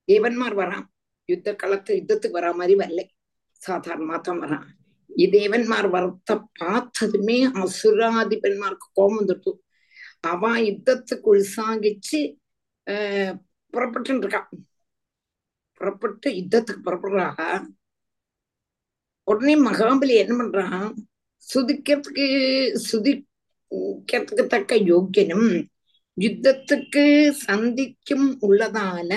தேவன்மார் 0.07 0.55
வரான் 0.55 0.85
யுத்த 1.29 1.49
களத்து 1.53 1.91
யுத்தத்துக்கு 1.95 2.39
சாதாரணமாக 3.58 4.34
வரான் 4.42 4.66
தேவன்மார் 5.34 5.86
வரத்த 5.94 6.30
பார்த்ததுமே 6.58 7.36
அசுராதிபன்மார்க்கு 7.62 8.86
கோபம் 8.92 9.18
வந்துட்டு 9.20 9.52
அவ 10.20 10.50
யுத்தத்துக்கு 10.60 11.28
உற்சாகிச்சு 11.34 12.20
புறப்பட்டு 13.72 14.18
இருக்கா. 14.18 14.40
புறப்பட்டு 15.80 16.30
யுத்தத்துக்கு 16.30 16.82
புறப்படுறாக 16.84 17.38
உடனே 19.28 19.54
மகாபலி 19.60 20.14
என்ன 20.22 20.34
பண்றான் 20.36 20.90
சுதிக்கிறதுக்கு 21.46 22.26
சுதிக்கிறதுக்கு 22.90 24.44
தக்க 24.46 24.76
யோக்கியனும் 24.92 25.48
யுத்தத்துக்கு 26.16 27.04
சந்திக்கும் 27.46 28.28
உள்ளதால 28.40 29.10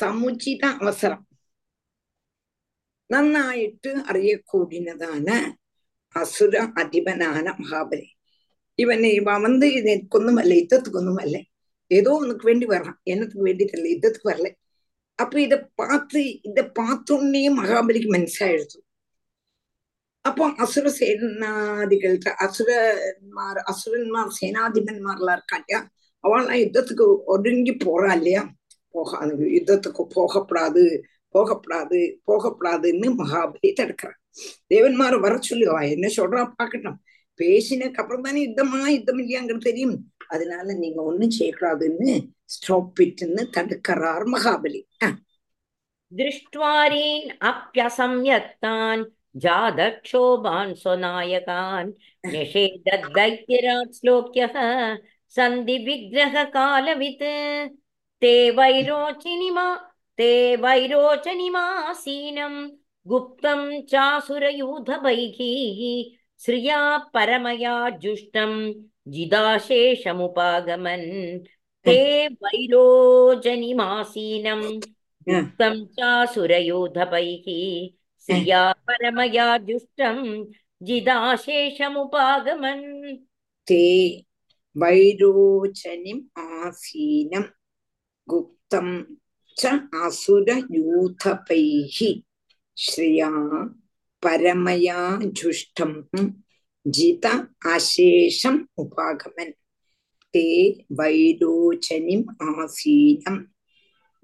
சமுச்சித 0.00 0.62
அவசரம். 0.82 1.24
നന്നായിട്ട് 3.10 3.90
അറിയക്കൂടിനതാണ് 4.08 5.36
അസുര 6.14 6.54
അധിപനാന 6.76 7.46
മഹാബലി. 7.58 8.06
ഇവനെ 8.78 9.10
ഇവൻ 9.18 9.38
വന്ന് 9.42 9.66
എനിക്കൊന്നുമല്ല 9.82 10.52
യുദ്ധത്തിക്കൊന്നുമല്ല 10.54 11.36
ஏதோ 11.90 12.10
உனக்கு 12.22 12.44
வேண்டி 12.48 12.66
வர்றான் 12.66 12.98
என்னத்துக்கு 13.04 13.46
வேண்டி 13.48 13.64
தெரியல 13.64 13.92
யுத்தத்துக்கு 13.92 14.30
வரல 14.30 14.48
அப்ப 15.18 15.34
இத 15.40 15.56
பார்த்து 15.80 16.20
இத 16.48 16.60
பார்த்தோன்னே 16.78 17.42
மகாபலிக்கு 17.58 18.10
மனசாயிடுது 18.14 18.78
அப்போ 20.24 20.44
அசுர 20.58 20.86
சேனாதிகள்கிட்ட 20.98 22.30
அசுரன்மார் 22.44 23.60
அசுரன்மார் 23.72 24.32
சேனாதிபன்மார்லாம் 24.38 25.36
இருக்காட்டியா 25.38 25.80
அவள்லாம் 26.24 26.62
யுத்தத்துக்கு 26.62 27.04
ஒடுங்கி 27.34 27.74
போறா 27.84 28.10
இல்லையா 28.18 28.42
போக 28.94 29.10
யுத்தத்துக்கு 29.56 30.04
போகப்படாது 30.16 30.84
போகப்படாது 31.36 32.14
போகப்படாதுன்னு 32.26 33.12
மகாபலி 33.18 33.72
தடுக்கிறான் 33.80 34.20
தேவன்மார 34.74 35.20
வர 35.20 35.38
சொல்லுவா 35.50 35.90
என்ன 35.90 36.08
சொல்றா 36.16 36.52
பாக்கட்டும் 36.62 36.98
பேசினக்கு 37.42 37.94
அப்புறம் 37.94 38.22
தானே 38.22 38.46
யுத்தமா 38.46 38.86
யுத்தம் 38.86 39.18
இல்லையாங்கிறது 39.18 39.58
தெரியும். 39.58 40.12
அதனால 40.28 40.72
நீங்க 40.72 41.02
ஒண்ணும் 41.02 41.30
செய்யக்கூடாதுன்னு 41.38 42.28
ஸ்டாப் 42.44 43.00
இட்னு 43.00 43.48
தடுக்கிறார் 43.56 44.24
மகாபலி. 44.34 44.80
திருஷ்டுவாரீன் 46.16 47.28
அப்பியசம்யத்தான் 47.40 49.04
ஜாதக்ஷோபான் 49.40 50.74
சுநாயகான். 50.84 51.90
நிஷேதத்தைத்தியராட் 52.28 53.92
ஸ்லோக்கிய 54.02 54.98
சந்தி 55.26 55.78
விக்கிரக 55.78 56.48
காலவித் 56.48 57.22
தே 58.20 58.36
வைரோச்சினிமா 58.60 59.66
ते 60.17 60.29
वैरोचनिमासीनं 60.63 62.55
गुप्तं 63.07 63.61
चासुरयूथभैः 63.91 65.39
श्रिया 66.45 66.79
परमया 67.13 67.73
जुष्टं 68.03 68.51
जिदाशेषमुपागमन् 69.13 71.07
ते 71.85 71.97
वैरोचनिमासीनं 72.43 73.81
गुप्तं 75.27 75.85
चासुरयोधपैः 75.99 77.47
श्रिया 78.27 78.61
परमया 78.87 79.47
जुष्टं 79.69 80.17
जिदाशेषमुपागमन् 80.87 82.85
ते 83.67 83.83
वैरोचनिम् 84.75 86.21
आसीनं 86.41 87.43
गुप्तं 88.27 88.87
ச்ச 89.56 89.70
அசுர 90.04 90.48
யூதபைஹி 90.76 92.08
ஸ்ரீயா 92.76 93.30
பரமயா 94.22 95.00
ஜுஷ்டம் 95.38 95.96
ஜித 96.86 97.26
அசேஷம் 97.66 98.60
உபாகமன் 98.76 99.54
தே 100.34 100.44
வைரோச்சனிம் 100.98 102.26
ஆசீனம் 102.50 103.42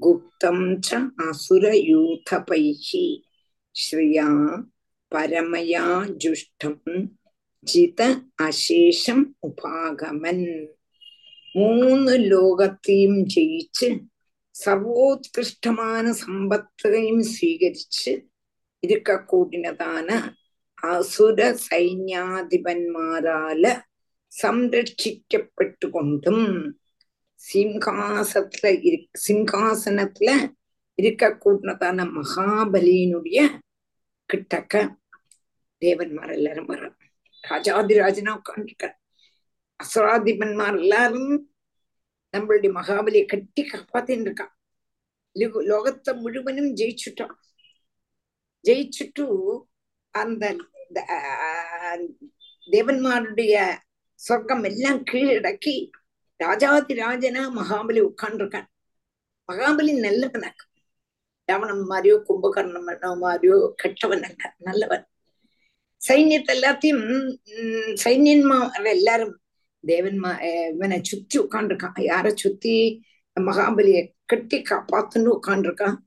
குப்தம் 0.00 0.66
ச 0.86 1.00
அசுரயூதபைஹி 1.28 3.06
ஸ்ரீயா 3.74 4.28
பரமயா 5.12 5.86
ஜுஷ்டம் 6.22 7.08
ஜித 7.66 8.00
அசேஷം 8.42 9.20
ഉപാഗമൻ. 9.42 10.40
മൂന്ന് 11.54 12.14
ലോകത്തെയും 12.30 13.14
ജയിച്ച് 13.34 13.88
സർവോത്കൃഷ്ടമാണ് 14.62 16.12
സമ്പത്തെയും 16.20 17.22
സ്വീകരിച്ച് 17.32 18.12
ഇരുക്കൂടിനതാണ് 18.82 20.16
അസുര 20.82 21.52
സൈന്യാധിപന്മാരാല് 21.66 23.72
സംരക്ഷിക്കപ്പെട്ടുകൊണ്ടും 24.32 26.40
சிம்ஹாசத்துல 27.40 28.82
இரு 28.82 29.06
சிம்ஹாசனத்துல 29.26 30.30
இருக்க 30.98 31.38
கூட்டினதான 31.44 32.12
மகாபலியினுடைய 32.12 33.60
கிட்டக்க 34.30 34.88
தேவன்மார் 35.82 36.30
எல்லாரும் 36.30 36.66
வர்றான் 36.66 36.98
ராஜாதிராஜனா 37.44 38.40
உட்காந்துருக்க 38.40 38.96
அசுராதிபன்மார் 39.80 40.78
எல்லாரும் 40.78 41.51
நம்மளுடைய 42.34 42.70
மகாபலியை 42.78 43.24
கட்டி 43.32 43.62
காப்பாத்தின்னு 43.62 44.26
இருக்கான் 44.28 44.52
லோகத்தை 45.70 46.12
முழுவதும் 46.22 46.72
ஜெயிச்சுட்டான். 46.80 47.36
ஜெயிச்சுட்டு 48.64 49.24
அந்த 50.14 50.44
தேவன்மாருடைய 52.68 53.54
சொர்க்கம் 54.20 54.64
எல்லாம் 54.70 55.00
கீழடக்கி 55.10 55.74
ராஜாதி 56.40 56.94
ராஜனா 57.04 57.42
மகாபலி 57.60 58.00
உட்காண்டிருக்கான் 58.10 58.68
மகாபலி 59.48 59.92
நல்லவனாக்கு 60.06 60.66
ராவணம் 61.48 61.86
மாதிரியோ 61.92 62.16
கும்பகர்ணம் 62.28 63.22
மாதிரியோ 63.24 63.56
கெட்டவன் 63.82 64.24
அல்ல 64.28 64.42
நல்லவன். 64.68 65.04
சைன்யத்தை 66.00 66.52
எல்லாத்தையும் 66.56 67.02
சைன்யன்மா 68.04 68.58
எல்லாரும் 68.96 69.34
தேவன்மா 69.83 70.31
அஹ் 70.45 70.69
இவனை 70.73 70.99
சுத்தி 71.09 71.37
உட்காந்துருக்கான் 71.39 71.99
யார 72.07 72.25
சுத்தி 72.43 72.75
மகாபலியை 73.37 74.01
கட்டி 74.31 74.57
காப்பாத்துன்னு 74.69 75.29
உட்காந்துருக்கான் 75.37 75.97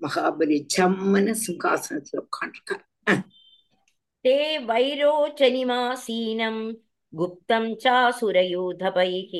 மகாபலி 0.00 0.58
ஜம்மன 0.74 1.26
சிங்காசனத்துல 1.44 2.24
உட்காந்துருக்கான் 2.26 2.82
ते 4.24 4.34
वैरोचनिमासीनं 4.66 6.56
गुप्तं 7.12 7.64
चासुरयूथपैः 7.76 9.32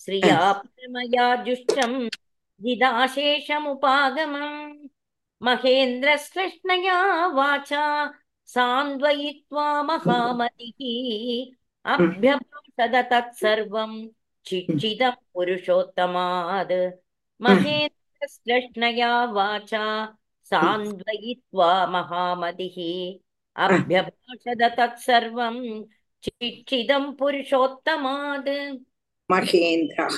श्रिया 0.00 0.38
परमया 0.60 1.26
जुष्टं 1.46 1.92
जिदाशेषमुपागमम् 2.60 4.56
महेन्द्रश्लष्णया 5.40 6.96
वाचा 7.36 7.84
सान्द्वयित्वा 8.48 9.66
महामतिः 9.82 10.80
तद 12.81 12.95
तत्सर्वं 13.11 13.91
चिक्षिदं 14.45 15.15
पुरुषोत्तमात् 15.33 16.71
महेन्द्रश्लष्णया 17.41 19.11
वाचा 19.37 19.83
सान्द्वयित्वा 20.51 21.71
महामतिः 21.95 22.77
अभ्यभाषद 23.65 24.63
तत्सर्वं 24.77 25.57
चिक्षिदं 26.23 27.11
पुरुषोत्तमात् 27.19 28.49
महेन्द्रः 29.29 30.17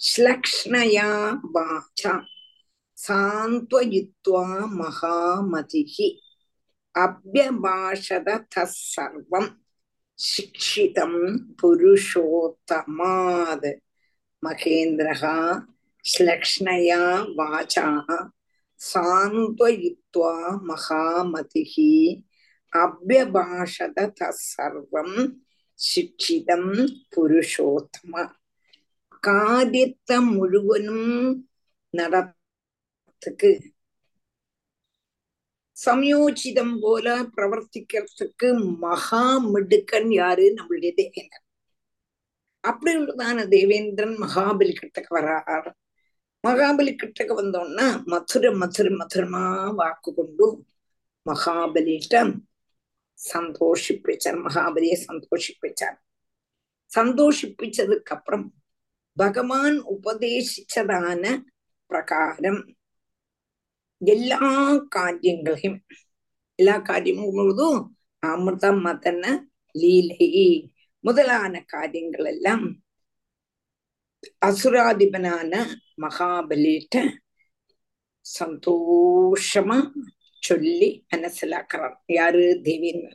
श्लक्ष्णया 0.00 1.08
वाचा 1.56 2.14
सान्त्वयित्वा 2.98 4.44
महामतिः 4.80 5.96
अभ्यभाषद 6.94 8.28
तत्सर्वम् 8.56 9.48
சிக்ஷிதம் 10.18 11.20
புருஷோத்தமாத் 11.62 13.00
மகேந்திரகா 14.42 15.36
ஸ்லக்ஷ்ணயா 16.04 17.00
வாச்சா 17.38 17.86
சாந்த்வயித்வா 18.80 20.32
மகாமதிஹி 20.68 21.90
அபியபாஷத 22.72 23.98
தர்வம் 24.18 25.18
சிக்ஷிதம் 25.78 26.70
புருஷோத்தம 27.14 28.14
காரியத்தை 29.22 30.16
முழுவதும் 30.30 31.08
நடத்துக்கு 31.94 33.50
சமயோசிதம் 35.86 36.78
போல 36.80 37.22
பிரவர்த்திக்கிறதுக்கு 37.22 38.76
மகா 38.78 39.38
மிடுக்கன் 39.38 40.12
யாரு? 40.12 40.42
நம்மளுடைய 40.42 40.92
தேவேந்திரன். 40.94 41.42
அப்படி 42.60 42.98
உள்ளதான 42.98 43.48
தேவேந்திரன் 43.48 44.16
மகாபலி 44.18 44.74
கிட்டக்கு 44.80 45.14
வரார் 45.14 45.72
மகாபலி 46.46 46.96
கிட்டக்கு 47.02 47.34
வந்தோன்னா 47.40 48.04
மதுரை 48.04 48.54
மதுரை 48.54 48.92
மதுரமா 48.92 49.74
வாக்கு 49.74 50.14
கொண்டு 50.14 50.64
மகாபலிட்ட 51.26 52.34
சந்தோஷிப்பிச்சார். 53.32 54.40
மகாபலியை 54.46 54.96
சந்தோஷிப்பிச்சார். 55.06 55.96
சந்தோஷிப்பிச்சதுக்கு 56.96 58.12
அப்புறம் 58.16 58.54
பகவான் 59.12 59.84
உபதேசிச்சதான 59.84 61.38
பிரகாரம் 61.88 62.74
எல்லா 64.04 64.76
காரியங்களையும் 64.88 65.84
எல்லா 66.54 66.78
காரியமும் 66.78 67.30
முழுதும் 67.30 67.96
அமிர்தம் 68.26 68.80
மதன 68.84 69.38
லீலை 69.72 70.72
முதலான 71.00 71.64
காரியங்கள் 71.66 72.24
எல்லாம் 72.24 72.80
அசுராதிபனான 74.46 75.66
மகாபலிட்ட 75.96 77.08
சந்தோஷமா 78.38 79.90
சொல்லி 80.40 81.06
மனசிலாக்குறார். 81.16 81.94
யாரு? 82.06 82.60
தேவின்னு. 82.64 83.12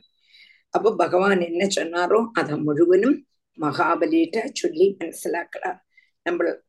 அப்ப 0.70 0.96
பகவான் 0.96 1.40
என்ன 1.40 1.66
சொன்னாரோ 1.66 2.28
அதை 2.32 2.58
முழுவதும் 2.58 3.26
மகாபலிட்ட 3.58 4.44
சொல்லி 4.52 4.96
மனசிலாக்குறார். 4.98 5.78
நம்ம 6.22 6.62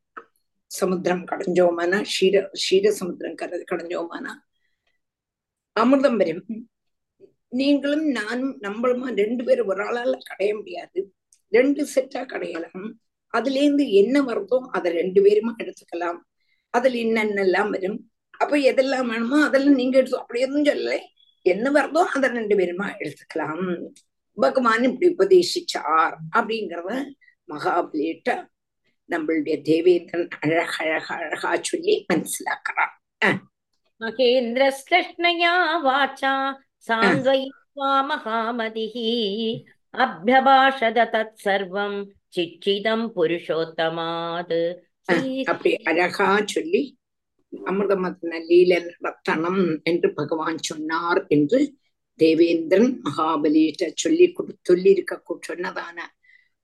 சமுத்திரம் 0.72 1.24
கடைஞ்சோமானா 1.30 1.98
ஷீர 2.14 2.36
ஷீர 2.64 2.92
சமுத்திரம் 3.00 3.38
கர 3.40 3.58
கடைஞ்சோமானா 3.70 4.32
அமிர்தம் 5.76 6.18
வரும் 6.20 6.44
நீங்களும் 7.52 8.06
நானும் 8.10 8.54
நம்மளுமா 8.62 9.08
ரெண்டு 9.18 9.42
பேரும் 9.44 9.70
ஒரு 9.72 9.82
ஆளால 9.86 10.14
கடைய 10.28 10.50
முடியாது 10.58 11.00
ரெண்டு 11.52 11.82
செட்டா 11.94 12.20
கடையலாம் 12.24 12.86
அதுல 13.34 13.58
இருந்து 13.60 13.84
என்ன 13.92 14.16
வருதோ 14.22 14.58
அதை 14.72 14.88
ரெண்டு 14.92 15.20
பேருமா 15.20 15.52
எடுத்துக்கலாம் 15.62 16.18
அதுல 16.74 16.98
என்னென்னலாம் 17.04 17.72
வரும் 17.74 17.98
அப்ப 18.40 18.54
எதெல்லாம் 18.70 19.10
வேணுமோ 19.12 19.38
அதெல்லாம் 19.46 19.78
நீங்க 19.80 19.96
எடுத்து 19.98 20.22
அப்படி 20.22 20.40
எதுவும் 20.40 20.68
சொல்லல 20.68 20.94
என்ன 21.46 21.66
வருதோ 21.70 22.02
அதை 22.14 22.26
ரெண்டு 22.30 22.54
பேருமா 22.60 22.86
எடுத்துக்கலாம் 22.98 23.66
பகவான் 24.38 24.86
இப்படி 24.88 25.08
உபதேசிச்சார் 25.14 26.16
அப்படிங்கிறத 26.36 26.92
மகாபலிட்ட 27.48 28.30
நம்மளுடைய 29.10 29.56
தேவேந்திரன் 29.60 30.28
அழகழக 30.40 31.06
அழகா 31.14 31.50
சொல்லி 31.60 31.94
மனசிலாக்கிறான். 32.08 32.94
மகேந்திரஸ்லஷ்ணயா 34.00 35.54
வாச்சா 35.86 36.34
சாந்த்வயித்வா 36.88 37.90
மகாமதிஹி. 38.10 39.10
அப்யபாஷத 39.94 40.98
தத் 41.14 41.38
சர்வம் 41.44 41.98
சிச்சிதம் 42.36 43.06
புருஷோத்தமாது. 43.16 44.62
அப்படி 45.44 45.70
அழகா 45.90 46.28
சொல்லி 46.44 46.82
அமிர்தமதன 47.52 48.38
லீலன் 48.46 48.90
ரத்தனம் 48.98 49.62
என்று 49.82 50.08
பகவான் 50.14 50.58
சொன்னார் 50.58 51.20
என்று 51.26 51.60
தேவேந்திரன் 52.20 52.90
மகாபலியிட்ட 53.04 53.90
சொல்லி 53.94 54.26
சொல்லி 54.62 54.90
இருக்க 54.90 55.22
சொன்னதான 55.48 55.98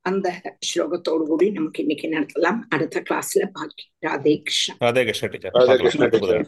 அந்த 0.08 0.28
ஸ்லோகத்தோடு 0.68 1.24
கூடி 1.26 1.46
நமக்கு 1.50 1.82
இன்னைக்கு 1.82 2.08
நடத்தலாம் 2.08 2.60
அடுத்த 2.68 3.02
கிளாஸ்ல 3.08 3.46
பாக்கி 3.52 3.86
ராதே 4.06 4.34
கிருஷ்ணா 4.40 4.74
ராதே 5.58 5.76
கிருஷ்ண 5.80 6.06
டீச்சர் 6.06 6.46